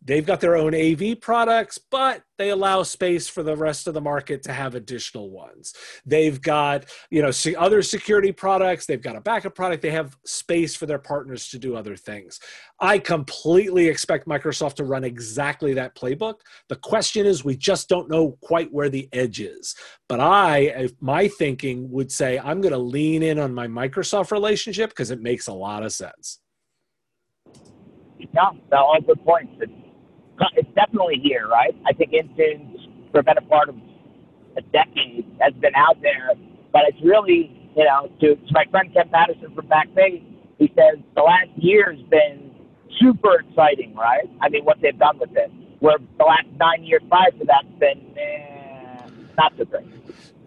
They've 0.03 0.25
got 0.25 0.41
their 0.41 0.55
own 0.55 0.73
AV 0.73 1.21
products, 1.21 1.77
but 1.77 2.23
they 2.39 2.49
allow 2.49 2.81
space 2.81 3.27
for 3.27 3.43
the 3.43 3.55
rest 3.55 3.87
of 3.87 3.93
the 3.93 4.01
market 4.01 4.41
to 4.43 4.53
have 4.53 4.73
additional 4.73 5.29
ones. 5.29 5.75
They've 6.07 6.41
got, 6.41 6.85
you 7.11 7.21
know, 7.21 7.31
other 7.57 7.83
security 7.83 8.31
products, 8.31 8.87
they've 8.87 9.01
got 9.01 9.15
a 9.15 9.21
backup 9.21 9.53
product, 9.53 9.83
they 9.83 9.91
have 9.91 10.17
space 10.25 10.75
for 10.75 10.87
their 10.87 10.97
partners 10.97 11.49
to 11.49 11.59
do 11.59 11.75
other 11.75 11.95
things. 11.95 12.39
I 12.79 12.97
completely 12.97 13.87
expect 13.87 14.27
Microsoft 14.27 14.73
to 14.75 14.85
run 14.85 15.03
exactly 15.03 15.75
that 15.75 15.95
playbook. 15.95 16.39
The 16.67 16.77
question 16.77 17.27
is 17.27 17.45
we 17.45 17.55
just 17.55 17.87
don't 17.87 18.09
know 18.09 18.37
quite 18.41 18.73
where 18.73 18.89
the 18.89 19.07
edge 19.13 19.39
is. 19.39 19.75
But 20.09 20.19
I 20.19 20.89
my 20.99 21.27
thinking 21.27 21.91
would 21.91 22.11
say 22.11 22.39
I'm 22.39 22.59
going 22.59 22.73
to 22.73 22.77
lean 22.77 23.21
in 23.21 23.37
on 23.37 23.53
my 23.53 23.67
Microsoft 23.67 24.31
relationship 24.31 24.89
because 24.89 25.11
it 25.11 25.21
makes 25.21 25.47
a 25.47 25.53
lot 25.53 25.83
of 25.83 25.93
sense. 25.93 26.39
Yeah, 28.17 28.49
that 28.69 28.79
all 28.79 28.99
good 29.05 29.23
points. 29.23 29.53
It's 29.59 29.71
it's 30.55 30.69
definitely 30.75 31.19
here, 31.21 31.47
right? 31.47 31.75
I 31.85 31.93
think 31.93 32.11
Intune, 32.11 33.11
for 33.11 33.19
a 33.19 33.23
better 33.23 33.41
part 33.41 33.69
of 33.69 33.75
a 34.57 34.61
decade, 34.73 35.25
has 35.39 35.53
been 35.55 35.75
out 35.75 36.01
there, 36.01 36.31
but 36.71 36.81
it's 36.87 37.01
really, 37.03 37.69
you 37.75 37.83
know, 37.83 38.09
to, 38.21 38.35
to 38.35 38.51
my 38.51 38.65
friend 38.71 38.93
Ken 38.93 39.09
Patterson 39.09 39.53
from 39.55 39.67
Back 39.67 39.93
Bay, 39.93 40.23
he 40.57 40.71
says 40.75 40.99
the 41.15 41.21
last 41.21 41.49
year 41.57 41.93
has 41.93 42.03
been 42.09 42.51
super 42.99 43.39
exciting, 43.39 43.95
right? 43.95 44.29
I 44.41 44.49
mean, 44.49 44.65
what 44.65 44.77
they've 44.81 44.97
done 44.97 45.19
with 45.19 45.35
it. 45.35 45.51
Where 45.79 45.97
the 46.17 46.23
last 46.23 46.47
nine 46.59 46.83
years 46.83 47.01
prior 47.09 47.31
to 47.31 47.45
that's 47.45 47.79
been 47.79 48.15
eh, 48.15 49.07
not 49.37 49.53
so 49.57 49.65
great. 49.65 49.87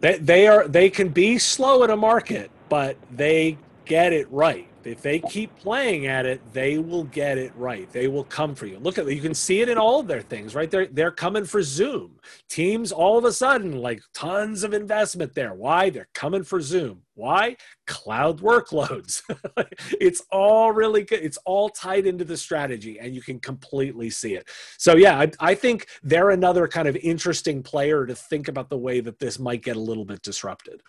They, 0.00 0.18
they 0.18 0.46
are 0.46 0.68
they 0.68 0.90
can 0.90 1.08
be 1.08 1.38
slow 1.38 1.82
in 1.82 1.90
a 1.90 1.96
market, 1.96 2.52
but 2.68 2.96
they 3.10 3.58
get 3.84 4.12
it 4.12 4.30
right 4.30 4.68
if 4.86 5.00
they 5.00 5.18
keep 5.18 5.56
playing 5.58 6.06
at 6.06 6.26
it, 6.26 6.40
they 6.52 6.78
will 6.78 7.04
get 7.04 7.38
it 7.38 7.52
right. 7.56 7.90
They 7.90 8.08
will 8.08 8.24
come 8.24 8.54
for 8.54 8.66
you. 8.66 8.78
Look 8.78 8.98
at 8.98 9.10
you 9.10 9.20
can 9.20 9.34
see 9.34 9.60
it 9.60 9.68
in 9.68 9.78
all 9.78 10.00
of 10.00 10.06
their 10.06 10.20
things, 10.20 10.54
right? 10.54 10.70
They're 10.70 10.86
they're 10.86 11.10
coming 11.10 11.44
for 11.44 11.62
Zoom. 11.62 12.18
Teams 12.48 12.92
all 12.92 13.18
of 13.18 13.24
a 13.24 13.32
sudden 13.32 13.78
like 13.78 14.02
tons 14.12 14.62
of 14.62 14.74
investment 14.74 15.34
there. 15.34 15.54
Why? 15.54 15.90
They're 15.90 16.08
coming 16.14 16.44
for 16.44 16.60
Zoom. 16.60 17.02
Why? 17.14 17.56
Cloud 17.86 18.40
workloads. 18.40 19.22
it's 20.00 20.22
all 20.30 20.72
really 20.72 21.04
good. 21.04 21.20
It's 21.20 21.38
all 21.44 21.68
tied 21.68 22.06
into 22.06 22.24
the 22.24 22.36
strategy, 22.36 22.98
and 22.98 23.14
you 23.14 23.22
can 23.22 23.38
completely 23.38 24.10
see 24.10 24.34
it. 24.34 24.48
So 24.78 24.96
yeah, 24.96 25.18
I, 25.18 25.30
I 25.40 25.54
think 25.54 25.86
they're 26.02 26.30
another 26.30 26.68
kind 26.68 26.88
of 26.88 26.96
interesting 26.96 27.62
player 27.62 28.06
to 28.06 28.14
think 28.14 28.48
about 28.48 28.68
the 28.68 28.78
way 28.78 29.00
that 29.00 29.18
this 29.18 29.38
might 29.38 29.62
get 29.62 29.76
a 29.76 29.80
little 29.80 30.04
bit 30.04 30.22
disrupted. 30.22 30.82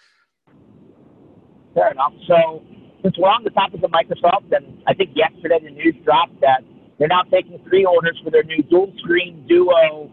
Fair 1.74 1.92
enough. 1.92 2.14
So 2.26 2.64
since 3.06 3.20
we're 3.20 3.30
on 3.30 3.44
the 3.44 3.52
topic 3.52 3.84
of 3.84 3.92
Microsoft, 3.92 4.52
and 4.52 4.82
I 4.88 4.96
think 4.96 5.12
yesterday 5.14 5.60
the 5.62 5.70
news 5.70 5.94
dropped 6.04 6.42
that 6.42 6.64
they're 6.98 7.08
now 7.08 7.22
taking 7.22 7.60
pre 7.60 7.86
orders 7.86 8.20
for 8.24 8.32
their 8.32 8.44
new 8.44 8.64
dual 8.64 8.92
screen 8.98 9.46
duo 9.48 10.10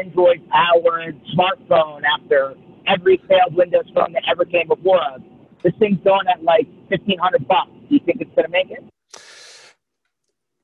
Android 0.00 0.42
powered 0.50 1.20
smartphone 1.36 2.02
after 2.02 2.54
every 2.88 3.22
failed 3.28 3.54
Windows 3.54 3.84
phone 3.94 4.12
that 4.14 4.24
ever 4.28 4.44
came 4.44 4.66
before 4.66 5.00
us. 5.00 5.20
This 5.62 5.72
thing's 5.78 6.02
going 6.02 6.26
at 6.26 6.42
like 6.42 6.66
fifteen 6.88 7.18
hundred 7.18 7.46
bucks. 7.46 7.70
Do 7.88 7.94
you 7.94 8.00
think 8.04 8.20
it's 8.20 8.34
going 8.34 8.46
to 8.46 8.50
make 8.50 8.72
it? 8.72 8.82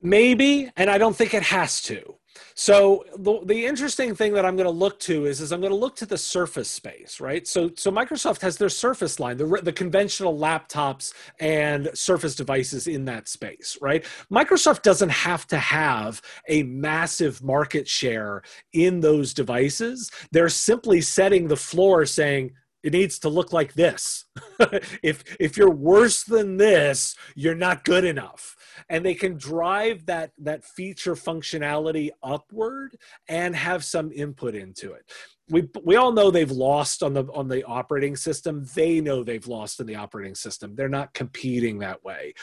Maybe, 0.01 0.69
and 0.75 0.89
I 0.89 0.97
don't 0.97 1.15
think 1.15 1.33
it 1.33 1.43
has 1.43 1.81
to. 1.83 2.18
So 2.55 3.05
the, 3.17 3.39
the 3.45 3.65
interesting 3.65 4.15
thing 4.15 4.33
that 4.33 4.45
I'm 4.45 4.55
going 4.55 4.65
to 4.65 4.71
look 4.71 4.99
to 5.01 5.25
is, 5.25 5.41
is 5.41 5.51
I'm 5.51 5.61
going 5.61 5.71
to 5.71 5.77
look 5.77 5.95
to 5.97 6.05
the 6.05 6.17
Surface 6.17 6.69
space, 6.69 7.19
right? 7.19 7.47
So 7.47 7.71
so 7.75 7.91
Microsoft 7.91 8.41
has 8.41 8.57
their 8.57 8.69
Surface 8.69 9.19
line, 9.19 9.37
the 9.37 9.59
the 9.63 9.73
conventional 9.73 10.37
laptops 10.37 11.13
and 11.39 11.89
Surface 11.93 12.35
devices 12.35 12.87
in 12.87 13.05
that 13.05 13.27
space, 13.27 13.77
right? 13.81 14.03
Microsoft 14.31 14.81
doesn't 14.81 15.09
have 15.09 15.47
to 15.47 15.57
have 15.57 16.21
a 16.47 16.63
massive 16.63 17.43
market 17.43 17.87
share 17.87 18.41
in 18.73 18.99
those 18.99 19.33
devices. 19.33 20.11
They're 20.31 20.49
simply 20.49 21.01
setting 21.01 21.47
the 21.47 21.57
floor, 21.57 22.05
saying 22.05 22.51
it 22.83 22.93
needs 22.93 23.19
to 23.19 23.29
look 23.29 23.51
like 23.51 23.73
this. 23.73 24.25
if 25.03 25.23
if 25.39 25.57
you're 25.57 25.69
worse 25.69 26.23
than 26.23 26.57
this, 26.57 27.15
you're 27.35 27.55
not 27.55 27.83
good 27.83 28.05
enough. 28.05 28.55
And 28.89 29.05
they 29.05 29.15
can 29.15 29.37
drive 29.37 30.05
that 30.05 30.31
that 30.39 30.63
feature 30.63 31.15
functionality 31.15 32.09
upward 32.23 32.97
and 33.27 33.55
have 33.55 33.83
some 33.83 34.11
input 34.11 34.55
into 34.55 34.93
it. 34.93 35.11
We 35.49 35.67
we 35.83 35.95
all 35.95 36.11
know 36.11 36.31
they've 36.31 36.49
lost 36.49 37.03
on 37.03 37.13
the 37.13 37.25
on 37.33 37.47
the 37.47 37.63
operating 37.63 38.15
system. 38.15 38.65
They 38.75 39.01
know 39.01 39.23
they've 39.23 39.47
lost 39.47 39.79
in 39.79 39.87
the 39.87 39.95
operating 39.95 40.35
system. 40.35 40.75
They're 40.75 40.89
not 40.89 41.13
competing 41.13 41.79
that 41.79 42.03
way 42.03 42.33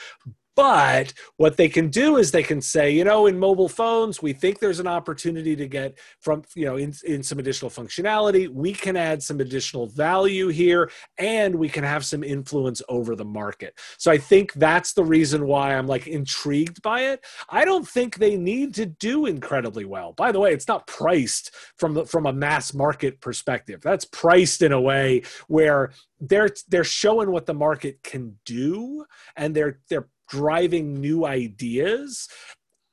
but 0.57 1.13
what 1.37 1.59
they 1.59 1.69
can 1.69 1.91
do 1.91 2.17
is 2.17 2.33
they 2.33 2.43
can 2.43 2.63
say, 2.63 2.91
you 2.91 3.05
know, 3.05 3.27
in 3.27 3.39
mobile 3.39 3.69
phones, 3.69 4.23
we 4.23 4.33
think 4.33 4.59
there's 4.59 4.81
an 4.81 4.87
opportunity 4.87 5.55
to 5.55 5.69
get 5.69 5.99
from, 6.21 6.43
you 6.55 6.65
know, 6.65 6.77
in, 6.77 6.95
in 7.05 7.23
some 7.23 7.39
additional 7.39 7.71
functionality. 7.71 8.49
We 8.49 8.73
can 8.73 8.97
add 8.97 9.23
some 9.23 9.41
additional 9.41 9.87
value 9.87 10.49
here 10.49 10.91
and 11.19 11.55
we 11.55 11.69
can 11.69 11.85
have 11.85 12.07
some 12.07 12.25
influence 12.25 12.81
over 12.89 13.15
the 13.15 13.25
market. 13.25 13.79
So 13.99 14.11
I 14.11 14.17
think 14.17 14.55
that's 14.55 14.95
the 14.95 15.05
reason 15.05 15.47
why 15.47 15.75
I'm 15.75 15.87
like 15.87 16.07
intrigued 16.07 16.81
by 16.81 17.03
it. 17.03 17.25
I 17.51 17.67
don't 17.67 17.87
think 17.87 18.17
they 18.17 18.39
need 18.39 18.75
to 18.77 18.87
do 18.87 19.27
incredibly 19.27 19.85
well. 19.85 20.15
By 20.15 20.33
the 20.33 20.41
way, 20.41 20.53
it's 20.55 20.69
not 20.69 20.87
priced 20.87 21.55
from 21.77 21.93
the, 21.93 22.07
from 22.07 22.25
a 22.25 22.33
mass 22.33 22.73
market 22.73 23.21
perspective. 23.21 23.83
That's 23.83 24.07
priced 24.07 24.63
in 24.63 24.73
a 24.73 24.81
way 24.81 25.23
where 25.49 25.93
they're 26.21 26.49
they're 26.69 26.85
showing 26.85 27.31
what 27.31 27.45
the 27.45 27.55
market 27.55 28.03
can 28.03 28.37
do 28.47 29.05
and 29.37 29.55
they're 29.55 29.81
they're 29.91 30.09
driving 30.29 31.01
new 31.01 31.25
ideas. 31.25 32.29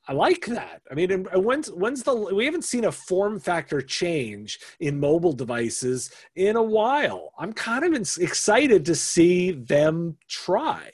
I 0.06 0.12
like 0.12 0.46
that. 0.46 0.82
I 0.90 0.94
mean, 0.94 1.24
when's 1.34 1.70
when's 1.70 2.02
the 2.02 2.14
we 2.14 2.44
haven't 2.44 2.64
seen 2.64 2.84
a 2.84 2.92
form 2.92 3.40
factor 3.40 3.80
change 3.80 4.58
in 4.80 5.00
mobile 5.00 5.32
devices 5.32 6.10
in 6.36 6.56
a 6.56 6.62
while. 6.62 7.32
I'm 7.38 7.54
kind 7.54 7.84
of 7.84 7.94
excited 7.94 8.84
to 8.86 8.94
see 8.94 9.52
them 9.52 10.18
try. 10.28 10.90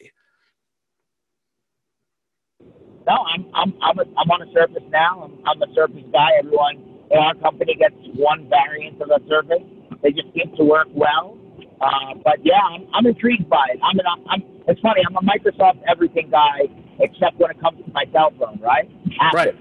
no, 3.11 3.17
I'm 3.27 3.47
I'm 3.55 3.75
I'm, 3.83 3.99
a, 3.99 4.05
I'm 4.19 4.31
on 4.31 4.43
a 4.43 4.53
Surface 4.53 4.87
now. 4.91 5.27
I'm, 5.27 5.35
I'm 5.47 5.63
a 5.63 5.75
Surface 5.75 6.07
guy. 6.13 6.31
Everyone 6.39 6.77
in 7.11 7.19
our 7.19 7.35
company 7.35 7.75
gets 7.75 7.95
one 8.15 8.49
variant 8.49 9.03
of 9.03 9.09
the 9.09 9.21
Surface. 9.29 9.67
They 10.03 10.13
just 10.13 10.29
seem 10.35 10.55
to 10.57 10.65
work 10.65 10.89
well. 10.95 11.37
Uh, 11.81 12.15
but 12.23 12.39
yeah, 12.45 12.61
I'm, 12.61 12.87
I'm 12.95 13.07
intrigued 13.07 13.49
by 13.49 13.67
it. 13.73 13.81
I'm, 13.83 13.99
an, 13.99 14.07
I'm 14.29 14.43
it's 14.71 14.81
funny. 14.81 15.03
I'm 15.07 15.17
a 15.17 15.21
Microsoft 15.21 15.83
everything 15.89 16.31
guy, 16.31 16.69
except 17.01 17.39
when 17.39 17.51
it 17.51 17.61
comes 17.61 17.85
to 17.85 17.93
my 17.93 18.05
cell 18.13 18.33
phone. 18.39 18.61
Right? 18.61 18.91
Apple. 19.21 19.39
Right. 19.39 19.55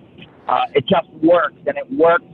Uh, 0.47 0.65
it 0.73 0.85
just 0.87 1.09
works, 1.21 1.57
and 1.67 1.77
it 1.77 1.91
works 1.91 2.25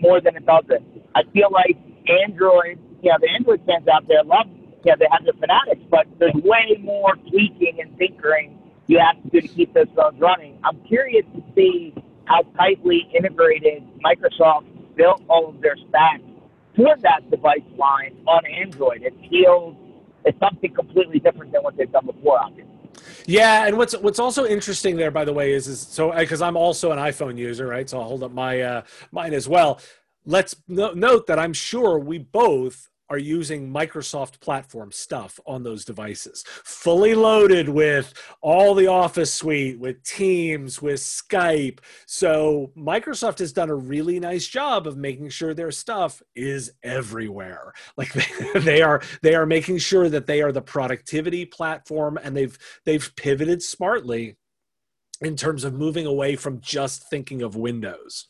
more 0.00 0.20
than 0.20 0.36
it 0.36 0.46
doesn't. 0.46 0.84
I 1.14 1.22
feel 1.32 1.50
like 1.50 1.76
Android. 2.24 2.78
Yeah, 3.02 3.18
the 3.20 3.28
Android 3.30 3.60
fans 3.66 3.88
out 3.88 4.06
there 4.08 4.22
love. 4.24 4.46
Yeah, 4.84 4.94
they 4.98 5.06
have 5.10 5.24
their 5.24 5.32
fanatics, 5.34 5.80
but 5.90 6.06
there's 6.18 6.34
way 6.34 6.76
more 6.82 7.16
tweaking 7.30 7.80
and 7.80 7.98
tinkering 7.98 8.58
you 8.86 8.98
have 8.98 9.22
to 9.22 9.30
do 9.30 9.40
to 9.40 9.48
keep 9.48 9.72
those 9.72 9.86
phones 9.96 10.20
running. 10.20 10.58
I'm 10.62 10.78
curious 10.84 11.24
to 11.34 11.42
see 11.54 11.94
how 12.26 12.42
tightly 12.56 13.08
integrated 13.16 13.82
Microsoft 14.04 14.66
built 14.94 15.22
all 15.28 15.48
of 15.48 15.60
their 15.60 15.76
stacks 15.88 16.22
for 16.76 16.96
that 17.00 17.30
device 17.30 17.60
line 17.76 18.16
on 18.26 18.44
Android. 18.46 19.02
It 19.02 19.14
feels 19.30 19.76
it's 20.24 20.38
something 20.38 20.72
completely 20.72 21.18
different 21.18 21.52
than 21.52 21.62
what 21.62 21.76
they've 21.76 21.90
done 21.90 22.06
before, 22.06 22.40
obviously. 22.40 22.70
Yeah, 23.26 23.66
and 23.66 23.76
what's 23.76 23.96
what's 23.98 24.18
also 24.18 24.46
interesting 24.46 24.96
there, 24.96 25.10
by 25.10 25.24
the 25.24 25.32
way, 25.32 25.52
is 25.52 25.66
is 25.66 25.80
so 25.80 26.12
because 26.12 26.42
I'm 26.42 26.56
also 26.56 26.92
an 26.92 26.98
iPhone 26.98 27.36
user, 27.36 27.66
right? 27.66 27.88
So 27.88 27.98
I'll 27.98 28.08
hold 28.08 28.22
up 28.22 28.32
my 28.32 28.60
uh, 28.60 28.82
mine 29.12 29.34
as 29.34 29.48
well. 29.48 29.80
Let's 30.26 30.54
no, 30.68 30.92
note 30.92 31.26
that 31.26 31.38
I'm 31.38 31.52
sure 31.52 31.98
we 31.98 32.18
both 32.18 32.88
are 33.10 33.18
using 33.18 33.70
Microsoft 33.70 34.40
platform 34.40 34.90
stuff 34.90 35.38
on 35.46 35.62
those 35.62 35.84
devices, 35.84 36.44
fully 36.46 37.14
loaded 37.14 37.68
with 37.68 38.14
all 38.40 38.74
the 38.74 38.86
Office 38.86 39.32
suite, 39.32 39.78
with 39.78 40.02
Teams, 40.04 40.80
with 40.80 41.00
Skype. 41.00 41.80
So 42.06 42.72
Microsoft 42.76 43.38
has 43.40 43.52
done 43.52 43.70
a 43.70 43.74
really 43.74 44.18
nice 44.18 44.46
job 44.46 44.86
of 44.86 44.96
making 44.96 45.28
sure 45.28 45.52
their 45.52 45.70
stuff 45.70 46.22
is 46.34 46.72
everywhere. 46.82 47.72
Like 47.96 48.12
they, 48.54 48.82
are 48.82 49.02
they 49.22 49.34
are 49.34 49.46
making 49.46 49.78
sure 49.78 50.08
that 50.08 50.26
they 50.26 50.42
are 50.42 50.50
the 50.50 50.60
productivity 50.60 51.44
platform 51.44 52.18
and 52.22 52.36
they've 52.36 52.58
they've 52.84 53.12
pivoted 53.16 53.62
smartly 53.62 54.36
in 55.20 55.36
terms 55.36 55.64
of 55.64 55.74
moving 55.74 56.06
away 56.06 56.34
from 56.34 56.60
just 56.60 57.08
thinking 57.08 57.42
of 57.42 57.56
Windows. 57.56 58.26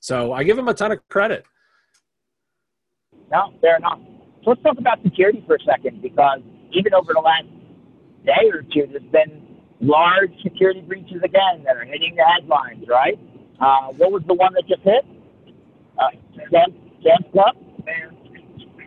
So 0.00 0.32
I 0.32 0.44
give 0.44 0.56
them 0.56 0.68
a 0.68 0.74
ton 0.74 0.92
of 0.92 0.98
credit. 1.08 1.44
No, 3.30 3.52
fair 3.60 3.76
enough. 3.76 4.00
Let's 4.46 4.62
talk 4.62 4.78
about 4.78 5.02
security 5.02 5.42
for 5.44 5.56
a 5.56 5.62
second, 5.66 6.00
because 6.00 6.38
even 6.70 6.94
over 6.94 7.12
the 7.12 7.20
last 7.20 7.50
day 8.24 8.46
or 8.46 8.62
two, 8.62 8.86
there's 8.86 9.02
been 9.10 9.42
large 9.80 10.30
security 10.44 10.82
breaches 10.82 11.18
again 11.24 11.64
that 11.66 11.76
are 11.76 11.84
hitting 11.84 12.14
the 12.14 12.22
headlines, 12.22 12.86
right? 12.86 13.18
Uh, 13.58 13.90
what 13.98 14.12
was 14.12 14.22
the 14.28 14.34
one 14.34 14.54
that 14.54 14.62
just 14.68 14.82
hit? 14.82 15.04
Uh, 15.98 16.14
Sam's, 16.46 16.78
Sam's 17.02 17.26
Club? 17.32 17.56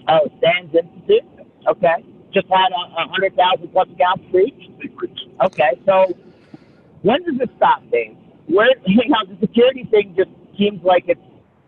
Oh, 0.07 0.31
SANS 0.39 0.71
Institute? 0.73 1.27
Okay. 1.67 2.07
Just 2.33 2.47
had 2.47 2.71
a, 2.71 3.03
a 3.03 3.11
100,000 3.11 3.67
plus 3.73 3.87
accounts 3.91 4.23
breach? 4.31 4.55
Okay, 5.43 5.75
so 5.85 6.05
when 7.01 7.19
does 7.23 7.35
it 7.41 7.49
stop, 7.57 7.83
Dave? 7.91 8.15
Where, 8.47 8.71
you 8.87 9.09
know, 9.09 9.27
the 9.27 9.37
security 9.41 9.83
thing 9.91 10.15
just 10.15 10.31
seems 10.57 10.81
like 10.85 11.03
it's 11.07 11.19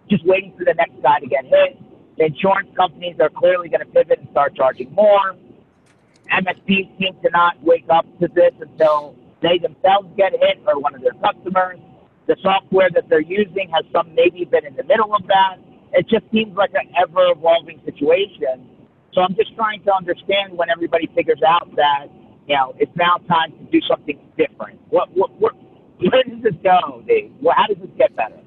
just 0.09 0.25
waiting 0.25 0.53
for 0.57 0.63
the 0.63 0.75
next 0.75 0.95
guy 1.03 1.19
to 1.19 1.27
get 1.27 1.43
hit 1.43 1.90
insurance 2.25 2.69
companies 2.75 3.15
are 3.19 3.29
clearly 3.29 3.69
going 3.69 3.81
to 3.81 3.85
pivot 3.85 4.19
and 4.19 4.29
start 4.31 4.55
charging 4.55 4.93
more. 4.93 5.35
MSPs 6.31 6.97
seem 6.99 7.13
to 7.23 7.29
not 7.31 7.61
wake 7.63 7.85
up 7.89 8.05
to 8.19 8.27
this 8.27 8.53
until 8.59 9.15
they 9.41 9.57
themselves 9.57 10.07
get 10.17 10.31
hit 10.31 10.61
or 10.67 10.79
one 10.79 10.95
of 10.95 11.01
their 11.01 11.15
customers. 11.23 11.79
The 12.27 12.37
software 12.41 12.89
that 12.93 13.09
they're 13.09 13.21
using 13.21 13.69
has 13.73 13.83
some 13.91 14.13
maybe 14.15 14.45
been 14.45 14.65
in 14.65 14.75
the 14.75 14.83
middle 14.83 15.13
of 15.13 15.27
that. 15.27 15.57
It 15.93 16.07
just 16.07 16.23
seems 16.31 16.55
like 16.55 16.71
an 16.73 16.93
ever 17.01 17.31
evolving 17.31 17.81
situation. 17.83 18.69
So 19.13 19.21
I'm 19.21 19.35
just 19.35 19.53
trying 19.55 19.83
to 19.83 19.93
understand 19.93 20.57
when 20.57 20.69
everybody 20.69 21.09
figures 21.13 21.41
out 21.45 21.75
that, 21.75 22.07
you 22.47 22.55
know, 22.55 22.73
it's 22.79 22.95
now 22.95 23.17
time 23.27 23.51
to 23.51 23.63
do 23.71 23.81
something 23.87 24.17
different. 24.37 24.79
What, 24.89 25.09
what, 25.15 25.31
what 25.39 25.53
where 26.01 26.23
does 26.23 26.41
this 26.41 26.55
go, 26.63 27.03
Dave? 27.07 27.31
Well, 27.41 27.53
how 27.55 27.67
does 27.67 27.77
this 27.77 27.91
get 27.97 28.15
better? 28.15 28.39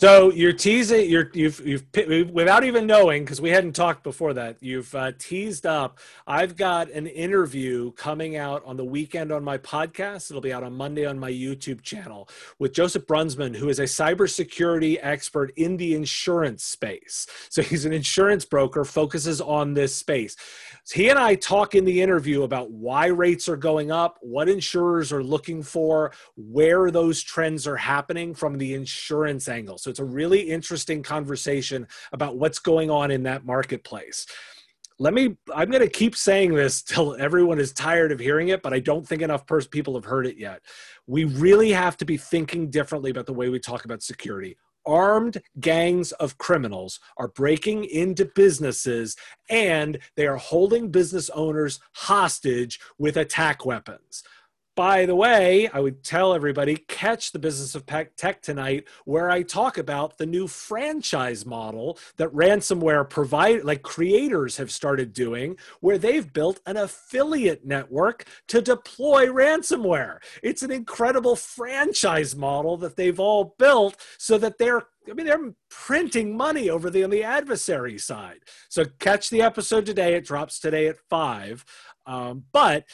So 0.00 0.32
you're 0.32 0.54
teasing, 0.54 1.10
you're 1.10 1.30
you've 1.34 1.60
you've 1.60 1.84
without 2.32 2.64
even 2.64 2.86
knowing 2.86 3.22
because 3.22 3.38
we 3.38 3.50
hadn't 3.50 3.74
talked 3.74 4.02
before 4.02 4.32
that. 4.32 4.56
You've 4.62 4.94
uh, 4.94 5.12
teased 5.18 5.66
up. 5.66 5.98
I've 6.26 6.56
got 6.56 6.90
an 6.90 7.06
interview 7.06 7.92
coming 7.92 8.34
out 8.34 8.62
on 8.64 8.78
the 8.78 8.84
weekend 8.84 9.30
on 9.30 9.44
my 9.44 9.58
podcast. 9.58 10.30
It'll 10.30 10.40
be 10.40 10.54
out 10.54 10.62
on 10.62 10.72
Monday 10.72 11.04
on 11.04 11.18
my 11.18 11.30
YouTube 11.30 11.82
channel 11.82 12.30
with 12.58 12.72
Joseph 12.72 13.06
Brunsman, 13.06 13.54
who 13.54 13.68
is 13.68 13.78
a 13.78 13.82
cybersecurity 13.82 14.96
expert 15.02 15.52
in 15.58 15.76
the 15.76 15.94
insurance 15.94 16.64
space. 16.64 17.26
So 17.50 17.60
he's 17.60 17.84
an 17.84 17.92
insurance 17.92 18.46
broker, 18.46 18.86
focuses 18.86 19.42
on 19.42 19.74
this 19.74 19.94
space. 19.94 20.34
He 20.90 21.10
and 21.10 21.18
I 21.18 21.34
talk 21.34 21.74
in 21.74 21.84
the 21.84 22.00
interview 22.00 22.44
about 22.44 22.70
why 22.70 23.08
rates 23.08 23.50
are 23.50 23.56
going 23.56 23.92
up, 23.92 24.16
what 24.22 24.48
insurers 24.48 25.12
are 25.12 25.22
looking 25.22 25.62
for, 25.62 26.12
where 26.36 26.90
those 26.90 27.22
trends 27.22 27.66
are 27.66 27.76
happening 27.76 28.34
from 28.34 28.56
the 28.56 28.72
insurance 28.72 29.46
angle. 29.46 29.76
So 29.76 29.89
it's 29.90 29.98
a 29.98 30.04
really 30.04 30.40
interesting 30.40 31.02
conversation 31.02 31.86
about 32.12 32.36
what's 32.36 32.58
going 32.58 32.90
on 32.90 33.10
in 33.10 33.24
that 33.24 33.44
marketplace. 33.44 34.26
Let 34.98 35.14
me, 35.14 35.36
I'm 35.54 35.70
going 35.70 35.82
to 35.82 35.90
keep 35.90 36.14
saying 36.14 36.54
this 36.54 36.82
till 36.82 37.16
everyone 37.16 37.58
is 37.58 37.72
tired 37.72 38.12
of 38.12 38.20
hearing 38.20 38.48
it, 38.48 38.62
but 38.62 38.72
I 38.72 38.80
don't 38.80 39.06
think 39.06 39.22
enough 39.22 39.46
pers- 39.46 39.66
people 39.66 39.94
have 39.94 40.04
heard 40.04 40.26
it 40.26 40.36
yet. 40.36 40.62
We 41.06 41.24
really 41.24 41.72
have 41.72 41.96
to 41.98 42.04
be 42.04 42.16
thinking 42.16 42.70
differently 42.70 43.10
about 43.10 43.26
the 43.26 43.34
way 43.34 43.48
we 43.48 43.58
talk 43.58 43.84
about 43.84 44.02
security 44.02 44.56
armed 44.86 45.40
gangs 45.60 46.12
of 46.12 46.38
criminals 46.38 47.00
are 47.16 47.28
breaking 47.28 47.84
into 47.84 48.24
businesses 48.34 49.16
and 49.48 49.98
they 50.16 50.26
are 50.26 50.36
holding 50.36 50.90
business 50.90 51.30
owners 51.30 51.80
hostage 51.94 52.80
with 52.98 53.16
attack 53.16 53.64
weapons. 53.64 54.22
By 54.80 55.04
the 55.04 55.14
way, 55.14 55.68
I 55.68 55.78
would 55.78 56.02
tell 56.02 56.32
everybody 56.32 56.74
catch 56.74 57.32
the 57.32 57.38
business 57.38 57.74
of 57.74 57.84
tech 58.16 58.40
tonight, 58.40 58.88
where 59.04 59.30
I 59.30 59.42
talk 59.42 59.76
about 59.76 60.16
the 60.16 60.24
new 60.24 60.48
franchise 60.48 61.44
model 61.44 61.98
that 62.16 62.32
ransomware 62.32 63.06
provide, 63.06 63.62
like 63.64 63.82
creators 63.82 64.56
have 64.56 64.70
started 64.70 65.12
doing, 65.12 65.58
where 65.80 65.98
they've 65.98 66.32
built 66.32 66.60
an 66.64 66.78
affiliate 66.78 67.66
network 67.66 68.24
to 68.48 68.62
deploy 68.62 69.26
ransomware. 69.26 70.16
It's 70.42 70.62
an 70.62 70.70
incredible 70.70 71.36
franchise 71.36 72.34
model 72.34 72.78
that 72.78 72.96
they've 72.96 73.20
all 73.20 73.54
built 73.58 73.98
so 74.16 74.38
that 74.38 74.56
they're 74.56 74.86
I 75.10 75.14
mean, 75.14 75.26
they're 75.26 75.54
printing 75.70 76.36
money 76.36 76.68
over 76.68 76.90
the 76.90 77.02
on 77.02 77.10
the 77.10 77.24
adversary 77.24 77.98
side. 77.98 78.40
So 78.68 78.84
catch 78.98 79.30
the 79.30 79.42
episode 79.42 79.86
today. 79.86 80.14
It 80.14 80.26
drops 80.26 80.60
today 80.60 80.86
at 80.88 80.98
five. 81.08 81.64
Um, 82.06 82.44
but 82.52 82.84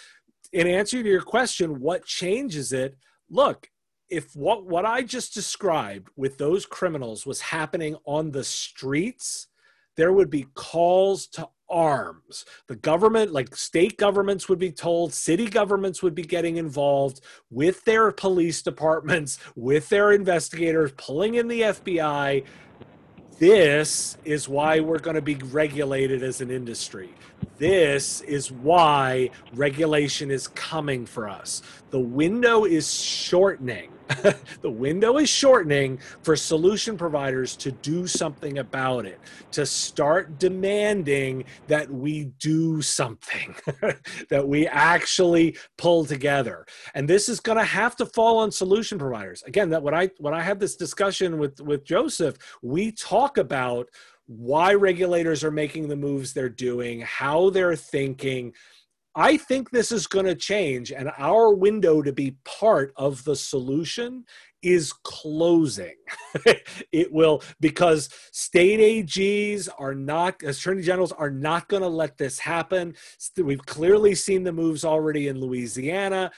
in 0.53 0.67
answer 0.67 1.03
to 1.03 1.09
your 1.09 1.23
question, 1.23 1.81
what 1.81 2.05
changes 2.05 2.73
it? 2.73 2.97
Look, 3.31 3.71
if 4.09 4.35
what 4.37 4.65
what 4.65 4.87
I 4.87 5.03
just 5.03 5.35
described 5.35 6.09
with 6.17 6.39
those 6.39 6.65
criminals 6.65 7.27
was 7.27 7.41
happening 7.41 7.97
on 8.05 8.31
the 8.31 8.45
streets, 8.45 9.49
there 9.97 10.13
would 10.13 10.31
be 10.31 10.47
calls 10.55 11.27
to 11.29 11.49
arms. 11.69 12.45
The 12.69 12.77
government, 12.77 13.33
like 13.33 13.57
state 13.57 13.97
governments, 13.97 14.49
would 14.49 14.59
be 14.59 14.71
told, 14.71 15.13
city 15.13 15.47
governments 15.47 16.03
would 16.03 16.15
be 16.15 16.23
getting 16.23 16.59
involved 16.59 17.21
with 17.51 17.85
their 17.85 18.13
police 18.13 18.63
departments, 18.63 19.39
with 19.57 19.89
their 19.89 20.13
investigators, 20.13 20.93
pulling 20.97 21.35
in 21.35 21.49
the 21.49 21.63
FBI. 21.63 22.45
This 23.39 24.17
is 24.25 24.49
why 24.49 24.81
we're 24.81 24.99
going 24.99 25.17
to 25.17 25.23
be 25.23 25.35
regulated 25.35 26.23
as 26.23 26.41
an 26.41 26.51
industry. 26.51 27.13
This 27.59 28.20
is 28.22 28.53
why 28.53 29.30
regulation 29.55 30.30
is 30.30 30.49
coming 30.49 31.07
for 31.07 31.28
us. 31.28 31.62
The 31.91 32.01
window 32.01 32.64
is 32.64 32.93
shortening. 32.93 33.93
the 34.61 34.70
window 34.70 35.16
is 35.16 35.28
shortening 35.28 35.99
for 36.22 36.37
solution 36.37 36.97
providers 36.97 37.57
to 37.57 37.72
do 37.72 38.07
something 38.07 38.59
about 38.59 39.05
it, 39.05 39.18
to 39.51 39.66
start 39.66 40.39
demanding 40.39 41.45
that 41.66 41.91
we 41.91 42.26
do 42.39 42.80
something, 42.82 43.57
that 44.28 44.47
we 44.47 44.66
actually 44.68 45.57
pull 45.76 46.05
together. 46.05 46.66
And 46.95 47.09
this 47.09 47.28
is 47.28 47.41
going 47.41 47.59
to 47.59 47.64
have 47.64 47.97
to 47.97 48.07
fall 48.07 48.39
on 48.39 48.53
solution 48.53 48.99
providers. 48.99 49.43
Again, 49.47 49.70
that 49.70 49.82
when 49.82 49.95
I 49.95 50.11
when 50.18 50.34
I 50.34 50.43
have 50.43 50.61
this 50.61 50.76
discussion 50.76 51.39
with 51.39 51.61
with 51.61 51.84
Joseph, 51.84 52.37
we 52.62 52.93
talk 52.93 53.39
about 53.39 53.89
why 54.27 54.74
regulators 54.74 55.45
are 55.45 55.51
making 55.51 55.89
the 55.89 55.97
moves 55.97 56.33
they're 56.33 56.49
doing, 56.49 57.01
how 57.01 57.51
they're 57.51 57.77
thinking. 57.77 58.53
I 59.14 59.39
think 59.39 59.70
this 59.70 59.93
is 59.93 60.07
going 60.07 60.27
to 60.27 60.35
change, 60.35 60.93
and 60.93 61.11
our 61.16 61.55
window 61.55 62.03
to 62.03 62.12
be 62.12 62.37
part 62.45 62.93
of 62.97 63.24
the 63.24 63.35
solution 63.35 64.24
is 64.62 64.93
closing. 64.93 65.95
it 66.93 67.11
will, 67.12 67.43
because 67.61 68.11
state 68.33 68.81
AGs 68.81 69.68
are 69.79 69.95
not, 69.95 70.43
attorney 70.43 70.83
generals 70.83 71.12
are 71.12 71.31
not 71.31 71.68
going 71.68 71.83
to 71.83 71.89
let 71.89 72.18
this 72.18 72.39
happen. 72.39 72.95
We've 73.39 73.64
clearly 73.64 74.14
seen 74.14 74.43
the 74.43 74.53
moves 74.53 74.85
already 74.85 75.29
in 75.29 75.41
Louisiana. 75.41 76.31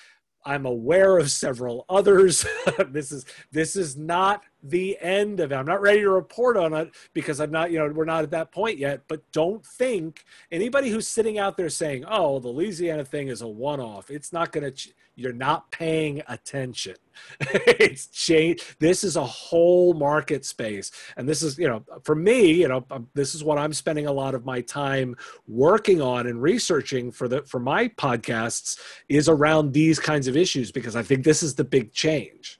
I'm 0.45 0.67
aware 0.67 1.19
of 1.19 1.31
several 1.31 1.85
others. 1.89 2.47
this 2.91 3.13
is 3.13 3.27
this 3.51 3.77
is 3.77 3.97
not 3.97 4.43
the 4.63 4.99
end 5.01 5.41
of 5.41 5.53
it. 5.53 5.55
I'm 5.55 5.67
not 5.67 5.81
ready 5.81 6.01
to 6.01 6.11
report 6.11 6.57
on 6.57 6.75
it 6.75 6.91
because 7.15 7.41
I'm 7.41 7.51
not, 7.51 7.71
you 7.71 7.79
know, 7.79 7.89
we're 7.93 8.05
not 8.05 8.25
at 8.25 8.31
that 8.33 8.53
point 8.53 8.79
yet. 8.79 9.03
But 9.09 9.23
don't 9.33 9.65
think 9.65 10.25
anybody 10.51 10.91
who's 10.91 11.07
sitting 11.07 11.39
out 11.39 11.57
there 11.57 11.69
saying, 11.69 12.05
"Oh, 12.09 12.39
the 12.41 12.49
Louisiana 12.49 13.05
thing 13.05 13.29
is 13.29 13.43
a 13.43 13.49
one-off," 13.49 14.11
it's 14.11 14.33
not 14.33 14.53
going 14.53 14.65
to. 14.65 14.71
Ch- 14.71 14.93
you're 15.19 15.33
not 15.33 15.73
paying 15.73 16.23
attention. 16.29 16.95
it's 17.41 18.07
change. 18.07 18.77
This 18.79 19.03
is 19.03 19.17
a 19.17 19.25
whole 19.25 19.93
market 19.93 20.45
space, 20.45 20.93
and 21.17 21.29
this 21.29 21.43
is, 21.43 21.59
you 21.59 21.67
know, 21.67 21.83
for 22.05 22.15
me, 22.15 22.53
you 22.53 22.69
know, 22.69 22.87
um, 22.93 23.09
this 23.15 23.35
is 23.35 23.43
what 23.43 23.59
I'm 23.59 23.73
spending 23.73 24.07
a 24.07 24.13
lot 24.13 24.37
of 24.37 24.45
my 24.45 24.61
time 24.61 25.17
working 25.49 26.01
on 26.01 26.29
and 26.29 26.41
researching 26.41 27.11
for 27.11 27.27
the 27.27 27.43
for 27.43 27.59
my 27.59 27.89
podcasts 27.89 28.79
is 29.09 29.29
around 29.29 29.73
these 29.73 29.99
kinds 29.99 30.29
of 30.29 30.37
issues 30.37 30.71
because 30.71 30.95
I 30.95 31.03
think 31.03 31.25
this 31.25 31.43
is 31.43 31.57
the 31.57 31.65
big 31.65 31.93
change. 31.93 32.58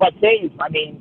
But 0.00 0.20
Dave, 0.20 0.50
I 0.58 0.68
mean, 0.70 0.96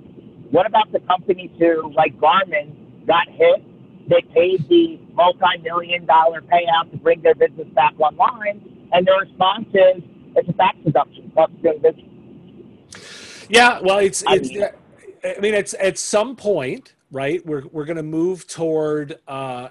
what 0.52 0.68
about 0.68 0.92
the 0.92 1.00
companies 1.00 1.50
who, 1.58 1.92
like 1.96 2.16
Garmin, 2.20 3.08
got 3.08 3.28
hit 3.30 3.64
they 4.10 4.22
paid 4.34 4.68
the 4.68 5.00
multi-million 5.14 6.06
dollar 6.06 6.42
payout 6.42 6.90
to 6.92 6.98
bring 6.98 7.22
their 7.22 7.36
business 7.36 7.68
back 7.76 7.94
online, 8.00 8.90
and 8.92 9.06
their 9.06 9.20
response 9.20 9.68
is 9.68 10.04
it's 10.36 10.50
a 10.50 10.54
tax 10.54 10.78
deduction. 10.84 11.32
That's 11.36 11.52
doing 11.62 11.80
business. 11.80 12.06
Yeah, 13.50 13.80
well, 13.82 14.00
it's 14.00 14.24
I 14.26 14.36
it's. 14.36 14.50
Mean, 14.50 14.64
I 15.24 15.40
mean, 15.40 15.54
it's 15.54 15.76
at 15.80 16.00
some 16.00 16.36
point, 16.36 16.96
right? 17.12 17.46
We're 17.46 17.64
we're 17.72 17.86
going 17.86 17.98
to 17.98 18.04
move 18.04 18.48
toward 18.48 19.20
uh, 19.28 19.70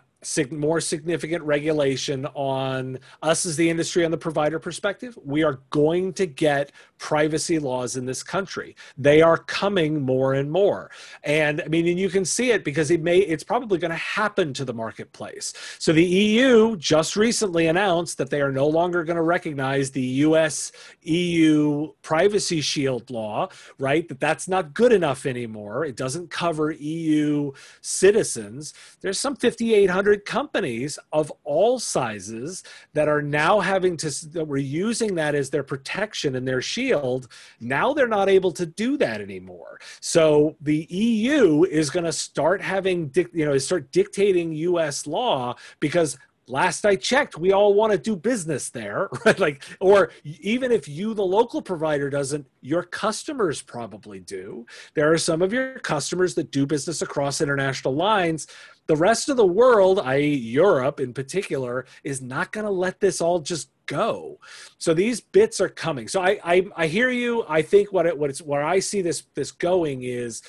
more 0.51 0.81
significant 0.81 1.43
regulation 1.45 2.27
on 2.35 2.99
us 3.23 3.47
as 3.47 3.57
the 3.57 3.69
industry 3.69 4.05
on 4.05 4.11
the 4.11 4.19
provider 4.19 4.59
perspective. 4.59 5.19
We 5.25 5.43
are 5.43 5.61
going 5.71 6.13
to 6.15 6.27
get 6.27 6.73
privacy 6.99 7.59
laws 7.59 7.97
in 7.97 8.07
this 8.07 8.23
country. 8.23 8.77
They 8.97 9.23
are 9.23 9.39
coming 9.39 10.03
more 10.03 10.35
and 10.35 10.51
more. 10.51 10.91
And 11.25 11.63
I 11.63 11.69
mean, 11.69 11.87
and 11.87 11.99
you 11.99 12.11
can 12.11 12.25
see 12.25 12.51
it 12.51 12.65
because 12.65 12.91
it 12.91 13.03
may 13.03 13.19
it's 13.19 13.45
probably 13.45 13.79
going 13.79 13.91
to 13.91 13.97
happen 13.97 14.53
to 14.55 14.65
the 14.65 14.75
marketplace. 14.75 15.53
So 15.79 15.93
the 15.93 16.05
EU 16.05 16.77
just 16.77 17.17
recently 17.17 17.67
announced 17.67 18.19
that 18.19 18.31
they 18.31 18.41
are 18.41 18.53
no 18.53 18.67
longer 18.67 19.05
going 19.05 19.17
to 19.17 19.23
recognize 19.23 19.91
the 19.91 20.03
US 20.27 20.73
EU 21.03 21.93
privacy 22.03 22.61
shield 22.61 23.11
law, 23.11 23.49
right? 23.79 24.09
That 24.09 24.21
that's 24.21 24.49
not 24.49 24.75
good 24.75 24.93
enough 24.93 25.27
anymore. 25.27 25.85
It 25.85 25.97
doesn't 25.97 26.31
cover 26.31 26.71
EU 26.73 27.53
citizens. 27.81 28.75
There's 29.01 29.19
some 29.19 29.37
5800 29.37 30.18
companies 30.19 30.99
of 31.13 31.33
all 31.45 31.79
sizes 31.79 32.63
that 32.95 33.09
are 33.09 33.23
now 33.23 33.61
having 33.61 33.97
to 33.99 34.29
that 34.29 34.47
were 34.47 34.57
using 34.57 35.15
that 35.17 35.35
as 35.35 35.51
their 35.51 35.63
protection 35.63 36.37
and 36.37 36.47
their 36.47 36.63
shield. 36.63 37.29
Now 37.61 37.93
they're 37.93 38.09
not 38.09 38.29
able 38.29 38.53
to 38.53 38.67
do 38.67 38.97
that 38.99 39.21
anymore. 39.21 39.81
So 40.01 40.57
the 40.61 40.87
EU 40.91 41.65
is 41.65 41.91
going 41.91 42.05
to 42.05 42.13
start 42.13 42.61
having, 42.61 43.13
you 43.33 43.45
know, 43.45 43.57
start 43.59 43.91
dictating 43.93 44.53
U.S. 44.53 45.07
law 45.07 45.57
because 45.81 46.19
last 46.49 46.85
I 46.85 46.97
checked, 46.97 47.39
we 47.39 47.53
all 47.53 47.75
want 47.75 47.93
to 47.93 47.99
do 47.99 48.17
business 48.17 48.71
there, 48.71 49.09
right? 49.25 49.39
Like, 49.39 49.65
or 49.81 50.11
even 50.25 50.73
if 50.73 50.89
you, 50.89 51.15
the 51.15 51.25
local 51.25 51.63
provider, 51.63 52.11
doesn't, 52.11 52.47
your 52.61 52.83
customers 52.83 53.63
probably 53.63 54.21
do. 54.21 54.67
There 54.95 55.13
are 55.13 55.19
some 55.19 55.43
of 55.43 55.53
your 55.53 55.79
customers 55.79 56.35
that 56.35 56.51
do 56.51 56.67
business 56.67 57.03
across 57.03 57.41
international 57.41 57.95
lines. 57.95 58.47
The 58.87 58.97
rest 58.97 59.29
of 59.29 59.37
the 59.37 59.47
world, 59.47 60.01
i.e., 60.01 60.35
Europe 60.35 60.99
in 60.99 61.13
particular, 61.13 61.85
is 62.05 62.23
not 62.23 62.53
going 62.53 62.65
to 62.65 62.73
let 62.73 63.01
this 63.01 63.21
all 63.21 63.39
just 63.41 63.71
go. 63.89 64.39
So 64.79 64.95
these 64.95 65.21
bits 65.21 65.61
are 65.61 65.69
coming. 65.69 66.07
So 66.07 66.21
I 66.21 66.39
I, 66.45 66.67
I 66.77 66.87
hear 66.87 67.11
you. 67.11 67.45
I 67.49 67.63
think 67.63 67.93
what 67.93 68.07
it 68.07 68.17
what 68.17 68.31
it's 68.31 68.41
where 68.41 68.63
I 68.63 68.79
see 68.79 69.03
this 69.03 69.25
this 69.35 69.51
going 69.51 70.03
is 70.03 70.43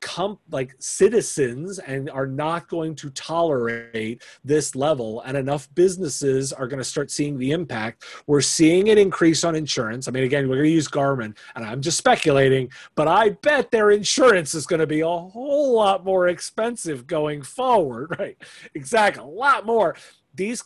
come 0.00 0.38
like 0.50 0.74
citizens 0.78 1.78
and 1.78 2.10
are 2.10 2.26
not 2.26 2.68
going 2.68 2.94
to 2.94 3.10
tolerate 3.10 4.22
this 4.44 4.74
level 4.76 5.22
and 5.22 5.36
enough 5.36 5.72
businesses 5.74 6.52
are 6.52 6.68
going 6.68 6.78
to 6.78 6.84
start 6.84 7.10
seeing 7.10 7.38
the 7.38 7.52
impact. 7.52 8.04
We're 8.26 8.40
seeing 8.40 8.90
an 8.90 8.98
increase 8.98 9.44
on 9.44 9.54
insurance. 9.54 10.08
I 10.08 10.10
mean 10.10 10.24
again 10.24 10.48
we're 10.48 10.56
going 10.56 10.68
to 10.68 10.70
use 10.70 10.88
garmin 10.88 11.36
and 11.54 11.64
i'm 11.64 11.80
just 11.80 11.98
speculating 11.98 12.70
but 12.94 13.08
i 13.08 13.30
bet 13.30 13.70
their 13.70 13.90
insurance 13.90 14.54
is 14.54 14.66
going 14.66 14.80
to 14.80 14.86
be 14.86 15.00
a 15.00 15.06
whole 15.06 15.74
lot 15.74 16.04
more 16.04 16.28
expensive 16.28 17.06
going 17.06 17.42
forward. 17.42 18.06
Right. 18.18 18.36
Exactly. 18.74 19.22
A 19.22 19.26
lot 19.26 19.66
more. 19.66 19.94
These 20.34 20.64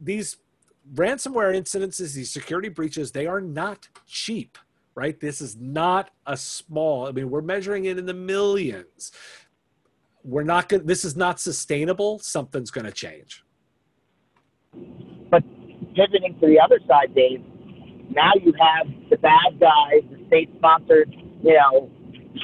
these 0.00 0.36
ransomware 0.94 1.56
incidences, 1.56 2.14
these 2.14 2.30
security 2.30 2.68
breaches, 2.68 3.12
they 3.12 3.26
are 3.26 3.40
not 3.40 3.88
cheap, 4.06 4.58
right? 4.94 5.18
This 5.18 5.40
is 5.40 5.56
not 5.56 6.10
a 6.26 6.36
small, 6.36 7.06
I 7.08 7.12
mean, 7.12 7.30
we're 7.30 7.42
measuring 7.42 7.86
it 7.86 7.98
in 7.98 8.06
the 8.06 8.14
millions. 8.14 9.12
We're 10.24 10.44
not 10.44 10.68
going 10.68 10.86
this 10.86 11.04
is 11.04 11.16
not 11.16 11.40
sustainable. 11.40 12.20
Something's 12.20 12.70
going 12.70 12.84
to 12.84 12.92
change. 12.92 13.44
But 15.30 15.42
pivoting 15.96 16.38
to 16.40 16.46
the 16.46 16.60
other 16.60 16.78
side, 16.86 17.14
Dave, 17.14 17.42
now 18.10 18.30
you 18.40 18.52
have 18.60 18.86
the 19.10 19.16
bad 19.16 19.58
guys, 19.58 20.02
the 20.10 20.24
state 20.28 20.50
sponsored, 20.58 21.12
you 21.42 21.54
know, 21.54 21.90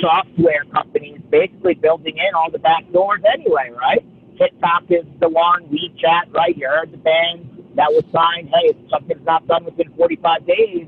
software 0.01 0.64
companies 0.72 1.20
basically 1.30 1.74
building 1.74 2.16
in 2.16 2.34
all 2.34 2.51
the 2.51 2.59
back 2.59 2.90
doors 2.92 3.20
anyway, 3.32 3.70
right? 3.70 4.05
TikTok 4.38 4.84
is 4.90 5.05
the 5.20 5.28
one, 5.28 5.64
WeChat, 5.64 6.32
right? 6.32 6.57
You 6.57 6.68
heard 6.68 6.92
the 6.92 6.99
ban 6.99 7.47
that 7.79 7.95
was 7.95 8.03
signed, 8.12 8.51
hey, 8.51 8.74
if 8.74 8.76
something's 8.91 9.24
not 9.24 9.47
done 9.47 9.64
within 9.64 9.89
45 9.97 10.47
days, 10.47 10.87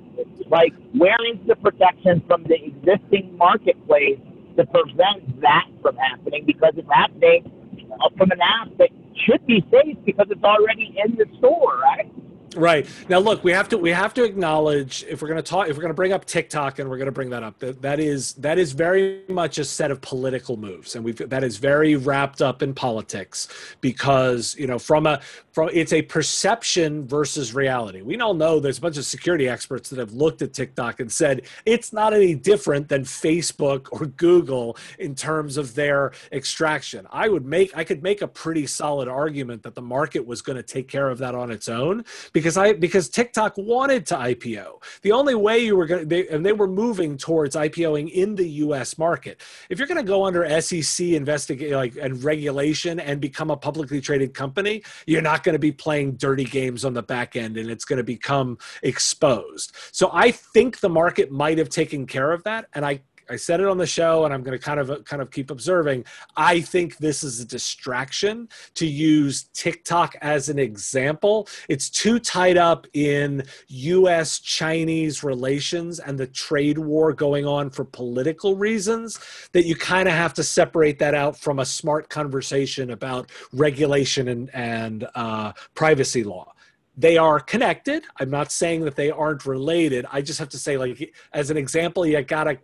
like, 0.50 0.74
where 0.98 1.16
is 1.30 1.38
the 1.46 1.54
protection 1.54 2.20
from 2.26 2.42
the 2.44 2.58
existing 2.58 3.36
marketplace 3.38 4.18
to 4.58 4.66
prevent 4.66 5.40
that 5.40 5.68
from 5.82 5.96
happening? 5.96 6.44
Because 6.44 6.74
it's 6.76 6.90
happening 6.92 7.46
uh, 7.92 8.10
from 8.18 8.32
an 8.32 8.40
app 8.42 8.76
that 8.78 8.90
should 9.24 9.46
be 9.46 9.64
safe 9.70 9.96
because 10.04 10.26
it's 10.30 10.42
already 10.42 10.92
in 11.04 11.14
the 11.14 11.26
store, 11.38 11.78
right? 11.78 12.10
Right 12.56 12.88
now, 13.08 13.20
look, 13.20 13.44
we 13.44 13.52
have 13.52 13.68
to 13.68 13.78
we 13.78 13.90
have 13.90 14.12
to 14.14 14.24
acknowledge 14.24 15.04
if 15.08 15.22
we're 15.22 15.28
going 15.28 15.36
to 15.36 15.42
talk 15.42 15.68
if 15.68 15.76
we're 15.76 15.82
going 15.82 15.90
to 15.90 15.94
bring 15.94 16.12
up 16.12 16.24
TikTok 16.24 16.80
and 16.80 16.90
we're 16.90 16.96
going 16.96 17.06
to 17.06 17.12
bring 17.12 17.30
that 17.30 17.44
up 17.44 17.58
that 17.60 17.80
that 17.82 18.00
is 18.00 18.32
that 18.34 18.58
is 18.58 18.72
very 18.72 19.22
much 19.28 19.58
a 19.58 19.64
set 19.64 19.92
of 19.92 20.00
political 20.00 20.56
moves 20.56 20.96
and 20.96 21.04
we've 21.04 21.16
that 21.28 21.44
is 21.44 21.58
very 21.58 21.94
wrapped 21.94 22.42
up 22.42 22.62
in 22.62 22.74
politics 22.74 23.46
because 23.80 24.56
you 24.58 24.66
know 24.66 24.80
from 24.80 25.06
a 25.06 25.20
from 25.52 25.70
it's 25.72 25.92
a 25.92 26.02
perception 26.02 27.06
versus 27.06 27.54
reality. 27.54 28.02
We 28.02 28.18
all 28.20 28.34
know 28.34 28.60
there's 28.60 28.78
a 28.78 28.80
bunch 28.80 28.96
of 28.96 29.04
security 29.04 29.48
experts 29.48 29.90
that 29.90 29.98
have 29.98 30.12
looked 30.12 30.42
at 30.42 30.52
TikTok 30.52 31.00
and 31.00 31.10
said 31.10 31.42
it's 31.66 31.92
not 31.92 32.12
any 32.12 32.34
different 32.34 32.88
than 32.88 33.02
Facebook 33.02 33.88
or 33.92 34.06
Google 34.06 34.76
in 34.98 35.14
terms 35.14 35.56
of 35.56 35.74
their 35.74 36.12
extraction. 36.32 37.06
I 37.10 37.28
would 37.28 37.44
make 37.44 37.76
I 37.76 37.84
could 37.84 38.02
make 38.02 38.22
a 38.22 38.28
pretty 38.28 38.66
solid 38.66 39.08
argument 39.08 39.62
that 39.62 39.74
the 39.74 39.82
market 39.82 40.26
was 40.26 40.42
going 40.42 40.56
to 40.56 40.62
take 40.62 40.88
care 40.88 41.08
of 41.08 41.18
that 41.18 41.34
on 41.34 41.50
its 41.50 41.68
own 41.68 42.04
because 42.40 42.56
I 42.56 42.72
because 42.72 43.08
TikTok 43.10 43.54
wanted 43.58 44.06
to 44.06 44.14
IPO. 44.14 44.82
The 45.02 45.12
only 45.12 45.34
way 45.34 45.58
you 45.58 45.76
were 45.76 45.86
going 45.86 46.08
to 46.08 46.28
and 46.28 46.44
they 46.44 46.52
were 46.52 46.66
moving 46.66 47.18
towards 47.18 47.54
IPOing 47.54 48.10
in 48.10 48.34
the 48.34 48.48
U.S. 48.64 48.96
market. 48.96 49.42
If 49.68 49.78
you're 49.78 49.86
going 49.86 49.98
to 49.98 50.02
go 50.02 50.24
under 50.24 50.60
SEC 50.60 51.08
investigate 51.08 51.72
like 51.72 51.96
and 52.00 52.22
regulation 52.24 52.98
and 52.98 53.20
become 53.20 53.50
a 53.50 53.56
publicly 53.56 54.00
traded 54.00 54.32
company, 54.32 54.82
you're 55.06 55.22
not 55.22 55.44
going 55.44 55.52
to 55.52 55.58
be 55.58 55.72
playing 55.72 56.12
dirty 56.16 56.44
games 56.44 56.84
on 56.84 56.94
the 56.94 57.02
back 57.02 57.36
end, 57.36 57.58
and 57.58 57.70
it's 57.70 57.84
going 57.84 57.98
to 57.98 58.04
become 58.04 58.56
exposed. 58.82 59.76
So 59.92 60.10
I 60.12 60.30
think 60.30 60.80
the 60.80 60.88
market 60.88 61.30
might 61.30 61.58
have 61.58 61.68
taken 61.68 62.06
care 62.06 62.32
of 62.32 62.42
that, 62.44 62.66
and 62.72 62.86
I 62.86 63.02
I 63.30 63.36
said 63.36 63.60
it 63.60 63.66
on 63.66 63.78
the 63.78 63.86
show, 63.86 64.24
and 64.24 64.34
I'm 64.34 64.42
going 64.42 64.58
to 64.58 64.62
kind 64.62 64.80
of 64.80 65.04
kind 65.04 65.22
of 65.22 65.30
keep 65.30 65.50
observing. 65.50 66.04
I 66.36 66.60
think 66.60 66.98
this 66.98 67.22
is 67.22 67.40
a 67.40 67.44
distraction 67.44 68.48
to 68.74 68.86
use 68.86 69.44
TikTok 69.54 70.16
as 70.20 70.48
an 70.48 70.58
example. 70.58 71.48
It's 71.68 71.88
too 71.88 72.18
tied 72.18 72.56
up 72.56 72.86
in 72.92 73.44
U.S. 73.68 74.40
Chinese 74.40 75.22
relations 75.22 76.00
and 76.00 76.18
the 76.18 76.26
trade 76.26 76.78
war 76.78 77.12
going 77.12 77.46
on 77.46 77.70
for 77.70 77.84
political 77.84 78.56
reasons 78.56 79.18
that 79.52 79.64
you 79.64 79.76
kind 79.76 80.08
of 80.08 80.14
have 80.14 80.34
to 80.34 80.42
separate 80.42 80.98
that 80.98 81.14
out 81.14 81.38
from 81.38 81.60
a 81.60 81.64
smart 81.64 82.08
conversation 82.08 82.90
about 82.90 83.30
regulation 83.52 84.28
and 84.28 84.50
and 84.54 85.06
uh, 85.14 85.52
privacy 85.74 86.24
law 86.24 86.52
they 86.96 87.16
are 87.16 87.40
connected. 87.40 88.04
I'm 88.18 88.28
not 88.28 88.52
saying 88.52 88.84
that 88.84 88.94
they 88.94 89.10
aren't 89.10 89.46
related. 89.46 90.04
I 90.12 90.20
just 90.20 90.38
have 90.38 90.50
to 90.50 90.58
say, 90.58 90.76
like, 90.76 91.14
as 91.32 91.48
an 91.48 91.56
example, 91.56 92.04
you 92.04 92.20
gotta 92.22 92.58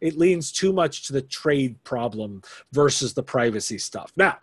it 0.00 0.18
leans 0.18 0.52
too 0.52 0.72
much 0.72 1.06
to 1.06 1.12
the 1.12 1.22
trade 1.22 1.82
problem 1.84 2.42
versus 2.72 3.14
the 3.14 3.22
privacy 3.22 3.78
stuff. 3.78 4.12
Now, 4.16 4.38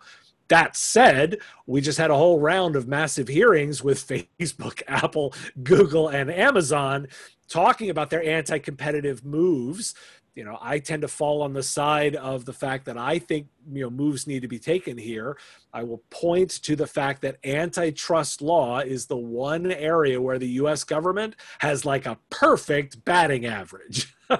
that 0.48 0.76
said, 0.76 1.38
we 1.66 1.80
just 1.80 1.98
had 1.98 2.10
a 2.10 2.16
whole 2.16 2.40
round 2.40 2.74
of 2.74 2.88
massive 2.88 3.28
hearings 3.28 3.84
with 3.84 4.06
Facebook, 4.40 4.82
Apple, 4.88 5.34
Google, 5.62 6.08
and 6.08 6.30
Amazon 6.30 7.08
talking 7.48 7.90
about 7.90 8.10
their 8.10 8.24
anti 8.24 8.58
competitive 8.58 9.24
moves. 9.24 9.94
You 10.34 10.44
know, 10.44 10.58
I 10.60 10.78
tend 10.78 11.02
to 11.02 11.08
fall 11.08 11.42
on 11.42 11.52
the 11.52 11.62
side 11.62 12.14
of 12.14 12.44
the 12.44 12.52
fact 12.52 12.84
that 12.86 12.96
I 12.96 13.18
think 13.18 13.48
you 13.70 13.82
know 13.82 13.90
moves 13.90 14.26
need 14.26 14.42
to 14.42 14.48
be 14.48 14.58
taken 14.58 14.98
here. 14.98 15.36
I 15.72 15.82
will 15.82 16.02
point 16.10 16.50
to 16.62 16.76
the 16.76 16.86
fact 16.86 17.22
that 17.22 17.38
antitrust 17.44 18.42
law 18.42 18.80
is 18.80 19.06
the 19.06 19.16
one 19.16 19.70
area 19.70 20.20
where 20.20 20.38
the 20.38 20.48
us 20.48 20.84
government 20.84 21.36
has 21.58 21.84
like 21.84 22.06
a 22.06 22.18
perfect 22.30 23.04
batting 23.04 23.46
average. 23.46 24.14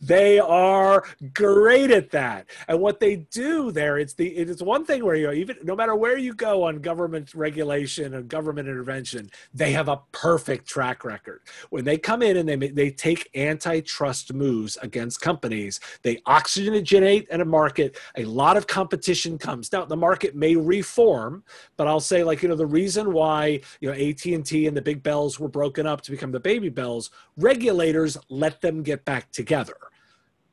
They 0.00 0.38
are 0.38 1.04
great 1.32 1.90
at 1.90 2.10
that. 2.10 2.46
And 2.68 2.80
what 2.80 3.00
they 3.00 3.16
do 3.16 3.70
there 3.70 3.98
it's 3.98 4.14
the 4.14 4.28
it's 4.28 4.62
one 4.62 4.84
thing 4.84 5.04
where 5.04 5.14
you 5.14 5.26
know 5.26 5.32
even 5.32 5.56
no 5.62 5.76
matter 5.76 5.94
where 5.94 6.18
you 6.18 6.34
go 6.34 6.62
on 6.62 6.80
government 6.80 7.34
regulation 7.34 8.14
and 8.14 8.28
government 8.28 8.68
intervention 8.68 9.30
they 9.52 9.72
have 9.72 9.88
a 9.88 10.00
perfect 10.12 10.66
track 10.66 11.04
record. 11.04 11.40
When 11.70 11.84
they 11.84 11.98
come 11.98 12.22
in 12.22 12.36
and 12.36 12.48
they 12.48 12.68
they 12.68 12.90
take 12.90 13.30
antitrust 13.34 14.32
moves 14.32 14.76
against 14.82 15.20
companies 15.20 15.80
they 16.02 16.16
oxygenate 16.26 17.26
a 17.30 17.44
market 17.44 17.98
a 18.16 18.24
lot 18.34 18.56
of 18.56 18.66
competition 18.66 19.38
comes 19.38 19.72
now 19.72 19.84
the 19.84 19.96
market 19.96 20.34
may 20.34 20.56
reform 20.56 21.42
but 21.76 21.86
i'll 21.86 22.00
say 22.00 22.24
like 22.24 22.42
you 22.42 22.48
know 22.48 22.54
the 22.54 22.66
reason 22.66 23.12
why 23.12 23.60
you 23.80 23.88
know 23.88 23.94
AT&T 23.94 24.66
and 24.66 24.76
the 24.76 24.82
big 24.82 25.02
bells 25.02 25.38
were 25.38 25.48
broken 25.48 25.86
up 25.86 26.00
to 26.02 26.10
become 26.10 26.32
the 26.32 26.40
baby 26.40 26.68
bells 26.68 27.10
regulators 27.36 28.16
let 28.28 28.60
them 28.60 28.82
get 28.82 29.04
back 29.04 29.30
together. 29.32 29.76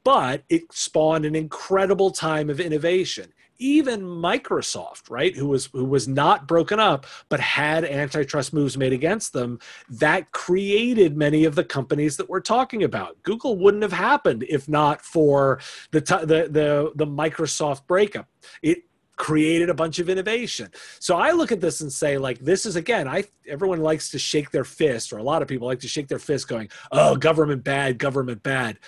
But 0.03 0.43
it 0.49 0.63
spawned 0.71 1.25
an 1.25 1.36
incredible 1.36 2.11
time 2.11 2.49
of 2.49 2.59
innovation. 2.59 3.34
Even 3.62 4.01
Microsoft, 4.01 5.12
right, 5.12 5.36
who 5.36 5.47
was 5.47 5.68
who 5.68 5.86
was 5.86 6.07
not 6.07 6.47
broken 6.47 6.80
up 6.80 7.05
but 7.30 7.39
had 7.39 7.86
antitrust 7.86 8.53
moves 8.53 8.76
made 8.76 8.91
against 8.91 9.34
them, 9.34 9.59
that 9.88 10.32
created 10.32 11.16
many 11.16 11.45
of 11.45 11.53
the 11.53 11.64
companies 11.64 12.18
that 12.18 12.28
we're 12.28 12.41
talking 12.41 12.84
about. 12.84 13.22
Google 13.22 13.57
wouldn't 13.57 13.84
have 13.84 13.93
happened 13.93 14.43
if 14.49 14.68
not 14.68 15.01
for 15.01 15.59
the 15.91 15.99
the 15.99 16.49
the, 16.49 16.91
the 16.95 17.05
Microsoft 17.05 17.86
breakup. 17.86 18.28
It 18.64 18.80
created 19.16 19.70
a 19.70 19.74
bunch 19.76 19.99
of 19.99 20.09
innovation. 20.09 20.68
So 20.97 21.16
I 21.16 21.30
look 21.30 21.51
at 21.51 21.62
this 21.62 21.82
and 21.82 21.93
say, 21.93 22.18
like, 22.18 22.39
this 22.39 22.66
is 22.66 22.76
again, 22.76 23.07
I 23.07 23.26
everyone 23.47 23.82
likes 23.82 24.09
to 24.12 24.18
shake 24.20 24.49
their 24.49 24.64
fist, 24.64 25.14
or 25.14 25.20
a 25.20 25.24
lot 25.24 25.43
of 25.43 25.47
people 25.47 25.68
like 25.68 25.82
to 25.82 25.88
shake 25.88 26.07
their 26.07 26.18
fist, 26.18 26.47
going, 26.47 26.70
"Oh, 26.91 27.16
government 27.16 27.64
bad, 27.64 27.99
government 27.99 28.41
bad." 28.41 28.80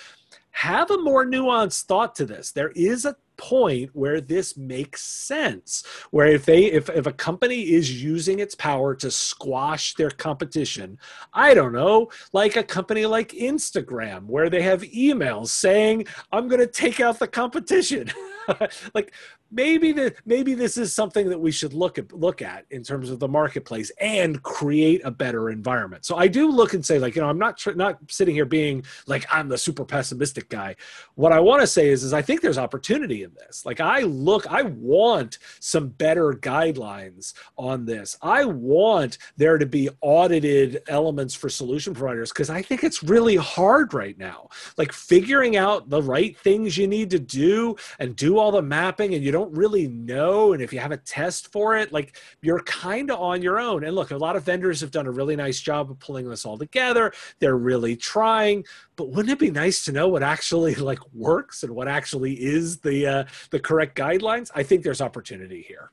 Have 0.50 0.90
a 0.90 0.98
more 0.98 1.26
nuanced 1.26 1.84
thought 1.84 2.16
to 2.16 2.26
this. 2.26 2.52
There 2.52 2.72
is 2.76 3.06
a 3.06 3.16
point 3.38 3.90
where 3.94 4.22
this 4.22 4.58
makes 4.58 5.02
sense 5.02 5.84
where 6.12 6.28
if 6.28 6.46
they 6.46 6.66
if, 6.66 6.90
if 6.90 7.08
a 7.08 7.14
company 7.14 7.72
is 7.72 8.04
using 8.04 8.40
its 8.40 8.56
power 8.56 8.96
to 8.96 9.10
squash 9.10 9.94
their 9.96 10.12
competition 10.12 10.98
i 11.34 11.54
don't 11.54 11.74
know 11.74 12.10
like 12.32 12.56
a 12.56 12.64
company 12.64 13.06
like 13.06 13.30
instagram 13.30 14.26
where 14.26 14.50
they 14.50 14.62
have 14.62 14.82
emails 14.84 15.48
saying 15.48 16.06
i'm 16.32 16.48
going 16.48 16.60
to 16.60 16.68
take 16.68 17.00
out 17.00 17.20
the 17.20 17.28
competition 17.28 18.10
like 18.94 19.14
maybe 19.52 19.92
the 19.92 20.14
maybe 20.26 20.54
this 20.54 20.78
is 20.78 20.94
something 20.94 21.30
that 21.30 21.40
we 21.40 21.52
should 21.52 21.74
look 21.74 21.98
at 21.98 22.12
look 22.12 22.42
at 22.42 22.66
in 22.72 22.84
terms 22.84 23.10
of 23.10 23.20
the 23.20 23.28
marketplace 23.28 23.92
and 24.02 24.42
create 24.44 25.02
a 25.04 25.12
better 25.12 25.50
environment. 25.50 26.06
So 26.06 26.16
I 26.16 26.28
do 26.28 26.50
look 26.50 26.74
and 26.74 26.86
say 26.86 27.00
like 27.00 27.16
you 27.16 27.22
know 27.22 27.30
I'm 27.30 27.38
not 27.38 27.58
tr- 27.58 27.72
not 27.72 28.00
sitting 28.10 28.36
here 28.36 28.46
being 28.46 28.84
like 29.08 29.26
I'm 29.32 29.48
the 29.48 29.58
super 29.58 29.86
pessimistic 29.86 30.50
guy. 30.50 30.76
What 31.16 31.32
I 31.32 31.40
want 31.40 31.62
to 31.62 31.68
say 31.68 31.90
is 31.90 32.04
is 32.04 32.14
I 32.14 32.22
think 32.22 32.42
there's 32.42 32.58
opportunity 32.58 33.24
in 33.24 33.34
this. 33.34 33.66
Like 33.66 33.80
I 33.80 34.02
look 34.02 34.52
I 34.52 34.64
want 34.64 35.38
some 35.60 35.90
better 35.90 36.34
guidelines 36.34 37.34
on 37.58 37.86
this. 37.86 38.18
I 38.22 38.46
want 38.46 39.18
there 39.38 39.58
to 39.58 39.66
be 39.66 39.90
audited 40.02 40.84
elements 40.88 41.34
for 41.36 41.50
solution 41.50 41.94
providers 41.94 42.32
because 42.32 42.50
I 42.50 42.62
think 42.62 42.84
it's 42.84 43.04
really 43.04 43.36
hard 43.36 43.94
right 43.94 44.18
now. 44.18 44.50
Like 44.78 44.92
figuring 44.92 45.58
out 45.58 45.90
the 45.90 46.02
right 46.02 46.38
things 46.38 46.78
you 46.78 46.88
need 46.88 47.10
to 47.12 47.20
do 47.20 47.76
and 48.00 48.16
do 48.16 48.33
all 48.40 48.52
the 48.52 48.62
mapping 48.62 49.14
and 49.14 49.24
you 49.24 49.32
don't 49.32 49.44
don't 49.44 49.58
really 49.58 49.88
know 49.88 50.54
and 50.54 50.62
if 50.62 50.72
you 50.72 50.80
have 50.80 50.92
a 50.92 50.98
test 50.98 51.52
for 51.52 51.76
it 51.76 51.92
like 51.92 52.18
you're 52.42 52.62
kind 52.64 53.12
of 53.12 53.20
on 53.20 53.42
your 53.42 53.60
own. 53.60 53.84
And 53.84 53.96
look 53.96 54.12
a 54.12 54.18
lot 54.18 54.36
of 54.36 54.44
vendors 54.44 54.82
have 54.82 54.92
done 54.92 55.08
a 55.08 55.12
really 55.12 55.36
nice 55.36 55.60
job 55.60 55.92
of 55.92 56.00
pulling 56.00 56.30
this 56.30 56.46
all 56.46 56.58
together. 56.58 57.12
They're 57.40 57.58
really 57.58 57.96
trying. 57.96 58.66
But 58.96 59.10
wouldn't 59.10 59.32
it 59.32 59.40
be 59.40 59.52
nice 59.52 59.84
to 59.86 59.92
know 59.92 60.08
what 60.08 60.24
actually 60.24 60.76
like 60.92 61.00
works 61.14 61.64
and 61.64 61.74
what 61.74 61.88
actually 61.88 62.34
is 62.34 62.80
the 62.80 63.08
uh, 63.08 63.24
the 63.52 63.60
correct 63.60 63.98
guidelines? 63.98 64.50
I 64.56 64.64
think 64.64 64.84
there's 64.84 65.02
opportunity 65.02 65.62
here. 65.68 65.92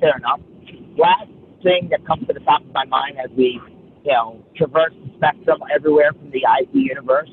Fair 0.00 0.16
enough. 0.16 0.40
Last 0.98 1.30
thing 1.62 1.88
that 1.90 2.06
comes 2.06 2.26
to 2.26 2.34
the 2.34 2.40
top 2.40 2.60
of 2.60 2.72
my 2.72 2.84
mind 2.84 3.16
as 3.22 3.30
we 3.36 3.60
you 4.04 4.12
know 4.12 4.44
traverse 4.56 4.92
the 5.04 5.10
spectrum 5.16 5.60
everywhere 5.74 6.12
from 6.12 6.30
the 6.30 6.44
IT 6.60 6.70
universe 6.72 7.30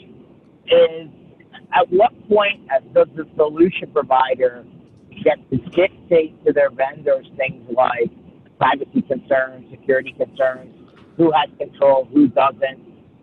is 0.68 1.09
at 1.74 1.91
what 1.91 2.11
point 2.30 2.67
does 2.93 3.07
the 3.15 3.26
solution 3.36 3.91
provider 3.91 4.63
get 5.24 5.38
to 5.49 5.57
dictate 5.57 6.43
to 6.45 6.53
their 6.53 6.69
vendors 6.69 7.28
things 7.38 7.63
like 7.76 8.09
privacy 8.57 9.01
concerns, 9.01 9.65
security 9.71 10.13
concerns, 10.17 10.74
who 11.17 11.32
has 11.32 11.49
control, 11.57 12.07
who 12.13 12.28
doesn't? 12.28 12.80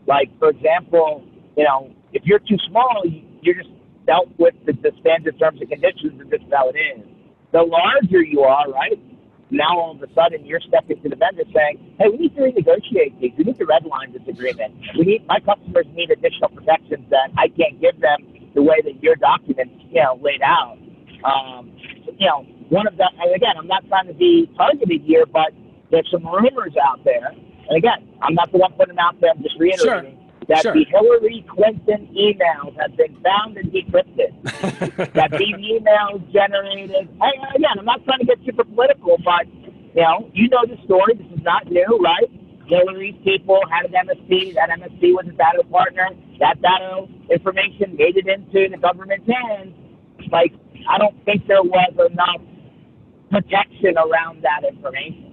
Like, 0.07 0.31
for 0.39 0.51
example, 0.51 1.25
you 1.57 1.65
know, 1.65 1.93
if 2.13 2.25
you're 2.25 2.41
too 2.41 2.59
small, 2.69 3.03
you're 3.43 3.55
just 3.55 3.71
dealt 4.07 4.29
with 4.39 4.55
the, 4.67 4.73
the 4.73 4.93
standard 5.01 5.39
terms 5.39 5.61
and 5.61 5.71
conditions, 5.71 6.21
and 6.21 6.31
this 6.31 6.41
is 6.41 6.53
how 6.53 6.71
it 6.71 6.77
is. 6.77 7.05
The 7.53 7.63
larger 7.63 8.23
you 8.23 8.41
are, 8.43 8.71
right? 8.71 8.99
Now 9.51 9.79
all 9.79 9.91
of 9.93 10.03
a 10.03 10.13
sudden 10.15 10.47
you're 10.47 10.61
stepping 10.61 11.03
to 11.03 11.09
the 11.09 11.17
vendor 11.17 11.43
saying, 11.53 11.97
"Hey, 11.99 12.09
we 12.09 12.19
need 12.19 12.37
to 12.37 12.43
renegotiate 12.43 13.19
these. 13.21 13.33
We 13.37 13.45
need 13.45 13.59
to 13.59 13.67
redline 13.67 14.13
this 14.13 14.23
agreement. 14.29 14.75
We 14.97 15.05
need 15.05 15.27
my 15.27 15.41
customers 15.41 15.87
need 15.93 16.11
additional 16.11 16.51
protections 16.51 17.11
that 17.11 17.31
I 17.37 17.49
can't 17.49 17.81
give 17.81 17.99
them 18.01 18.40
the 18.55 18.63
way 18.63 18.81
that 18.85 19.03
your 19.03 19.17
documents, 19.17 19.75
you 19.91 20.03
know, 20.03 20.19
laid 20.23 20.43
out. 20.43 20.79
Um, 21.25 21.73
you 22.19 22.27
know, 22.27 22.47
one 22.69 22.87
of 22.87 22.97
the, 22.97 23.09
and 23.21 23.35
again, 23.35 23.55
I'm 23.59 23.67
not 23.67 23.87
trying 23.89 24.07
to 24.07 24.15
be 24.15 24.51
targeted 24.57 25.03
here, 25.03 25.27
but 25.27 25.53
there's 25.91 26.09
some 26.11 26.27
rumors 26.27 26.75
out 26.83 27.05
there. 27.05 27.33
And 27.69 27.77
again, 27.77 28.09
I'm 28.23 28.35
not 28.35 28.51
the 28.53 28.59
one 28.59 28.73
putting 28.73 28.97
them 28.97 28.99
out 28.99 29.21
there. 29.21 29.31
I'm 29.31 29.43
just 29.43 29.59
reiterating 29.59 30.17
sure. 30.17 30.47
that 30.49 30.63
sure. 30.63 30.75
the 30.75 30.85
Hillary 30.85 31.45
Clinton 31.49 32.09
emails 32.15 32.81
have 32.81 32.97
been 32.97 33.17
found 33.23 33.57
and 33.57 33.71
decrypted. 33.71 34.33
that 35.15 35.31
these 35.33 35.55
emails 35.55 36.33
generated. 36.33 37.09
again, 37.21 37.79
I'm 37.79 37.85
not 37.85 38.05
trying 38.05 38.21
to 38.21 38.25
get 38.25 38.39
super 38.45 38.65
political, 38.65 39.19
but 39.25 39.47
you 39.95 40.03
know, 40.03 40.31
you 40.33 40.49
know 40.49 40.65
the 40.67 40.79
story. 40.85 41.15
This 41.15 41.27
is 41.39 41.43
not 41.43 41.71
new, 41.71 41.99
right? 42.03 42.31
Hillary's 42.71 43.17
people 43.25 43.61
had 43.71 43.87
an 43.87 43.93
MSP. 43.93 44.55
That 44.55 44.71
MSP 44.71 45.13
was 45.13 45.27
a 45.29 45.33
data 45.33 45.65
partner. 45.71 46.11
That 46.39 46.63
data 46.63 47.07
information 47.31 47.97
made 47.99 48.17
it 48.17 48.29
into 48.29 48.71
the 48.71 48.79
government's 48.81 49.27
hands. 49.29 49.75
Like, 50.31 50.55
I 50.89 50.99
don't 50.99 51.19
think 51.25 51.47
there 51.49 51.63
was 51.63 51.93
enough 52.11 52.43
protection 53.31 53.99
around 53.99 54.43
that 54.43 54.63
information. 54.69 55.30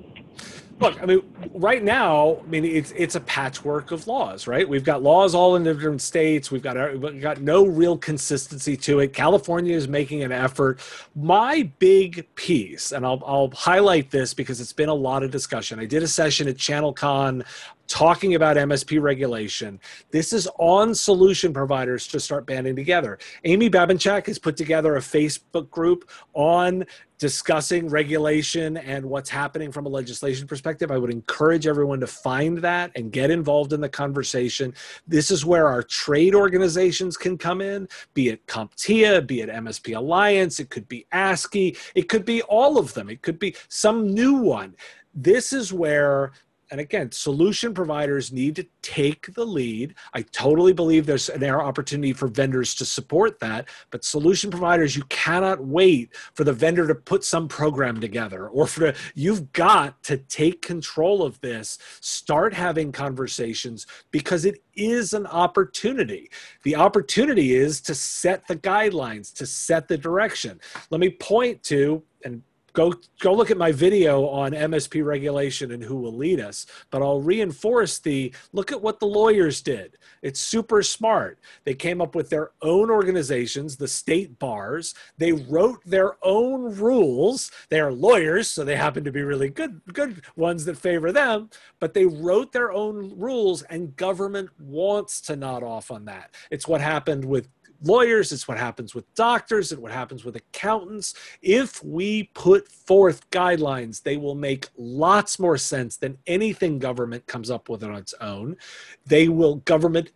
Look, 0.80 1.02
I 1.02 1.08
mean, 1.08 1.22
right 1.56 1.84
now, 1.84 2.38
I 2.44 2.48
mean, 2.48 2.64
it's 2.64 2.92
it's 2.92 3.16
a 3.16 3.20
patchwork 3.22 3.92
of 3.92 4.06
laws, 4.06 4.46
right? 4.46 4.68
We've 4.68 4.84
got 4.84 5.02
laws 5.02 5.34
all 5.34 5.56
in 5.56 5.64
different 5.64 6.02
states. 6.02 6.52
We've 6.52 6.62
got 6.62 7.00
we've 7.00 7.20
got 7.22 7.42
no 7.42 7.66
real 7.66 7.98
consistency 7.98 8.78
to 8.78 9.00
it. 9.00 9.12
California 9.12 9.76
is 9.76 9.88
making 9.88 10.22
an 10.22 10.32
effort. 10.32 10.80
My 11.16 11.64
big 11.80 12.28
piece, 12.36 12.92
and 12.92 13.08
I'll 13.08 13.24
I'll 13.26 13.50
highlight 13.52 14.12
this 14.12 14.36
because 14.36 14.62
it's 14.62 14.74
been 14.74 14.90
a 14.90 14.94
lot 14.94 15.24
of 15.24 15.32
discussion. 15.32 15.80
I 15.80 15.86
did 15.86 16.04
a 16.04 16.08
session 16.08 16.48
at 16.48 16.58
ChannelCon 16.58 17.44
talking 17.88 18.36
about 18.36 18.58
MSP 18.58 19.02
regulation. 19.02 19.80
This 20.12 20.34
is 20.34 20.48
on 20.60 20.94
solution 20.94 21.54
providers 21.54 22.08
to 22.08 22.20
start 22.20 22.46
banding 22.46 22.76
together. 22.76 23.18
Amy 23.44 23.70
Babinchak 23.70 24.28
has 24.28 24.40
put 24.40 24.58
together 24.58 24.96
a 24.96 25.00
Facebook 25.00 25.70
group 25.70 26.10
on 26.34 26.86
discussing 27.18 27.90
regulation 27.90 28.78
and 28.78 29.04
what's 29.04 29.30
happening 29.30 29.72
from 29.72 29.86
a 29.86 29.90
legislation 29.90 30.48
perspective. 30.48 30.92
I 30.92 30.98
would 30.98 31.10
encourage 31.10 31.66
everyone 31.66 32.00
to 32.02 32.08
find 32.08 32.60
that 32.60 32.92
and 32.96 33.12
get 33.12 33.32
involved 33.32 33.74
in 33.74 33.82
the 33.82 33.90
conversation. 33.90 34.74
This 35.08 35.32
is 35.32 35.44
where 35.44 35.68
our 35.68 35.82
trade 35.82 36.36
organizations 36.36 37.18
can 37.18 37.38
come 37.38 37.62
in, 37.62 37.88
be 38.14 38.30
it 38.30 38.46
CompTIA, 38.46 39.26
be 39.26 39.42
it 39.42 39.50
MSP 39.50 39.96
Alliance, 39.98 40.60
it 40.60 40.70
could 40.70 40.88
be 40.88 41.08
ASCII, 41.12 41.76
it 41.96 42.08
could 42.08 42.26
be 42.26 42.42
all 42.44 42.78
of 42.78 42.94
them, 42.94 43.10
it 43.10 43.22
could 43.22 43.40
be 43.40 43.56
some 43.68 44.14
new 44.14 44.34
one. 44.36 44.76
This 45.16 45.52
is 45.52 45.74
where 45.74 46.34
and 46.70 46.82
again, 46.82 47.11
solution 47.11 47.74
providers 47.74 48.32
need 48.32 48.55
to 48.57 48.68
take 48.82 49.34
the 49.34 49.45
lead. 49.45 49.95
I 50.13 50.22
totally 50.24 50.74
believe 50.74 51.05
there's 51.05 51.30
an 51.30 51.43
air 51.43 51.61
opportunity 51.61 52.13
for 52.13 52.28
vendors 52.28 52.76
to 52.76 52.86
support 52.86 53.39
that, 53.39 53.70
but 53.89 54.03
solution 54.03 54.51
providers, 54.51 54.95
you 54.95 55.03
cannot 55.03 55.63
wait 55.63 56.15
for 56.34 56.43
the 56.43 56.53
vendor 56.53 56.86
to 56.88 56.95
put 56.95 57.24
some 57.24 57.47
program 57.47 58.01
together 58.01 58.47
or 58.49 58.68
for 58.68 58.93
you've 59.15 59.53
got 59.53 60.01
to 60.03 60.18
take 60.18 60.61
control 60.61 61.24
of 61.24 61.39
this, 61.41 61.78
start 62.01 62.53
having 62.53 62.91
conversations 62.91 63.88
because 64.11 64.43
it 64.43 64.61
is 64.76 65.13
an 65.13 65.26
opportunity. 65.28 66.30
The 66.63 66.76
opportunity 66.76 67.55
is 67.55 67.80
to 67.82 67.95
set 67.95 68.47
the 68.47 68.57
guidelines, 68.57 69.34
to 69.36 69.45
set 69.45 69.88
the 69.88 69.97
direction. 69.97 70.59
Let 70.89 70.99
me 70.99 71.11
point 71.11 71.63
to, 71.63 72.03
and 72.24 72.43
go 72.78 72.94
go 73.20 73.34
look 73.34 73.50
at 73.50 73.58
my 73.58 73.72
video 73.72 74.28
on 74.28 74.52
MSP 74.52 75.04
regulation 75.04 75.72
and 75.72 75.82
who 75.82 75.96
will 75.96 76.16
lead 76.16 76.40
us. 76.40 76.68
But 76.92 77.02
I'll 77.02 77.22
reinforce 77.22 77.98
the 77.98 78.32
look 78.54 78.72
at 78.72 78.80
what 78.80 79.00
the 79.00 79.08
lawyers 79.08 79.64
did. 79.64 79.98
It's 80.22 80.40
super 80.40 80.84
smart. 80.84 81.40
They 81.64 81.74
came 81.74 82.02
up 82.02 82.14
with 82.14 82.30
their 82.30 82.52
own 82.62 82.92
organizations, 82.92 83.78
the 83.78 83.88
state 83.88 84.38
bars. 84.38 84.94
They 85.18 85.32
wrote 85.32 85.80
their 85.86 86.18
own 86.22 86.76
rules. 86.76 87.50
They 87.70 87.80
are 87.80 87.92
lawyers, 87.92 88.48
so 88.48 88.64
they 88.64 88.76
happen 88.76 89.04
to 89.06 89.12
be 89.12 89.24
really 89.24 89.50
good 89.50 89.82
good 89.92 90.22
ones 90.36 90.64
that 90.66 90.78
favor 90.78 91.12
them. 91.12 91.50
But 91.80 91.96
they 91.96 92.06
wrote 92.06 92.52
their 92.52 92.72
own 92.72 93.18
rules, 93.18 93.64
and 93.64 93.96
government 93.96 94.52
wants 94.60 95.20
to 95.22 95.36
nod 95.36 95.64
off 95.64 95.90
on 95.90 96.06
that. 96.06 96.36
It's 96.52 96.68
what 96.68 96.82
happened 96.82 97.26
with 97.26 97.50
lawyers, 97.84 98.32
it's 98.32 98.48
what 98.48 98.58
happens 98.58 98.96
with 98.96 99.14
doctors, 99.16 99.72
and 99.72 99.82
what 99.82 99.92
happens 99.92 100.24
with 100.24 100.36
accountants. 100.36 101.14
If 101.42 101.84
we 101.84 102.24
put 102.34 102.68
forth 102.72 103.30
guidelines, 103.30 104.02
they 104.02 104.18
will 104.18 104.36
make 104.36 104.70
lots 104.78 105.40
more 105.40 105.58
sense 105.58 105.98
than 105.98 106.18
anything 106.28 106.80
government 106.80 107.26
comes 107.28 107.50
up 107.50 107.70
with 107.70 107.84
on 107.84 107.96
its 107.96 108.14
own. 108.22 108.58
They 109.06 109.28
will, 109.28 109.58
government 109.58 110.12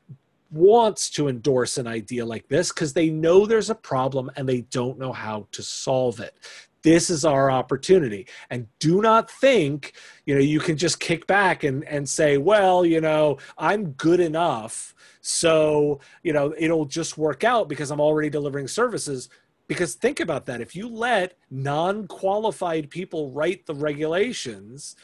wants 0.52 1.10
to 1.10 1.30
endorse 1.30 1.78
an 1.78 1.88
idea 1.88 2.26
like 2.26 2.48
this 2.50 2.74
because 2.74 2.94
they 2.94 3.10
know 3.10 3.46
there's 3.46 3.70
a 3.70 3.76
problem 3.76 4.30
and 4.36 4.48
they 4.48 4.62
don't 4.62 5.00
know 5.00 5.14
how 5.14 5.48
to 5.52 5.64
solve 5.64 6.20
it 6.20 6.36
this 6.84 7.10
is 7.10 7.24
our 7.24 7.52
opportunity 7.52 8.28
and 8.50 8.68
do 8.80 9.02
not 9.02 9.30
think 9.30 9.94
you 10.26 10.34
know 10.34 10.42
you 10.42 10.60
can 10.60 10.78
just 10.78 11.00
kick 11.00 11.28
back 11.28 11.64
and 11.64 11.84
and 11.86 12.08
say 12.10 12.38
well 12.38 12.86
you 12.86 13.00
know 13.00 13.38
i'm 13.58 13.92
good 13.92 14.20
enough 14.20 14.96
so, 15.22 16.00
you 16.24 16.34
know, 16.34 16.54
it'll 16.58 16.86
just 16.86 17.18
work 17.18 17.44
out 17.44 17.70
because 17.70 17.92
I'm 17.92 18.02
already 18.02 18.30
delivering 18.30 18.68
services. 18.68 19.30
Because 19.68 19.94
think 19.94 20.20
about 20.20 20.48
that. 20.48 20.60
If 20.60 20.76
you 20.76 20.90
let 20.90 21.38
non 21.50 22.08
qualified 22.08 22.90
people 22.90 23.32
write 23.32 23.66
the 23.66 23.76
regulations, 23.76 24.96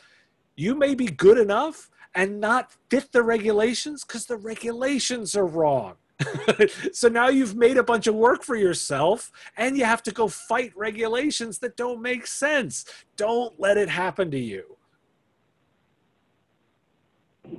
you 0.56 0.76
may 0.76 0.96
be 0.96 1.06
good 1.06 1.38
enough 1.38 1.90
and 2.16 2.42
not 2.42 2.74
fit 2.90 3.12
the 3.12 3.22
regulations 3.22 4.04
because 4.04 4.26
the 4.26 4.38
regulations 4.38 5.36
are 5.36 5.46
wrong. 5.46 5.96
so 6.94 7.08
now 7.08 7.28
you've 7.28 7.56
made 7.56 7.78
a 7.78 7.84
bunch 7.84 8.08
of 8.08 8.16
work 8.16 8.44
for 8.44 8.56
yourself 8.56 9.32
and 9.56 9.78
you 9.78 9.86
have 9.86 10.02
to 10.04 10.12
go 10.12 10.28
fight 10.28 10.72
regulations 10.76 11.60
that 11.60 11.78
don't 11.78 12.02
make 12.02 12.26
sense. 12.26 12.86
Don't 13.16 13.60
let 13.60 13.78
it 13.78 13.90
happen 13.90 14.32
to 14.32 14.40
you. 14.40 14.78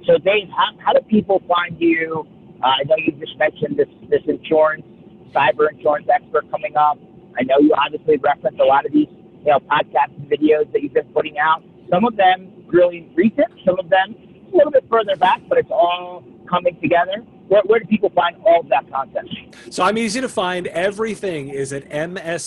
So, 0.06 0.18
Dave, 0.18 0.48
how, 0.48 0.76
how 0.84 0.92
do 0.92 1.00
people 1.08 1.42
find 1.48 1.80
you 1.80 2.26
uh, 2.62 2.66
I 2.66 2.82
know 2.84 2.96
you 2.96 3.12
just 3.12 3.38
mentioned 3.38 3.76
this 3.76 3.88
this 4.10 4.22
insurance, 4.26 4.82
cyber 5.30 5.70
insurance 5.70 6.08
expert 6.12 6.50
coming 6.50 6.76
up. 6.76 6.98
I 7.38 7.44
know 7.44 7.58
you 7.60 7.72
obviously 7.78 8.16
reference 8.16 8.58
a 8.60 8.64
lot 8.64 8.84
of 8.84 8.92
these, 8.92 9.06
you 9.40 9.46
know, 9.46 9.60
podcasts 9.60 10.16
and 10.16 10.28
videos 10.28 10.70
that 10.72 10.82
you've 10.82 10.94
been 10.94 11.12
putting 11.14 11.38
out. 11.38 11.62
Some 11.88 12.04
of 12.04 12.16
them 12.16 12.64
really 12.66 13.08
recent, 13.14 13.46
some 13.64 13.78
of 13.78 13.88
them 13.88 14.16
a 14.52 14.56
little 14.56 14.72
bit 14.72 14.84
further 14.90 15.14
back, 15.16 15.40
but 15.48 15.58
it's 15.58 15.70
all 15.70 16.24
coming 16.50 16.76
together 16.80 17.24
where, 17.48 17.62
where 17.62 17.80
do 17.80 17.86
people 17.86 18.10
find 18.10 18.36
all 18.44 18.60
of 18.60 18.68
that 18.68 18.90
content? 18.90 19.28
So 19.70 19.82
I'm 19.82 19.98
easy 19.98 20.20
to 20.20 20.28
find. 20.28 20.66
Everything 20.68 21.48
is 21.48 21.72
at 21.72 21.88
mspradio.com. 21.88 22.46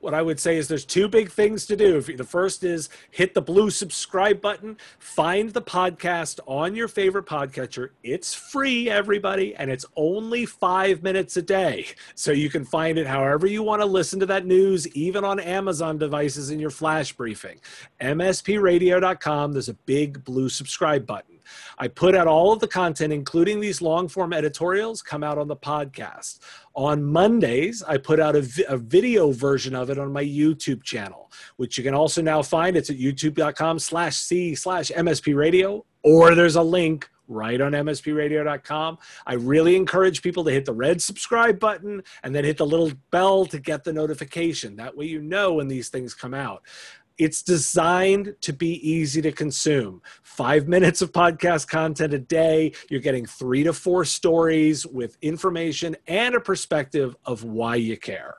What 0.00 0.14
I 0.14 0.22
would 0.22 0.40
say 0.40 0.56
is 0.56 0.68
there's 0.68 0.84
two 0.84 1.08
big 1.08 1.30
things 1.30 1.66
to 1.66 1.76
do. 1.76 2.00
The 2.00 2.24
first 2.24 2.64
is 2.64 2.88
hit 3.10 3.34
the 3.34 3.42
blue 3.42 3.70
subscribe 3.70 4.40
button, 4.40 4.76
find 4.98 5.50
the 5.50 5.62
podcast 5.62 6.40
on 6.46 6.74
your 6.74 6.88
favorite 6.88 7.26
podcatcher. 7.26 7.90
It's 8.02 8.34
free, 8.34 8.90
everybody, 8.90 9.54
and 9.54 9.70
it's 9.70 9.86
only 9.96 10.46
five 10.46 11.02
minutes 11.02 11.36
a 11.36 11.42
day. 11.42 11.86
So 12.14 12.32
you 12.32 12.50
can 12.50 12.64
find 12.64 12.98
it 12.98 13.06
however 13.06 13.46
you 13.46 13.62
want 13.62 13.82
to 13.82 13.86
listen 13.86 14.18
to 14.20 14.26
that 14.26 14.46
news, 14.46 14.88
even 14.88 15.24
on 15.24 15.38
Amazon 15.40 15.98
devices 15.98 16.50
in 16.50 16.58
your 16.58 16.70
flash 16.70 17.12
briefing. 17.12 17.60
mspradio.com, 18.00 19.52
there's 19.52 19.68
a 19.68 19.74
big 19.74 20.24
blue 20.24 20.48
subscribe 20.48 21.06
button. 21.06 21.33
I 21.78 21.88
put 21.88 22.14
out 22.14 22.26
all 22.26 22.52
of 22.52 22.60
the 22.60 22.68
content, 22.68 23.12
including 23.12 23.60
these 23.60 23.82
long 23.82 24.08
form 24.08 24.32
editorials, 24.32 25.02
come 25.02 25.22
out 25.22 25.38
on 25.38 25.48
the 25.48 25.56
podcast. 25.56 26.40
On 26.74 27.02
Mondays, 27.02 27.82
I 27.82 27.98
put 27.98 28.20
out 28.20 28.36
a, 28.36 28.42
vi- 28.42 28.64
a, 28.68 28.76
video 28.76 29.30
version 29.32 29.74
of 29.74 29.90
it 29.90 29.98
on 29.98 30.12
my 30.12 30.24
YouTube 30.24 30.82
channel, 30.82 31.30
which 31.56 31.78
you 31.78 31.84
can 31.84 31.94
also 31.94 32.20
now 32.20 32.42
find. 32.42 32.76
It's 32.76 32.90
at 32.90 32.98
youtube.com 32.98 33.78
slash 33.78 34.16
C 34.16 34.54
slash 34.54 34.90
MSP 34.90 35.36
radio, 35.36 35.84
or 36.02 36.34
there's 36.34 36.56
a 36.56 36.62
link 36.62 37.08
right 37.28 37.60
on 37.60 37.72
mspradio.com. 37.72 38.98
I 39.26 39.34
really 39.34 39.76
encourage 39.76 40.22
people 40.22 40.44
to 40.44 40.50
hit 40.50 40.64
the 40.64 40.72
red 40.72 41.00
subscribe 41.00 41.58
button 41.58 42.02
and 42.22 42.34
then 42.34 42.44
hit 42.44 42.58
the 42.58 42.66
little 42.66 42.92
bell 43.10 43.46
to 43.46 43.58
get 43.58 43.84
the 43.84 43.92
notification. 43.92 44.76
That 44.76 44.96
way 44.96 45.06
you 45.06 45.22
know 45.22 45.54
when 45.54 45.68
these 45.68 45.88
things 45.88 46.14
come 46.14 46.34
out. 46.34 46.62
It's 47.16 47.42
designed 47.42 48.34
to 48.40 48.52
be 48.52 48.72
easy 48.88 49.22
to 49.22 49.30
consume. 49.30 50.02
Five 50.22 50.66
minutes 50.66 51.00
of 51.00 51.12
podcast 51.12 51.68
content 51.68 52.12
a 52.12 52.18
day. 52.18 52.72
You're 52.90 53.00
getting 53.00 53.24
three 53.24 53.62
to 53.62 53.72
four 53.72 54.04
stories 54.04 54.84
with 54.84 55.16
information 55.22 55.96
and 56.08 56.34
a 56.34 56.40
perspective 56.40 57.14
of 57.24 57.44
why 57.44 57.76
you 57.76 57.96
care. 57.96 58.34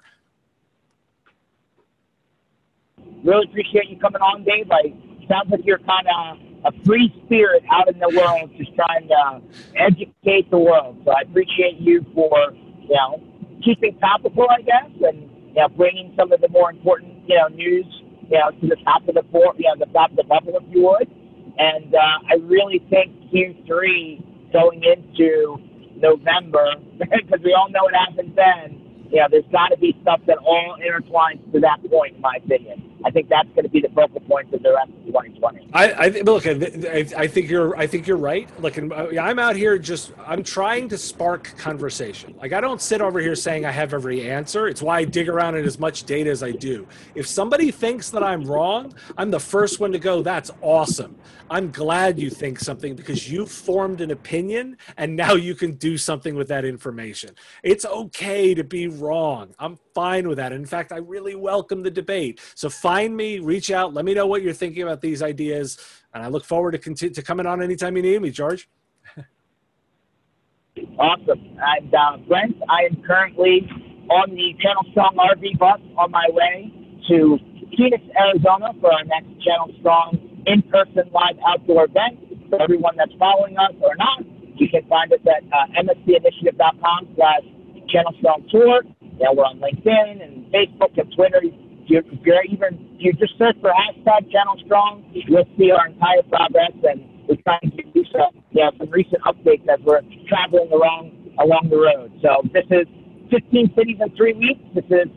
Really 3.24 3.48
appreciate 3.50 3.90
you 3.90 3.98
coming 3.98 4.22
on, 4.22 4.44
Dave. 4.44 4.70
I 4.70 4.94
sounds 5.30 5.50
like 5.50 5.62
you're 5.64 5.80
kind 5.80 6.08
of 6.08 6.74
a 6.74 6.86
free 6.86 7.14
spirit 7.26 7.64
out 7.72 7.88
in 7.88 8.00
the 8.00 8.10
world, 8.10 8.52
just 8.58 8.76
trying 8.76 9.08
to 9.08 9.42
educate 9.76 10.50
the 10.52 10.58
world. 10.58 11.02
So 11.06 11.12
I 11.12 11.22
appreciate 11.22 11.80
you 11.80 12.06
for 12.14 12.54
you 12.82 12.94
know 12.94 13.24
keeping 13.64 13.98
topical, 14.00 14.48
I 14.50 14.62
guess, 14.62 14.92
and 15.02 15.30
you 15.48 15.54
know 15.56 15.70
bringing 15.70 16.14
some 16.18 16.32
of 16.32 16.42
the 16.42 16.50
more 16.50 16.72
important 16.72 17.28
you 17.28 17.36
know 17.36 17.48
news 17.48 17.86
you 18.30 18.38
know, 18.40 18.52
to 18.52 18.68
the 18.68 18.78
top 18.84 19.08
of 19.08 19.16
the 19.16 19.24
board, 19.24 19.56
you 19.58 19.66
know, 19.68 19.86
the 19.86 19.92
top 19.92 20.12
of 20.12 20.18
the 20.18 20.24
bubble, 20.24 20.58
if 20.58 20.64
you 20.70 20.84
would. 20.84 21.10
And 21.58 21.94
uh, 21.94 22.20
I 22.30 22.36
really 22.42 22.80
think 22.90 23.14
Q3 23.32 24.52
going 24.52 24.84
into 24.84 25.58
November, 25.96 26.76
because 26.98 27.40
we 27.44 27.54
all 27.54 27.70
know 27.70 27.84
what 27.84 27.96
happens 27.96 28.36
then, 28.36 28.82
you 29.10 29.18
know, 29.18 29.28
there's 29.30 29.46
got 29.52 29.70
to 29.70 29.78
be 29.78 29.96
stuff 30.02 30.22
that 30.28 30.38
all 30.40 30.78
intertwines 30.82 31.40
to 31.54 31.60
that 31.62 31.80
point, 31.90 32.16
in 32.16 32.22
my 32.22 32.36
opinion. 32.44 32.95
I 33.06 33.12
think 33.12 33.30
that's 33.30 33.48
going 33.50 33.64
to 33.64 33.70
be 33.70 33.82
the 33.82 33.90
focal 33.90 34.20
point 34.22 34.52
of 34.52 34.64
the 34.64 34.74
rest 34.74 34.90
of 34.90 35.06
2020. 35.06 35.70
I, 35.74 35.92
I 35.92 36.08
look. 36.22 36.48
I, 36.48 37.06
I 37.16 37.28
think 37.28 37.50
you're. 37.50 37.78
I 37.78 37.86
think 37.86 38.08
you're 38.08 38.18
right. 38.18 38.50
Look, 38.60 38.80
uh, 38.80 39.10
I'm 39.22 39.38
out 39.38 39.56
here 39.56 39.78
just. 39.78 40.12
I'm 40.26 40.44
trying 40.44 40.90
to 40.90 40.98
spark 40.98 41.56
conversation. 41.56 42.34
Like 42.42 42.52
I 42.52 42.62
don't 42.62 42.82
sit 42.82 43.02
over 43.02 43.20
here 43.20 43.36
saying 43.36 43.64
I 43.64 43.72
have 43.72 43.94
every 43.94 44.28
answer. 44.28 44.68
It's 44.68 44.82
why 44.82 45.00
I 45.00 45.06
dig 45.06 45.30
around 45.30 45.56
in 45.56 45.66
as 45.66 45.78
much 45.78 46.06
data 46.06 46.32
as 46.32 46.42
I 46.42 46.52
do. 46.52 46.88
If 47.14 47.28
somebody 47.28 47.70
thinks 47.70 48.10
that 48.10 48.24
I'm 48.24 48.44
wrong, 48.44 48.96
I'm 49.20 49.30
the 49.30 49.40
first 49.40 49.80
one 49.80 49.92
to 49.92 50.00
go. 50.00 50.24
That's 50.24 50.50
awesome. 50.62 51.16
I'm 51.52 51.70
glad 51.70 52.18
you 52.18 52.32
think 52.32 52.60
something 52.60 52.96
because 52.96 53.32
you 53.32 53.46
formed 53.46 54.02
an 54.02 54.10
opinion 54.10 54.78
and 54.98 55.16
now 55.16 55.36
you 55.36 55.54
can 55.54 55.74
do 55.74 55.96
something 55.96 56.34
with 56.34 56.48
that 56.48 56.66
information. 56.66 57.36
It's 57.62 57.86
okay 57.86 58.56
to 58.56 58.64
be 58.64 58.88
wrong. 58.88 59.54
I'm 59.60 59.78
fine 59.96 60.28
with 60.28 60.38
that. 60.38 60.52
In 60.52 60.66
fact, 60.66 60.92
I 60.92 60.98
really 60.98 61.34
welcome 61.34 61.82
the 61.82 61.90
debate. 61.90 62.42
So 62.54 62.70
find 62.70 63.16
me, 63.16 63.40
reach 63.40 63.72
out, 63.72 63.94
let 63.94 64.06
me 64.06 64.14
know 64.14 64.28
what 64.28 64.44
you're 64.44 64.54
thinking 64.54 64.84
about 64.84 65.02
these 65.02 65.24
ideas, 65.24 65.78
and 66.14 66.22
I 66.22 66.28
look 66.28 66.46
forward 66.46 66.74
to 66.74 66.78
continue 66.78 67.16
to 67.16 67.22
coming 67.24 67.46
on 67.48 67.64
anytime 67.64 67.96
you 67.96 68.04
need 68.04 68.22
me, 68.22 68.30
George. 68.30 68.70
awesome. 71.00 71.58
And 71.58 71.96
uh, 71.96 72.18
Brent, 72.28 72.58
I 72.70 72.84
am 72.84 73.02
currently 73.08 73.68
on 74.10 74.36
the 74.36 74.54
Channel 74.62 74.84
Strong 74.92 75.16
RV 75.16 75.58
bus 75.58 75.80
on 75.98 76.12
my 76.12 76.28
way 76.30 76.72
to 77.08 77.40
Phoenix, 77.76 78.04
Arizona 78.20 78.74
for 78.82 78.94
our 78.94 79.04
next 79.06 79.28
Channel 79.44 79.72
Strong 79.80 80.44
in-person 80.46 81.10
live 81.12 81.38
outdoor 81.48 81.86
event. 81.86 82.20
For 82.50 82.62
everyone 82.62 82.96
that's 82.98 83.14
following 83.18 83.58
us 83.58 83.74
or 83.82 83.96
not, 83.96 84.24
you 84.56 84.70
can 84.70 84.86
find 84.88 85.12
us 85.12 85.20
at 85.26 85.44
uh, 85.52 85.82
mspinitiative.com 85.82 87.08
slash 87.16 87.42
Channel 87.90 88.14
Strong 88.20 88.48
Tour. 88.52 88.82
Yeah, 89.20 89.32
we're 89.32 89.48
on 89.48 89.60
LinkedIn 89.60 90.24
and 90.24 90.52
Facebook 90.52 90.98
and 90.98 91.12
Twitter. 91.16 91.42
You, 91.88 92.02
you're 92.24 92.44
even 92.50 92.96
you 93.00 93.14
just 93.14 93.38
search 93.38 93.56
for 93.62 93.72
hashtag 93.72 94.32
Channel 94.32 94.58
Strong, 94.66 95.06
you'll 95.14 95.48
see 95.58 95.72
our 95.72 95.88
entire 95.88 96.24
progress, 96.28 96.74
and 96.84 97.06
we're 97.30 97.40
trying 97.46 97.72
to 97.72 97.84
do 97.94 98.04
some 98.12 98.44
yeah 98.52 98.72
some 98.78 98.90
recent 98.90 99.22
updates 99.24 99.64
as 99.70 99.80
we're 99.86 100.02
traveling 100.28 100.72
along 100.72 101.12
along 101.40 101.70
the 101.70 101.78
road. 101.78 102.12
So 102.22 102.42
this 102.52 102.66
is 102.72 102.88
15 103.32 103.74
cities 103.78 103.98
in 104.02 104.10
three 104.18 104.34
weeks. 104.34 104.62
This 104.74 104.86
is 104.90 105.08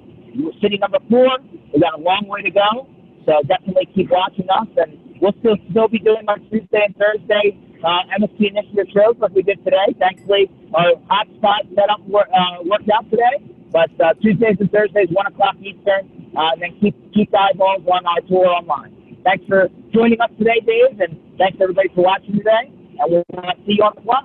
city 0.61 0.79
number 0.79 0.99
four. 1.11 1.39
We've 1.73 1.83
got 1.83 1.99
a 1.99 2.03
long 2.03 2.27
way 2.29 2.43
to 2.43 2.51
go, 2.51 2.87
so 3.27 3.43
definitely 3.49 3.89
keep 3.95 4.11
watching 4.11 4.47
us, 4.51 4.69
and 4.77 5.19
we'll 5.21 5.35
still 5.41 5.57
still 5.71 5.89
be 5.89 5.99
doing 5.99 6.23
our 6.29 6.39
Tuesday 6.53 6.87
and 6.87 6.95
Thursday 6.95 7.59
uh, 7.85 8.03
MSP 8.19 8.51
initiative 8.51 8.87
shows 8.93 9.17
like 9.19 9.33
we 9.33 9.43
did 9.43 9.63
today. 9.65 9.95
Thankfully, 9.99 10.51
our 10.75 10.95
hotspot 11.11 11.69
setup 11.75 12.01
uh, 12.07 12.63
worked 12.65 12.91
out 12.91 13.09
today. 13.11 13.58
But 13.71 13.91
uh, 14.01 14.15
Tuesdays 14.23 14.57
and 14.61 14.71
Thursdays, 14.71 15.09
1 15.11 15.27
o'clock 15.27 15.57
Eastern, 15.61 16.33
uh, 16.37 16.53
and 16.53 16.63
then 16.63 16.79
keep, 16.81 16.97
keep 17.13 17.33
eyeballs 17.35 17.83
on 17.87 18.07
our 18.07 18.21
tour 18.29 18.47
online. 18.47 18.95
Thanks 19.25 19.45
for 19.47 19.69
joining 19.93 20.21
us 20.21 20.31
today, 20.39 20.61
Dave, 20.65 21.01
and 21.01 21.21
thanks 21.37 21.59
everybody 21.61 21.89
for 21.95 22.05
watching 22.05 22.35
today, 22.35 22.73
and 22.99 23.07
we'll 23.11 23.25
see 23.67 23.77
you 23.77 23.85
on 23.85 23.95
the 23.95 24.03
fly. 24.03 24.23